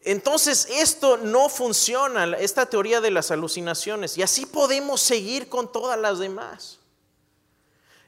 Entonces 0.03 0.67
esto 0.71 1.17
no 1.17 1.47
funciona, 1.47 2.25
esta 2.38 2.65
teoría 2.65 3.01
de 3.01 3.11
las 3.11 3.29
alucinaciones, 3.29 4.17
y 4.17 4.23
así 4.23 4.47
podemos 4.47 4.99
seguir 4.99 5.47
con 5.47 5.71
todas 5.71 5.99
las 5.99 6.17
demás. 6.17 6.79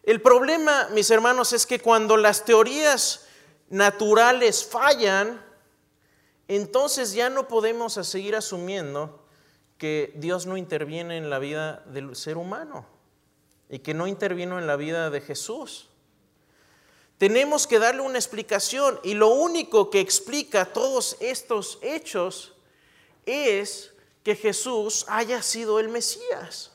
El 0.02 0.22
problema, 0.22 0.90
mis 0.92 1.12
hermanos, 1.12 1.54
es 1.54 1.66
que 1.66 1.80
cuando 1.80 2.18
las 2.18 2.46
teorías 2.46 3.28
naturales 3.70 4.66
fallan, 4.66 5.44
entonces 6.48 7.14
ya 7.14 7.30
no 7.30 7.48
podemos 7.48 7.94
seguir 7.94 8.36
asumiendo 8.36 9.24
que 9.78 10.14
Dios 10.16 10.46
no 10.46 10.58
interviene 10.58 11.18
en 11.18 11.30
la 11.30 11.40
vida 11.40 11.84
del 11.88 12.16
ser 12.16 12.38
humano 12.38 12.86
y 13.70 13.80
que 13.80 13.94
no 13.94 14.08
intervino 14.08 14.60
en 14.60 14.68
la 14.68 14.76
vida 14.76 15.10
de 15.10 15.22
Jesús. 15.22 15.90
Tenemos 17.18 17.68
que 17.68 17.80
darle 17.80 18.02
una 18.02 18.18
explicación 18.18 19.00
y 19.04 19.14
lo 19.14 19.30
único 19.30 19.90
que 19.90 20.00
explica 20.00 20.66
todos 20.66 21.16
estos 21.20 21.78
hechos 21.82 22.54
es 23.26 23.92
que 24.24 24.36
Jesús 24.36 25.06
haya 25.08 25.42
sido 25.42 25.80
el 25.80 25.90
Mesías. 25.90 26.72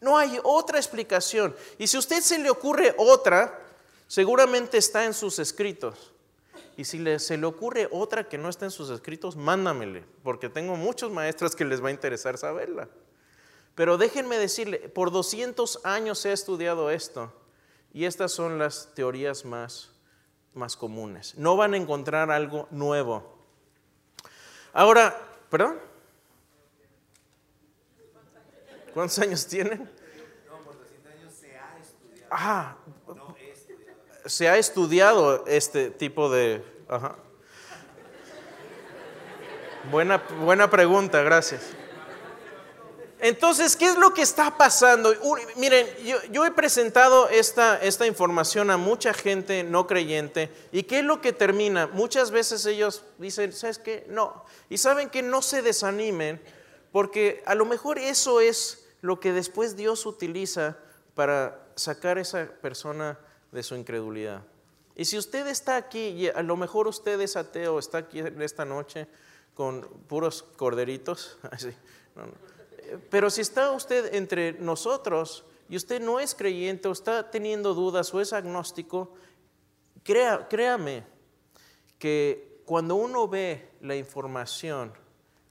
No 0.00 0.18
hay 0.18 0.38
otra 0.42 0.78
explicación. 0.78 1.54
Y 1.78 1.86
si 1.86 1.96
a 1.96 2.00
usted 2.00 2.20
se 2.20 2.38
le 2.38 2.50
ocurre 2.50 2.94
otra, 2.98 3.58
seguramente 4.06 4.78
está 4.78 5.04
en 5.04 5.14
sus 5.14 5.38
escritos. 5.38 6.12
Y 6.76 6.84
si 6.84 7.02
se 7.18 7.36
le 7.36 7.46
ocurre 7.46 7.88
otra 7.90 8.28
que 8.28 8.36
no 8.36 8.48
está 8.48 8.66
en 8.66 8.70
sus 8.70 8.90
escritos, 8.90 9.36
mándamele, 9.36 10.04
porque 10.22 10.48
tengo 10.48 10.76
muchos 10.76 11.10
maestros 11.10 11.54
que 11.54 11.64
les 11.64 11.82
va 11.82 11.88
a 11.88 11.92
interesar 11.92 12.36
saberla. 12.36 12.88
Pero 13.74 13.96
déjenme 13.96 14.38
decirle, 14.38 14.78
por 14.88 15.10
200 15.10 15.80
años 15.84 16.24
he 16.24 16.32
estudiado 16.32 16.90
esto 16.90 17.32
y 17.94 18.06
estas 18.06 18.32
son 18.32 18.58
las 18.58 18.92
teorías 18.94 19.44
más, 19.44 19.92
más 20.52 20.76
comunes. 20.76 21.36
No 21.36 21.56
van 21.56 21.74
a 21.74 21.76
encontrar 21.76 22.28
algo 22.32 22.66
nuevo. 22.72 23.38
Ahora, 24.72 25.16
¿perdón? 25.48 25.78
¿Cuántos 28.92 29.16
años 29.20 29.46
tienen? 29.46 29.88
No, 30.48 30.58
por 30.64 30.76
200 30.76 31.12
años 31.12 31.32
se 31.32 31.56
ha 31.56 31.78
estudiado. 31.78 32.28
Ah, 32.32 32.76
se 34.26 34.48
ha 34.48 34.58
estudiado 34.58 35.46
este 35.46 35.90
tipo 35.90 36.28
de... 36.28 36.64
Buena, 39.88 40.18
buena 40.40 40.68
pregunta, 40.68 41.22
gracias. 41.22 41.76
Entonces, 43.24 43.74
¿qué 43.74 43.86
es 43.86 43.96
lo 43.96 44.12
que 44.12 44.20
está 44.20 44.58
pasando? 44.58 45.14
miren, 45.56 45.86
yo, 46.30 46.44
he 46.44 46.50
presentado 46.50 47.30
esta, 47.30 47.82
esta 47.82 48.06
información 48.06 48.70
a 48.70 48.76
mucha 48.76 49.14
gente 49.14 49.64
no 49.64 49.86
creyente 49.86 50.52
y 50.72 50.82
¿qué 50.82 50.98
es 50.98 51.04
lo 51.06 51.22
que 51.22 51.32
termina? 51.32 51.86
Muchas 51.86 52.30
veces 52.30 52.66
ellos 52.66 53.02
dicen, 53.16 53.54
¿sabes 53.54 53.78
qué? 53.78 54.04
No. 54.10 54.44
Y 54.68 54.76
saben 54.76 55.08
que 55.08 55.22
no 55.22 55.40
se 55.40 55.62
desanimen 55.62 56.38
porque 56.92 57.42
a 57.46 57.54
lo 57.54 57.64
mejor 57.64 57.98
eso 57.98 58.42
es 58.42 58.86
lo 59.00 59.20
que 59.20 59.32
después 59.32 59.74
Dios 59.74 60.04
utiliza 60.04 60.76
para 61.14 61.66
sacar 61.76 62.18
a 62.18 62.20
esa 62.20 62.44
persona 62.60 63.18
de 63.52 63.62
su 63.62 63.74
incredulidad. 63.74 64.42
Y 64.96 65.06
si 65.06 65.16
usted 65.16 65.46
está 65.46 65.76
aquí, 65.76 66.08
y 66.08 66.28
a 66.28 66.42
lo 66.42 66.58
mejor 66.58 66.88
usted 66.88 67.18
es 67.22 67.36
ateo, 67.36 67.78
está 67.78 67.96
aquí 67.96 68.22
esta 68.40 68.66
noche 68.66 69.08
con 69.54 69.80
puros 70.08 70.42
corderitos, 70.58 71.38
pero 73.10 73.30
si 73.30 73.40
está 73.40 73.70
usted 73.70 74.14
entre 74.14 74.52
nosotros 74.54 75.44
y 75.68 75.76
usted 75.76 76.00
no 76.00 76.20
es 76.20 76.34
creyente 76.34 76.88
o 76.88 76.92
está 76.92 77.30
teniendo 77.30 77.74
dudas 77.74 78.12
o 78.14 78.20
es 78.20 78.32
agnóstico, 78.32 79.14
crea, 80.02 80.48
créame 80.48 81.04
que 81.98 82.60
cuando 82.64 82.94
uno 82.96 83.28
ve 83.28 83.70
la 83.80 83.96
información 83.96 84.92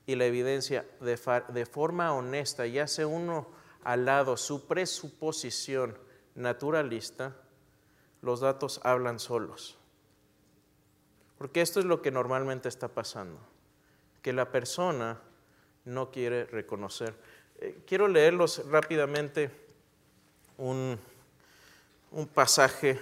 y 0.06 0.16
la 0.16 0.26
evidencia 0.26 0.86
de, 1.00 1.20
de 1.50 1.66
forma 1.66 2.14
honesta 2.14 2.68
y 2.68 2.80
hace 2.80 3.06
uno 3.06 3.48
al 3.84 4.06
lado 4.06 4.38
su 4.38 4.66
presuposición 4.66 5.98
naturalista, 6.36 7.36
los 8.22 8.40
datos 8.40 8.80
hablan 8.84 9.20
solos. 9.20 9.78
Porque 11.38 11.62
esto 11.62 11.80
es 11.80 11.86
lo 11.86 12.02
que 12.02 12.12
normalmente 12.12 12.70
está 12.70 12.88
pasando, 12.88 13.40
que 14.22 14.34
la 14.34 14.52
persona 14.52 15.20
no 15.86 16.12
quiere 16.12 16.46
reconocer. 16.46 17.16
Eh, 17.60 17.80
quiero 17.86 18.08
leerlos 18.08 18.68
rápidamente 18.70 19.52
un, 20.58 21.00
pasaje 22.34 23.00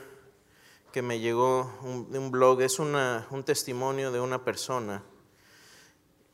que 0.91 1.01
me 1.01 1.19
llegó 1.19 1.71
de 2.09 2.19
un 2.19 2.31
blog, 2.31 2.61
es 2.61 2.79
un 2.79 3.43
testimonio 3.45 4.11
de 4.11 4.19
una 4.19 4.43
persona. 4.43 5.03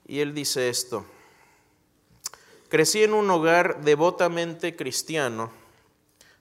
Y 0.05 0.19
él 0.19 0.33
dice 0.33 0.69
esto, 0.69 1.05
crecí 2.69 3.03
en 3.03 3.13
un 3.13 3.29
hogar 3.29 3.81
devotamente 3.81 4.75
cristiano, 4.75 5.51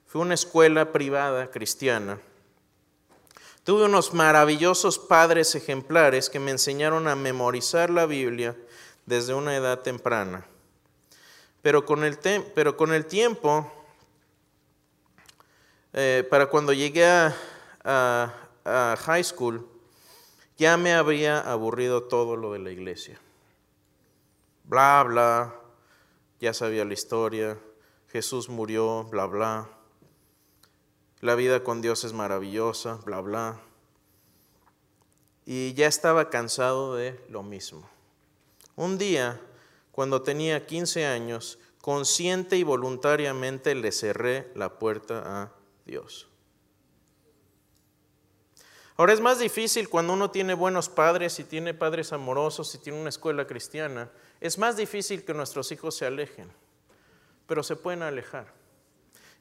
fue 0.05 0.21
una 0.21 0.35
escuela 0.35 0.91
privada 0.91 1.51
cristiana 1.51 2.19
Tuve 3.67 3.83
unos 3.83 4.13
maravillosos 4.13 4.97
padres 4.97 5.53
ejemplares 5.53 6.29
que 6.29 6.39
me 6.39 6.51
enseñaron 6.51 7.09
a 7.09 7.17
memorizar 7.17 7.89
la 7.89 8.05
Biblia 8.05 8.55
desde 9.07 9.33
una 9.33 9.55
edad 9.55 9.79
temprana. 9.79 10.45
Pero 11.63 11.85
con 11.85 12.03
el, 12.03 12.19
pero 12.53 12.77
con 12.77 12.93
el 12.93 13.07
tiempo, 13.07 13.71
eh, 15.93 16.27
para 16.29 16.47
cuando 16.47 16.73
llegué 16.73 17.05
a, 17.05 17.33
a 17.83 18.95
high 18.99 19.23
school, 19.23 19.67
ya 20.57 20.77
me 20.77 20.93
habría 20.93 21.39
aburrido 21.39 22.03
todo 22.03 22.35
lo 22.35 22.53
de 22.53 22.59
la 22.59 22.69
iglesia. 22.69 23.19
Bla, 24.65 25.03
bla, 25.07 25.55
ya 26.39 26.53
sabía 26.53 26.83
la 26.83 26.93
historia, 26.93 27.57
Jesús 28.09 28.49
murió, 28.49 29.05
bla, 29.05 29.25
bla. 29.25 29.69
La 31.21 31.35
vida 31.35 31.63
con 31.63 31.81
Dios 31.81 32.03
es 32.03 32.11
maravillosa, 32.11 32.95
bla, 33.05 33.21
bla. 33.21 33.59
Y 35.45 35.73
ya 35.75 35.87
estaba 35.87 36.29
cansado 36.29 36.95
de 36.95 37.23
lo 37.29 37.41
mismo. 37.41 37.96
Un 38.77 38.99
día, 38.99 39.41
cuando 39.91 40.21
tenía 40.21 40.67
15 40.67 41.07
años, 41.07 41.57
consciente 41.81 42.57
y 42.57 42.63
voluntariamente 42.63 43.73
le 43.73 43.91
cerré 43.91 44.51
la 44.53 44.77
puerta 44.77 45.23
a 45.25 45.51
Dios. 45.83 46.27
Ahora 48.97 49.13
es 49.13 49.19
más 49.19 49.39
difícil 49.39 49.89
cuando 49.89 50.13
uno 50.13 50.29
tiene 50.29 50.53
buenos 50.53 50.89
padres 50.89 51.39
y 51.39 51.43
tiene 51.43 51.73
padres 51.73 52.13
amorosos 52.13 52.75
y 52.75 52.77
tiene 52.77 52.99
una 52.99 53.09
escuela 53.09 53.47
cristiana. 53.47 54.11
Es 54.39 54.59
más 54.59 54.77
difícil 54.77 55.25
que 55.25 55.33
nuestros 55.33 55.71
hijos 55.71 55.95
se 55.95 56.05
alejen, 56.05 56.51
pero 57.47 57.63
se 57.63 57.75
pueden 57.75 58.03
alejar. 58.03 58.53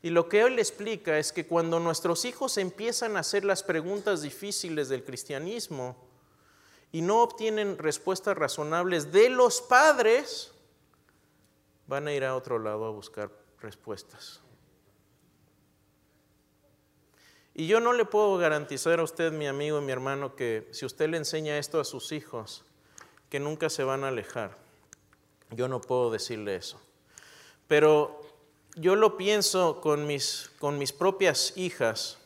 Y 0.02 0.08
lo 0.08 0.30
que 0.30 0.40
él 0.40 0.58
explica 0.58 1.18
es 1.18 1.30
que 1.30 1.46
cuando 1.46 1.78
nuestros 1.78 2.24
hijos 2.24 2.56
empiezan 2.56 3.18
a 3.18 3.20
hacer 3.20 3.44
las 3.44 3.62
preguntas 3.62 4.22
difíciles 4.22 4.88
del 4.88 5.04
cristianismo 5.04 6.05
y 6.92 7.02
no 7.02 7.22
obtienen 7.22 7.78
respuestas 7.78 8.36
razonables 8.36 9.12
de 9.12 9.28
los 9.28 9.60
padres, 9.60 10.52
van 11.86 12.08
a 12.08 12.12
ir 12.12 12.24
a 12.24 12.36
otro 12.36 12.58
lado 12.58 12.84
a 12.84 12.90
buscar 12.90 13.30
respuestas. 13.60 14.40
Y 17.54 17.66
yo 17.66 17.80
no 17.80 17.94
le 17.94 18.04
puedo 18.04 18.36
garantizar 18.36 19.00
a 19.00 19.02
usted, 19.02 19.32
mi 19.32 19.46
amigo 19.46 19.78
y 19.78 19.82
mi 19.82 19.90
hermano, 19.90 20.36
que 20.36 20.68
si 20.72 20.84
usted 20.84 21.08
le 21.08 21.16
enseña 21.16 21.56
esto 21.56 21.80
a 21.80 21.84
sus 21.84 22.12
hijos, 22.12 22.64
que 23.30 23.40
nunca 23.40 23.70
se 23.70 23.82
van 23.82 24.04
a 24.04 24.08
alejar. 24.08 24.58
Yo 25.50 25.66
no 25.66 25.80
puedo 25.80 26.10
decirle 26.10 26.56
eso. 26.56 26.80
Pero 27.66 28.20
yo 28.74 28.94
lo 28.94 29.16
pienso 29.16 29.80
con 29.80 30.06
mis, 30.06 30.50
con 30.58 30.78
mis 30.78 30.92
propias 30.92 31.56
hijas, 31.56 32.18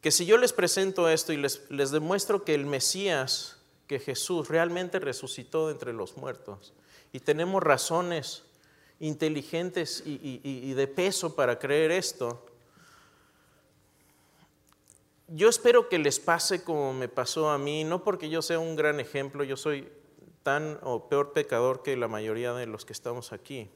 que 0.00 0.10
si 0.10 0.26
yo 0.26 0.36
les 0.36 0.52
presento 0.52 1.08
esto 1.08 1.32
y 1.32 1.36
les, 1.36 1.70
les 1.70 1.90
demuestro 1.90 2.44
que 2.44 2.54
el 2.54 2.66
Mesías, 2.66 3.58
que 3.86 3.98
Jesús 3.98 4.48
realmente 4.48 4.98
resucitó 4.98 5.66
de 5.66 5.72
entre 5.72 5.92
los 5.92 6.16
muertos, 6.16 6.72
y 7.12 7.20
tenemos 7.20 7.62
razones 7.62 8.44
inteligentes 8.98 10.02
y, 10.06 10.40
y 10.42 10.72
de 10.74 10.86
peso 10.86 11.34
para 11.34 11.58
creer 11.58 11.90
esto, 11.90 12.46
yo 15.32 15.48
espero 15.48 15.88
que 15.88 15.98
les 15.98 16.18
pase 16.18 16.64
como 16.64 16.92
me 16.92 17.08
pasó 17.08 17.50
a 17.50 17.58
mí, 17.58 17.84
no 17.84 18.02
porque 18.02 18.28
yo 18.28 18.42
sea 18.42 18.58
un 18.58 18.74
gran 18.74 18.98
ejemplo, 18.98 19.44
yo 19.44 19.56
soy 19.56 19.88
tan 20.42 20.78
o 20.82 21.08
peor 21.08 21.32
pecador 21.32 21.82
que 21.82 21.96
la 21.96 22.08
mayoría 22.08 22.52
de 22.52 22.66
los 22.66 22.84
que 22.84 22.92
estamos 22.92 23.32
aquí. 23.32 23.70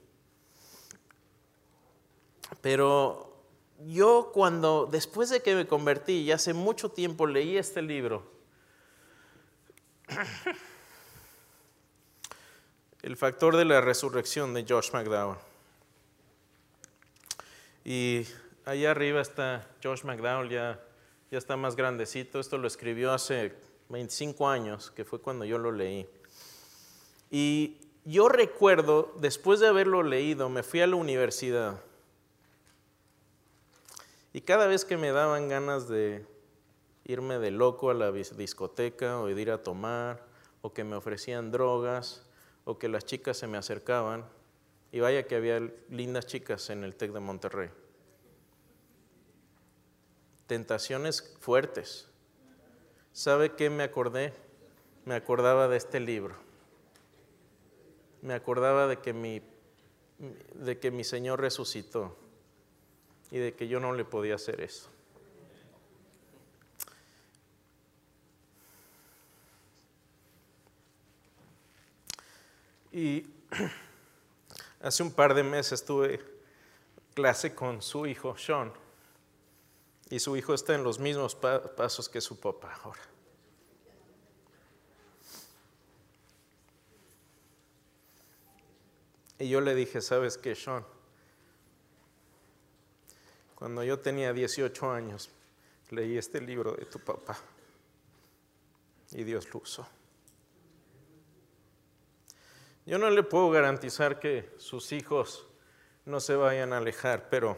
Pero 2.61 3.34
yo 3.87 4.31
cuando, 4.33 4.89
después 4.91 5.31
de 5.31 5.43
que 5.43 5.55
me 5.55 5.67
convertí, 5.67 6.23
y 6.23 6.33
hace 6.33 6.55
mucho 6.55 6.91
tiempo 6.91 7.27
leí 7.27 7.57
este 7.57 7.83
libro, 7.83 8.31
El 13.03 13.17
factor 13.19 13.57
de 13.59 13.67
la 13.67 13.83
resurrección 13.83 14.55
de 14.55 14.65
Josh 14.67 14.91
McDowell. 14.93 15.37
Y 17.85 18.27
allá 18.65 18.93
arriba 18.93 19.21
está 19.21 19.69
Josh 19.83 20.05
McDowell, 20.05 20.49
ya, 20.49 20.81
ya 21.31 21.37
está 21.37 21.55
más 21.59 21.77
grandecito. 21.77 22.41
Esto 22.41 22.57
lo 22.57 22.67
escribió 22.67 23.13
hace 23.13 23.53
25 23.91 24.49
años, 24.49 24.91
que 24.91 25.05
fue 25.05 25.21
cuando 25.21 25.45
yo 25.45 25.59
lo 25.59 25.71
leí. 25.71 26.09
Y 27.31 27.77
yo 28.07 28.31
recuerdo, 28.31 29.13
después 29.19 29.61
de 29.61 29.69
haberlo 29.69 30.03
leído, 30.03 30.49
me 30.49 30.63
fui 30.63 30.81
a 30.81 30.87
la 30.87 30.97
universidad. 30.97 31.79
Y 34.35 34.41
cada 34.41 34.67
vez 34.67 34.85
que 34.85 34.97
me 34.97 35.13
daban 35.13 35.49
ganas 35.49 35.87
de 35.87 36.27
irme 37.05 37.39
de 37.39 37.53
loco 37.53 37.91
a 37.91 37.95
la 37.95 38.11
discoteca 38.11 39.21
o 39.21 39.29
ir 39.29 39.49
a 39.53 39.63
tomar, 39.63 40.27
o 40.61 40.73
que 40.73 40.83
me 40.83 40.97
ofrecían 40.97 41.53
drogas, 41.53 42.27
o 42.65 42.77
que 42.77 42.89
las 42.89 43.05
chicas 43.05 43.37
se 43.37 43.47
me 43.47 43.59
acercaban, 43.59 44.25
y 44.91 44.99
vaya 44.99 45.29
que 45.29 45.37
había 45.37 45.61
lindas 45.89 46.27
chicas 46.27 46.69
en 46.71 46.83
el 46.83 46.97
TEC 46.97 47.13
de 47.13 47.21
Monterrey. 47.21 47.71
Tentaciones 50.49 51.37
fuertes. 51.39 52.09
¿Sabe 53.13 53.53
qué 53.53 53.71
me 53.71 53.85
acordé? 53.85 54.33
Me 55.05 55.15
acordaba 55.15 55.69
de 55.69 55.77
este 55.77 56.01
libro. 56.01 56.35
Me 58.21 58.35
acordaba 58.35 58.89
de 58.89 58.99
que 58.99 59.13
mi, 59.13 59.43
de 60.55 60.81
que 60.81 60.91
mi 60.91 61.05
Señor 61.05 61.41
resucitó 61.41 62.17
y 63.35 63.39
de 63.39 63.53
que 63.53 63.67
yo 63.67 63.81
no 63.81 63.93
le 63.93 64.05
podía 64.05 64.37
hacer 64.37 64.61
eso. 64.61 64.89
Y 72.93 73.27
hace 74.81 75.03
un 75.03 75.11
par 75.11 75.35
de 75.35 75.43
meses 75.43 75.85
tuve 75.85 76.25
clase 77.13 77.57
con 77.57 77.83
su 77.83 78.07
hijo, 78.07 78.39
Sean, 78.39 78.73
y 80.11 80.21
su 80.21 80.37
hijo 80.37 80.55
está 80.55 80.77
en 80.77 80.85
los 80.85 81.01
mismos 81.01 81.35
pasos 81.35 82.09
que 82.09 82.21
su 82.21 82.39
papá 82.39 82.73
ahora. 82.85 83.03
Y 89.41 89.49
yo 89.49 89.61
le 89.61 89.75
dije, 89.75 90.01
¿sabes 90.01 90.39
qué, 90.39 90.55
Sean? 90.55 90.94
Cuando 93.55 93.85
yo 93.85 93.99
tenía 94.01 94.33
18 94.33 94.91
años, 94.91 95.31
leí 95.91 96.19
este 96.19 96.41
libro 96.41 96.73
de 96.73 96.87
tu 96.87 96.99
papá 96.99 97.39
y 99.13 99.23
Dios 99.25 99.53
lo 99.53 99.61
usó. 99.61 99.87
Yo 102.87 102.99
no 102.99 103.09
le 103.09 103.23
puedo 103.23 103.51
garantizar 103.51 104.21
que 104.21 104.53
sus 104.59 104.93
hijos 104.93 105.47
no 106.05 106.21
se 106.21 106.35
vayan 106.35 106.73
a 106.73 106.79
alejar, 106.79 107.31
pero 107.31 107.57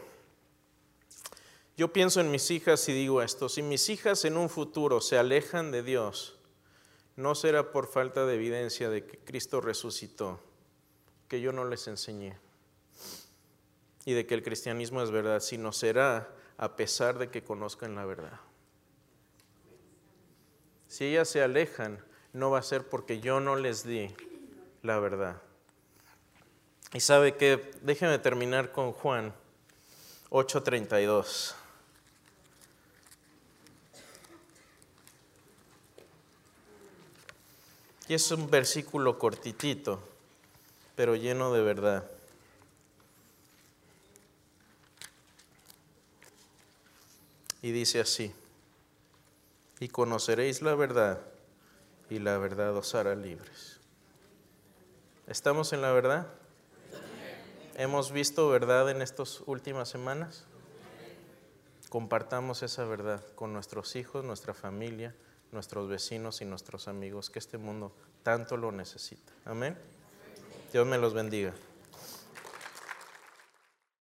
yo 1.75 1.91
pienso 1.91 2.21
en 2.21 2.31
mis 2.31 2.49
hijas 2.49 2.87
y 2.87 2.93
digo 2.93 3.21
esto, 3.21 3.49
si 3.49 3.61
mis 3.61 3.89
hijas 3.89 4.23
en 4.23 4.37
un 4.37 4.49
futuro 4.49 5.01
se 5.01 5.17
alejan 5.17 5.71
de 5.71 5.83
Dios, 5.83 6.37
no 7.17 7.35
será 7.35 7.71
por 7.71 7.87
falta 7.87 8.25
de 8.25 8.35
evidencia 8.35 8.89
de 8.89 9.05
que 9.05 9.17
Cristo 9.17 9.59
resucitó, 9.59 10.39
que 11.27 11.41
yo 11.41 11.51
no 11.51 11.65
les 11.65 11.87
enseñé, 11.87 12.37
y 14.07 14.13
de 14.13 14.25
que 14.25 14.35
el 14.35 14.41
cristianismo 14.41 15.01
es 15.01 15.11
verdad, 15.11 15.41
sino 15.41 15.73
será 15.73 16.29
a 16.57 16.77
pesar 16.77 17.17
de 17.17 17.29
que 17.29 17.43
conozcan 17.43 17.93
la 17.93 18.05
verdad. 18.05 18.39
Si 20.87 21.03
ellas 21.03 21.27
se 21.27 21.43
alejan, 21.43 22.01
no 22.31 22.49
va 22.49 22.59
a 22.59 22.63
ser 22.63 22.87
porque 22.87 23.19
yo 23.19 23.41
no 23.41 23.57
les 23.57 23.83
di 23.83 24.07
la 24.81 24.97
verdad. 24.99 25.41
Y 26.93 27.01
sabe 27.01 27.35
que, 27.35 27.69
déjeme 27.81 28.17
terminar 28.17 28.71
con 28.71 28.93
Juan 28.93 29.33
8:32. 30.29 31.53
Y 38.07 38.13
es 38.13 38.31
un 38.31 38.49
versículo 38.49 39.19
cortitito, 39.19 40.01
pero 40.95 41.17
lleno 41.17 41.51
de 41.51 41.61
verdad. 41.61 42.16
Y 47.61 47.71
dice 47.71 47.99
así, 47.99 48.33
y 49.79 49.87
conoceréis 49.87 50.61
la 50.61 50.75
verdad, 50.75 51.19
y 52.09 52.19
la 52.19 52.37
verdad 52.37 52.75
os 52.75 52.95
hará 52.95 53.15
libres. 53.15 53.79
¿Estamos 55.27 55.73
en 55.73 55.81
la 55.81 55.91
verdad? 55.91 56.27
¿Hemos 57.75 58.11
visto 58.11 58.49
verdad 58.49 58.89
en 58.89 59.01
estas 59.01 59.41
últimas 59.45 59.89
semanas? 59.89 60.45
Compartamos 61.89 62.63
esa 62.63 62.85
verdad 62.85 63.23
con 63.35 63.53
nuestros 63.53 63.95
hijos, 63.95 64.23
nuestra 64.25 64.53
familia, 64.53 65.15
nuestros 65.51 65.87
vecinos 65.87 66.41
y 66.41 66.45
nuestros 66.45 66.87
amigos, 66.87 67.29
que 67.29 67.39
este 67.39 67.57
mundo 67.57 67.91
tanto 68.23 68.57
lo 68.57 68.71
necesita. 68.71 69.31
Amén. 69.45 69.77
Dios 70.73 70.87
me 70.87 70.97
los 70.97 71.13
bendiga. 71.13 71.53